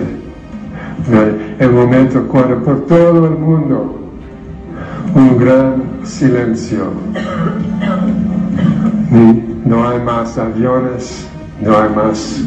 El 1.58 1.72
momento 1.72 2.26
cuando 2.28 2.62
por 2.62 2.86
todo 2.86 3.26
el 3.26 3.38
mundo 3.38 3.96
un 5.14 5.38
gran 5.38 5.82
silencio. 6.04 6.92
Ni- 9.10 9.62
no 9.64 9.88
hay 9.88 10.00
más 10.00 10.38
aviones, 10.38 11.28
no 11.60 11.76
hay 11.78 11.90
más 11.94 12.42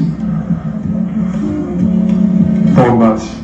bombas. 2.75 3.37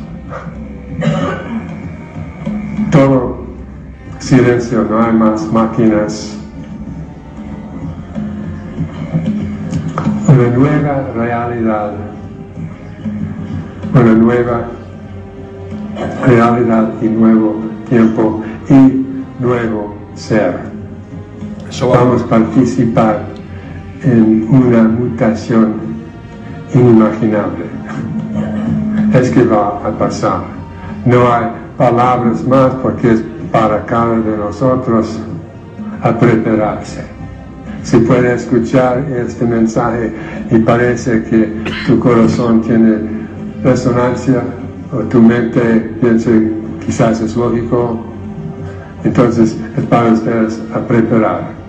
Todo 2.90 3.46
silencio, 4.18 4.84
no 4.90 5.02
hay 5.02 5.12
más 5.12 5.52
máquinas. 5.52 6.36
Una 10.28 10.48
nueva 10.48 11.10
realidad, 11.14 11.92
una 13.94 14.14
nueva 14.14 14.64
realidad 16.26 16.92
y 17.02 17.08
nuevo 17.08 17.56
tiempo 17.88 18.42
y 18.68 19.04
nuevo 19.40 19.94
ser. 20.14 20.79
Vamos 21.78 22.22
a 22.22 22.26
participar 22.26 23.22
en 24.02 24.46
una 24.50 24.82
mutación 24.82 25.74
inimaginable. 26.74 27.64
Es 29.14 29.30
que 29.30 29.44
va 29.44 29.80
a 29.84 29.90
pasar. 29.96 30.42
No 31.06 31.32
hay 31.32 31.46
palabras 31.78 32.46
más 32.46 32.74
porque 32.82 33.12
es 33.12 33.22
para 33.52 33.86
cada 33.86 34.18
de 34.18 34.36
nosotros 34.36 35.18
a 36.02 36.12
prepararse. 36.18 37.02
Si 37.82 37.98
puede 37.98 38.34
escuchar 38.34 39.06
este 39.10 39.46
mensaje 39.46 40.12
y 40.50 40.58
parece 40.58 41.22
que 41.24 41.64
tu 41.86 41.98
corazón 41.98 42.60
tiene 42.62 42.98
resonancia 43.62 44.42
o 44.92 44.98
tu 45.04 45.22
mente 45.22 45.60
piensa 46.00 46.30
quizás 46.84 47.20
es 47.20 47.36
lógico, 47.36 48.04
entonces 49.04 49.56
es 49.76 49.84
para 49.84 50.12
ustedes 50.12 50.60
a 50.74 50.80
preparar, 50.80 51.59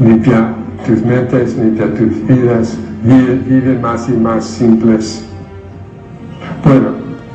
limpiar 0.00 0.54
tus 0.86 1.02
mentes 1.02 1.56
de 1.56 1.70
tus 1.70 2.26
vidas. 2.26 2.76
Vive, 3.02 3.78
más 3.78 4.08
y 4.08 4.12
más 4.12 4.44
simples. 4.44 5.24
Bueno, 6.64 6.88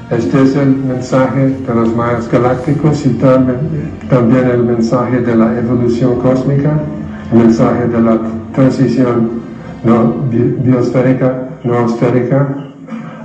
este 0.09 0.41
es 0.41 0.55
el 0.57 0.75
mensaje 0.75 1.55
de 1.65 1.73
los 1.73 1.95
mayas 1.95 2.29
galácticos 2.29 3.05
y 3.05 3.09
también, 3.11 4.49
el 4.49 4.63
mensaje 4.63 5.21
de 5.21 5.35
la 5.35 5.57
evolución 5.57 6.19
cósmica, 6.19 6.73
el 7.31 7.37
mensaje 7.39 7.87
de 7.87 8.01
la 8.01 8.19
transición 8.53 9.29
no, 9.85 10.13
bi- 10.29 10.57
biosférica, 10.61 11.47
noosférica, 11.63 12.49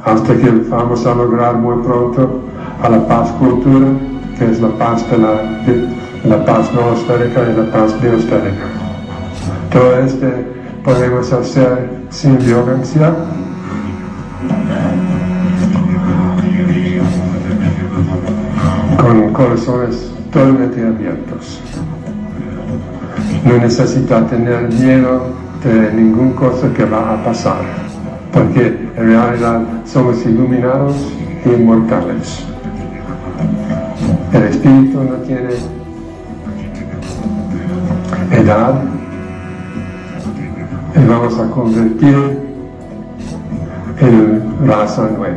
hasta 0.05 0.37
que 0.37 0.49
vamos 0.69 1.05
a 1.05 1.15
lograr 1.15 1.57
muy 1.57 1.83
pronto 1.83 2.43
a 2.81 2.89
la 2.89 3.05
paz 3.09 3.33
cultura, 3.33 3.89
que 4.39 4.45
es 4.45 4.61
la 4.61 4.69
paz 4.79 5.05
de 5.11 5.19
la, 5.19 5.43
de 5.67 5.89
la 6.29 6.45
paz 6.45 6.73
noosférica 6.73 7.41
y 7.51 7.57
la 7.57 7.73
paz 7.73 8.01
biosférica. 8.01 8.76
Todo 9.71 9.99
este 9.99 10.57
podemos 10.85 11.33
hacer 11.33 11.91
sin 12.11 12.39
violencia, 12.39 13.13
con 19.01 19.33
corazones 19.33 20.13
totalmente 20.33 20.87
abiertos. 20.87 21.61
No 23.45 23.59
necesita 23.59 24.27
tener 24.27 24.73
miedo 24.73 25.35
de 25.65 25.93
ninguna 25.93 26.37
cosa 26.37 26.73
que 26.73 26.85
va 26.85 27.15
a 27.15 27.25
pasar, 27.25 27.63
porque 28.33 28.67
en 28.97 29.09
realidad 29.09 29.63
somos 29.85 30.25
iluminados 30.25 30.95
e 31.45 31.53
inmortales. 31.53 32.45
El 34.33 34.43
espíritu 34.45 35.03
no 35.03 35.17
tiene 35.27 35.51
edad 38.31 38.83
y 40.97 41.07
vamos 41.07 41.39
a 41.39 41.51
convertir 41.51 42.39
en 44.01 44.67
raza 44.67 45.09
nueva. 45.17 45.37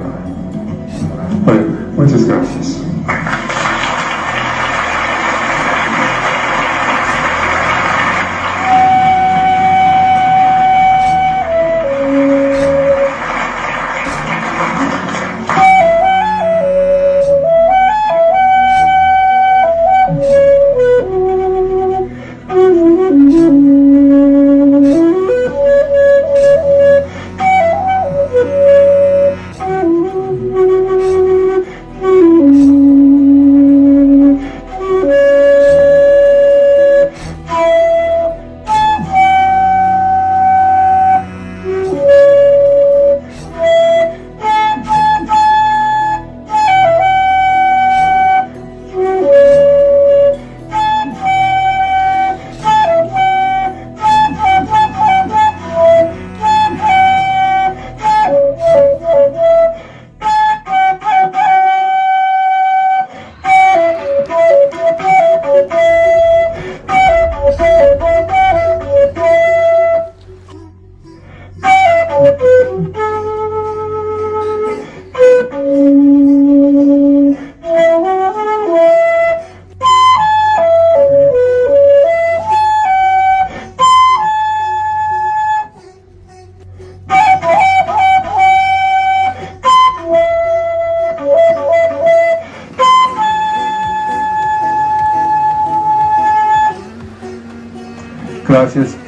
Bueno, 1.45 1.61
muchas 1.95 2.25
gracias. 2.25 2.81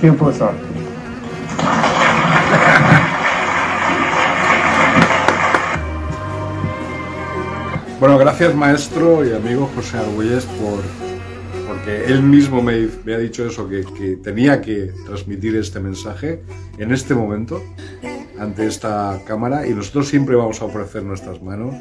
Tiempo 0.02 0.32
es 0.32 0.42
arte. 0.42 0.58
Bueno, 8.00 8.18
gracias 8.18 8.56
maestro 8.56 9.24
y 9.24 9.32
amigo 9.32 9.70
José 9.76 10.00
Argüelles 10.00 10.46
por 10.46 10.80
porque 11.68 12.06
él 12.06 12.24
mismo 12.24 12.64
me, 12.64 12.88
me 13.06 13.14
ha 13.14 13.20
dicho 13.20 13.46
eso, 13.46 13.70
que, 13.70 13.84
que 13.84 14.16
tenía 14.16 14.60
que 14.60 14.92
transmitir 15.06 15.56
este 15.56 15.80
mensaje 15.80 16.42
en 16.80 16.92
este 16.92 17.14
momento 17.14 17.62
ante 18.40 18.66
esta 18.66 19.22
cámara 19.28 19.68
y 19.68 19.76
nosotros 19.76 20.08
siempre 20.08 20.36
vamos 20.36 20.64
a 20.64 20.66
ofrecer 20.66 21.04
nuestras 21.04 21.44
manos 21.44 21.76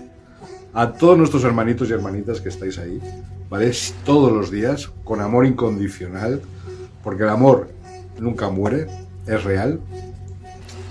a 0.75 0.93
todos 0.93 1.17
nuestros 1.17 1.43
hermanitos 1.45 1.89
y 1.89 1.95
hermanitas 1.95 2.43
que 2.43 2.51
estáis 2.51 2.79
ahí, 2.79 3.01
¿vale? 3.49 3.73
Todos 4.05 4.31
los 4.31 4.51
días, 4.51 4.91
con 5.05 5.23
amor 5.23 5.47
incondicional, 5.47 6.43
porque 7.03 7.23
el 7.23 7.31
amor 7.31 7.80
nunca 8.21 8.51
muere, 8.51 8.87
es 9.27 9.45
real. 9.45 9.81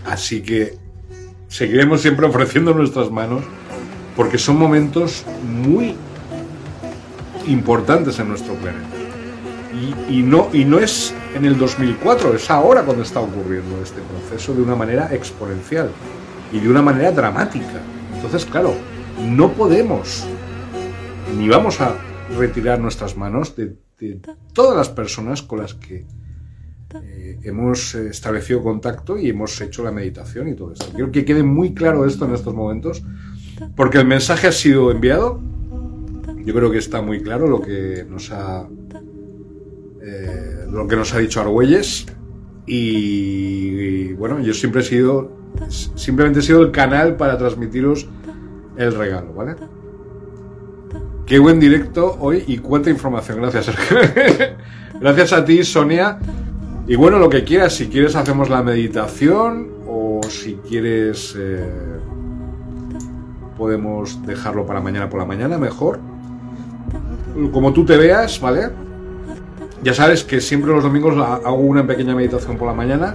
Así 0.06 0.42
que 0.42 0.78
seguiremos 1.48 2.02
siempre 2.02 2.26
ofreciendo 2.26 2.74
nuestras 2.74 3.12
manos, 3.12 3.44
porque 4.16 4.38
son 4.38 4.58
momentos 4.58 5.26
muy 5.44 5.96
importantes 7.48 8.20
en 8.20 8.30
nuestro 8.30 8.54
planeta. 8.56 8.88
Y, 10.10 10.24
no, 10.24 10.50
es 10.80 11.14
en 11.36 11.46
el 11.46 11.58
2004, 11.58 12.36
es 12.36 12.50
ahora 12.50 12.84
cuando 12.84 13.04
está 13.04 13.20
ocurriendo 13.20 13.82
este 13.82 14.02
proceso 14.02 14.54
de 14.54 14.62
una 14.62 14.76
manera 14.76 15.14
exponencial 15.14 15.92
y 16.52 16.60
de 16.60 16.70
una 16.70 16.82
manera 16.82 17.12
dramática. 17.12 17.80
Entonces, 18.16 18.46
claro, 18.46 18.74
no 19.22 19.54
podemos 19.54 20.26
ni 21.38 21.48
vamos 21.48 21.80
a 21.80 21.96
retirar 22.38 22.80
nuestras 22.80 23.16
manos 23.16 23.56
de 23.56 23.76
todas 24.54 24.76
las 24.76 24.90
personas 24.90 25.44
con 25.44 25.60
las 25.60 25.76
que 25.76 26.06
eh, 27.04 27.40
hemos 27.44 27.96
eh, 27.96 28.10
establecido 28.10 28.64
contacto 28.64 29.18
y 29.18 29.30
hemos 29.30 29.60
hecho 29.62 29.84
la 29.84 29.92
meditación 29.92 30.48
y 30.48 30.56
todo 30.56 30.74
esto. 30.74 30.88
Quiero 30.92 31.12
que 31.12 31.26
quede 31.26 31.44
muy 31.44 31.74
claro 31.74 32.06
esto 32.06 32.26
en 32.26 32.34
estos 32.34 32.54
momentos, 32.54 33.04
porque 33.76 34.00
el 34.00 34.06
mensaje 34.06 34.48
ha 34.48 34.52
sido 34.52 34.92
enviado. 34.92 35.40
Yo 36.46 36.54
creo 36.54 36.72
que 36.72 36.78
está 36.80 37.02
muy 37.02 37.22
claro 37.22 37.48
lo 37.48 37.62
que 37.62 38.06
nos 38.10 38.32
ha 38.32 38.68
eh, 40.02 40.66
lo 40.70 40.88
que 40.88 40.96
nos 40.96 41.14
ha 41.14 41.20
dicho 41.20 41.42
Argüelles 41.42 42.06
y, 42.66 44.14
bueno, 44.14 44.40
yo 44.40 44.54
siempre 44.54 44.82
he 44.82 44.84
sido 44.84 45.38
simplemente 45.96 46.42
sido 46.42 46.62
el 46.62 46.72
canal 46.72 47.18
para 47.18 47.38
transmitiros 47.38 48.08
el 48.78 48.96
regalo, 48.96 49.34
¿vale? 49.34 49.56
Qué 51.26 51.38
buen 51.38 51.60
directo 51.60 52.18
hoy 52.20 52.44
y 52.48 52.58
cuánta 52.60 52.90
información. 52.90 53.42
Gracias. 53.42 53.70
Gracias 55.00 55.34
a 55.34 55.46
ti, 55.46 55.64
Sonia. 55.64 56.18
Y 56.90 56.96
bueno, 56.96 57.20
lo 57.20 57.30
que 57.30 57.44
quieras, 57.44 57.76
si 57.76 57.88
quieres 57.88 58.16
hacemos 58.16 58.50
la 58.50 58.64
meditación 58.64 59.70
o 59.88 60.22
si 60.28 60.56
quieres 60.56 61.36
eh, 61.38 61.70
podemos 63.56 64.26
dejarlo 64.26 64.66
para 64.66 64.82
mañana 64.82 65.08
por 65.08 65.20
la 65.20 65.26
mañana, 65.28 65.60
mejor. 65.60 66.00
Como 67.54 67.74
tú 67.74 67.86
te 67.86 67.96
veas, 67.96 68.42
¿vale? 68.42 68.72
Ya 69.84 69.94
sabes 69.94 70.24
que 70.24 70.42
siempre 70.42 70.72
los 70.72 70.82
domingos 70.84 71.16
hago 71.16 71.58
una 71.58 71.86
pequeña 71.86 72.16
meditación 72.16 72.58
por 72.58 72.68
la 72.68 72.74
mañana, 72.74 73.14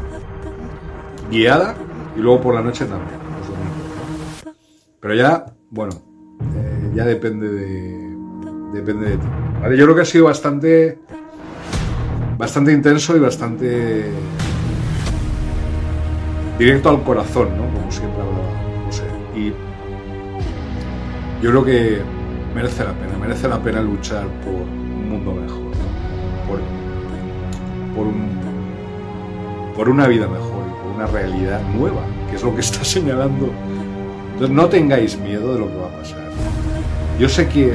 guiada, 1.28 1.74
y 2.16 2.20
luego 2.20 2.42
por 2.42 2.55
la 2.55 2.62
noche 2.62 2.84
también, 2.84 3.18
los 3.38 3.48
domingos. 3.48 4.56
Pero 5.01 5.14
ya, 5.16 5.46
bueno, 5.70 5.90
eh, 6.55 6.92
ya 6.94 7.05
depende 7.05 7.51
de, 7.51 8.16
depende 8.72 9.10
de 9.10 9.16
ti. 9.16 9.26
¿vale? 9.60 9.76
Yo 9.76 9.84
creo 9.84 9.96
que 9.96 10.02
ha 10.02 10.06
sido 10.06 10.26
bastante, 10.26 11.01
bastante 12.36 12.73
intenso 12.73 13.16
y 13.16 13.20
bastante 13.20 14.11
directo 16.59 16.89
al 16.89 17.02
corazón, 17.02 17.48
¿no? 17.56 17.65
Como 17.73 17.90
siempre 17.90 18.20
hablaba 18.20 18.85
José. 18.86 19.05
Y 19.36 19.52
yo 21.43 21.51
creo 21.51 21.65
que 21.65 22.02
merece 22.55 22.85
la 22.85 22.93
pena, 22.93 23.19
merece 23.20 23.48
la 23.48 23.61
pena 23.61 23.81
luchar 23.82 24.27
por 24.44 24.55
un 24.55 25.11
mundo 25.11 25.32
mejor, 25.32 25.61
¿no? 25.61 26.48
por, 26.48 26.61
por 27.97 28.06
un 28.06 28.35
por 29.74 29.89
una 29.89 30.06
vida 30.06 30.28
mejor 30.28 30.65
y 30.69 30.82
por 30.82 30.93
una 30.94 31.06
realidad 31.06 31.61
nueva, 31.77 32.02
que 32.31 32.36
es 32.36 32.43
lo 32.43 32.55
que 32.55 32.61
está 32.61 32.85
señalando. 32.85 33.51
Entonces 34.35 34.55
no 34.55 34.66
tengáis 34.69 35.19
miedo 35.19 35.55
de 35.55 35.61
lo 35.61 35.69
que 35.69 35.77
va 35.77 35.86
a 35.86 36.01
pasar. 36.01 36.31
Yo 37.19 37.28
sé 37.28 37.48
que 37.48 37.74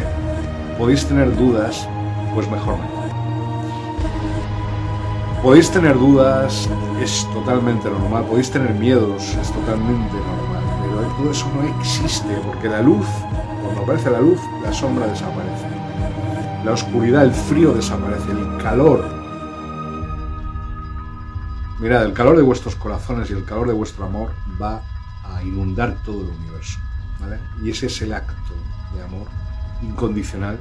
podéis 0.77 1.05
tener 1.05 1.35
dudas, 1.35 1.87
pues 2.33 2.49
mejor 2.49 2.77
no. 2.77 2.98
Podéis 5.41 5.71
tener 5.71 5.97
dudas, 5.97 6.69
es 7.01 7.25
totalmente 7.33 7.89
normal. 7.89 8.25
Podéis 8.25 8.51
tener 8.51 8.73
miedos, 8.73 9.23
es 9.35 9.53
totalmente 9.53 10.13
normal. 10.13 10.63
Pero 10.81 11.07
todo 11.17 11.31
eso 11.31 11.49
no 11.55 11.79
existe, 11.79 12.35
porque 12.45 12.67
la 12.67 12.81
luz, 12.81 13.05
cuando 13.63 13.83
aparece 13.83 14.11
la 14.11 14.19
luz, 14.19 14.37
la 14.61 14.73
sombra 14.73 15.07
desaparece. 15.07 15.65
La 16.65 16.73
oscuridad, 16.73 17.23
el 17.23 17.31
frío 17.31 17.71
desaparece, 17.71 18.31
el 18.31 18.57
calor. 18.61 19.01
Mirad, 21.79 22.03
el 22.03 22.13
calor 22.13 22.35
de 22.35 22.43
vuestros 22.43 22.75
corazones 22.75 23.29
y 23.29 23.33
el 23.33 23.45
calor 23.45 23.67
de 23.67 23.73
vuestro 23.73 24.05
amor 24.05 24.31
va 24.61 24.81
a 25.23 25.41
inundar 25.41 25.95
todo 26.03 26.21
el 26.21 26.27
universo. 26.37 26.79
¿vale? 27.17 27.39
Y 27.63 27.69
ese 27.69 27.85
es 27.85 28.01
el 28.01 28.11
acto 28.11 28.33
de 28.93 29.03
amor 29.03 29.27
incondicional 29.81 30.59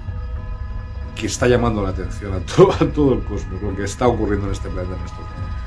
que 1.19 1.27
está 1.27 1.49
llamando 1.49 1.83
la 1.83 1.91
atención 1.91 2.33
a 2.33 2.41
todo, 2.41 3.13
el 3.13 3.21
cosmos, 3.25 3.61
lo 3.61 3.75
que 3.75 3.85
está 3.85 4.07
ocurriendo 4.07 4.47
en 4.47 4.53
este 4.53 4.69
planeta 4.69 4.95
en 4.95 5.05
estos 5.05 5.19
momentos. 5.19 5.59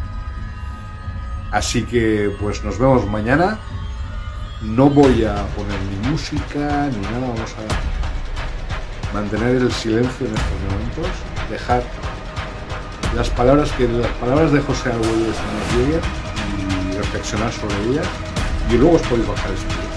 Así 1.52 1.84
que 1.84 2.34
pues 2.40 2.64
nos 2.64 2.80
vemos 2.80 3.06
mañana. 3.08 3.60
No 4.62 4.90
voy 4.90 5.26
a 5.26 5.46
poner 5.56 5.78
ni 5.82 6.10
música 6.10 6.90
ni 6.90 7.02
nada, 7.02 7.20
vamos 7.20 7.56
a 7.58 9.14
mantener 9.14 9.58
el 9.58 9.72
silencio 9.72 10.28
en 10.28 10.34
estos 10.34 10.60
momentos, 10.70 11.12
dejar 11.50 11.84
las 13.16 13.30
palabras 13.32 13.72
que 13.74 13.88
las 13.88 14.12
palabras 14.14 14.52
de 14.52 14.62
José 14.62 14.92
Arguelles 14.92 15.36
nos 15.36 15.78
lleguen 15.78 16.02
y 16.92 16.96
reflexionar 16.96 17.52
sobre 17.52 17.76
ellas 17.90 18.08
y 18.70 18.78
luego 18.78 18.96
os 18.96 19.02
podéis 19.02 19.28
bajar 19.28 19.52
este 19.52 19.66
vídeo. 19.66 19.92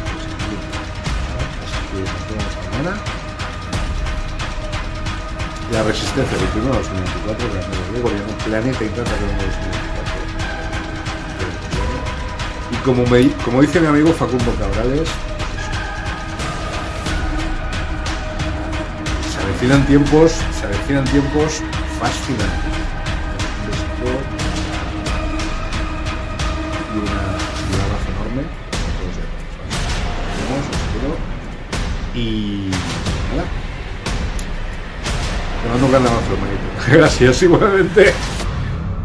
Así 1.62 1.78
que 1.92 1.98
nos 2.00 2.28
vemos 2.30 2.54
mañana. 2.72 3.23
La 5.74 5.82
resistencia, 5.82 6.38
21 6.38 6.72
a 6.72 6.76
2024, 6.76 7.48
de 7.94 8.00
gobierno, 8.00 8.32
planeta 8.44 8.78
de 8.78 8.88
2024. 8.90 9.14
Y 12.70 12.76
como, 12.84 13.04
me, 13.06 13.28
como 13.44 13.60
dice 13.60 13.80
mi 13.80 13.88
amigo 13.88 14.12
Facundo 14.12 14.54
Cabrales, 14.56 15.08
se 19.32 19.42
avecinan 19.42 19.84
tiempos, 19.86 20.32
se 20.60 20.66
avecinan 20.66 21.04
tiempos 21.06 21.60
fascinantes. 21.98 22.72
Y, 26.94 26.98
una, 26.98 27.20
y 27.58 27.74
un 27.74 27.80
enorme 28.14 28.42
os 30.54 30.66
quiero. 30.92 31.16
Y 32.14 32.63
Te 35.64 35.70
mando 35.70 35.86
un 35.86 35.92
gran 35.92 36.06
abrazo, 36.06 36.34
hermanito. 36.34 36.62
Gracias, 36.92 37.42
igualmente. 37.42 38.12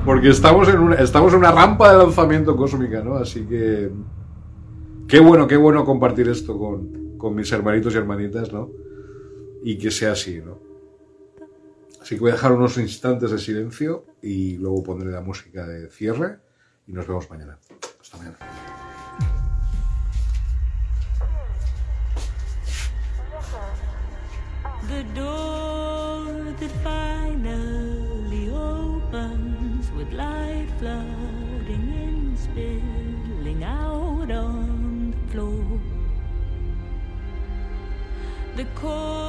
Porque 0.03 0.29
estamos 0.29 0.67
en, 0.67 0.79
una, 0.79 0.95
estamos 0.95 1.31
en 1.31 1.39
una 1.39 1.53
rampa 1.53 1.93
de 1.93 1.99
lanzamiento 1.99 2.57
cósmica, 2.57 3.01
¿no? 3.01 3.15
Así 3.15 3.45
que. 3.45 3.89
Qué 5.07 5.21
bueno, 5.21 5.47
qué 5.47 5.55
bueno 5.55 5.85
compartir 5.85 6.27
esto 6.27 6.59
con, 6.59 7.17
con 7.17 7.33
mis 7.33 7.49
hermanitos 7.53 7.93
y 7.93 7.97
hermanitas, 7.97 8.51
¿no? 8.51 8.71
Y 9.63 9.77
que 9.77 9.89
sea 9.89 10.11
así, 10.11 10.41
¿no? 10.41 10.59
Así 12.01 12.15
que 12.15 12.21
voy 12.21 12.31
a 12.31 12.33
dejar 12.33 12.51
unos 12.51 12.77
instantes 12.77 13.31
de 13.31 13.37
silencio 13.37 14.03
y 14.21 14.57
luego 14.57 14.83
pondré 14.83 15.09
la 15.09 15.21
música 15.21 15.65
de 15.65 15.89
cierre 15.89 16.39
y 16.87 16.91
nos 16.91 17.07
vemos 17.07 17.29
mañana. 17.29 17.57
Hasta 18.01 18.17
mañana. 18.17 18.37
The 24.89 25.03
door 25.13 25.68
The 38.59 38.65
core 38.75 39.28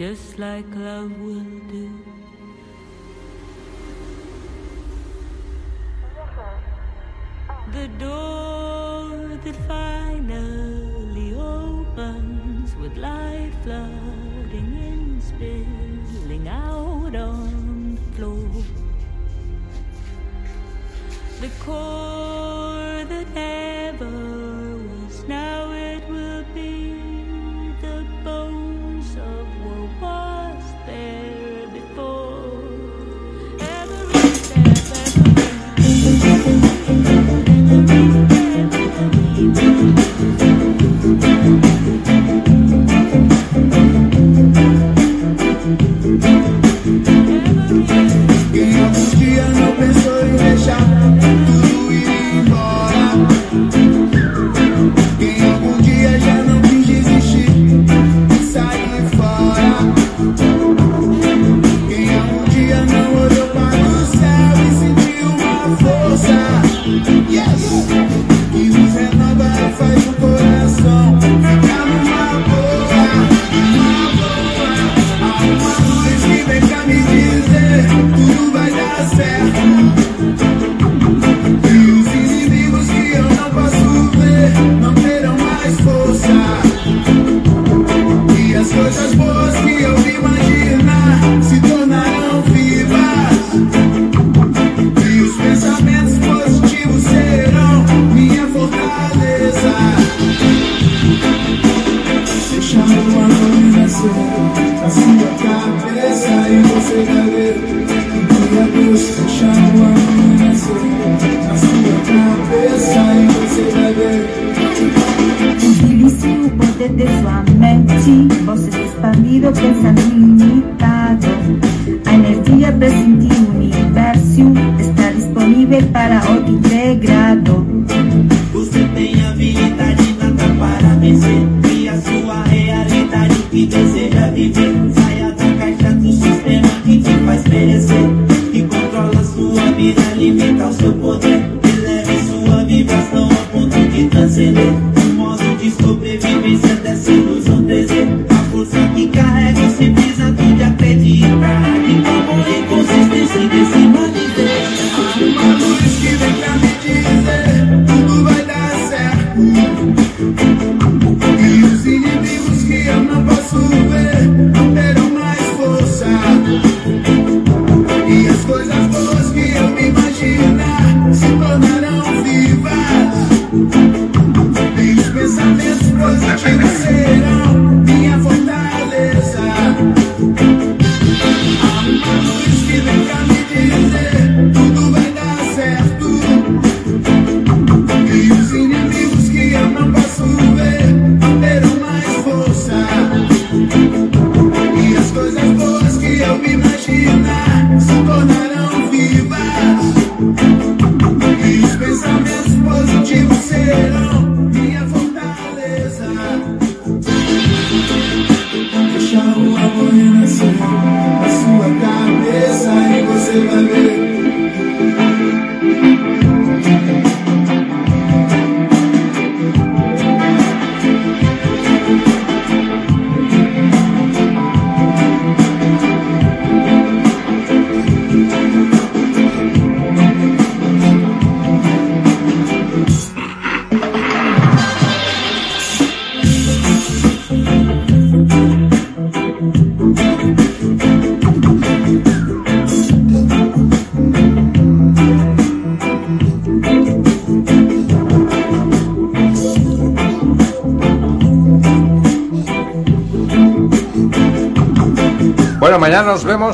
just 0.00 0.38
like 0.38 0.64
love 0.76 1.19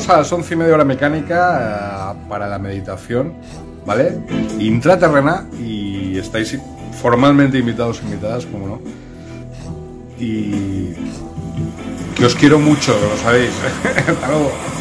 A 0.07 0.17
las 0.17 0.31
11 0.31 0.53
y 0.53 0.57
media 0.57 0.73
hora 0.73 0.85
mecánica 0.85 2.13
eh, 2.15 2.27
para 2.29 2.47
la 2.47 2.57
meditación, 2.57 3.33
¿vale? 3.85 4.17
Intraterrena 4.57 5.45
y 5.59 6.17
estáis 6.17 6.57
formalmente 7.01 7.57
invitados, 7.57 8.01
invitadas, 8.01 8.45
como 8.45 8.67
no. 8.67 8.81
Y 10.17 10.93
que 12.15 12.25
os 12.25 12.35
quiero 12.35 12.57
mucho, 12.57 12.97
lo 12.99 13.17
sabéis. 13.17 13.51
Hasta 14.07 14.27
luego. 14.29 14.76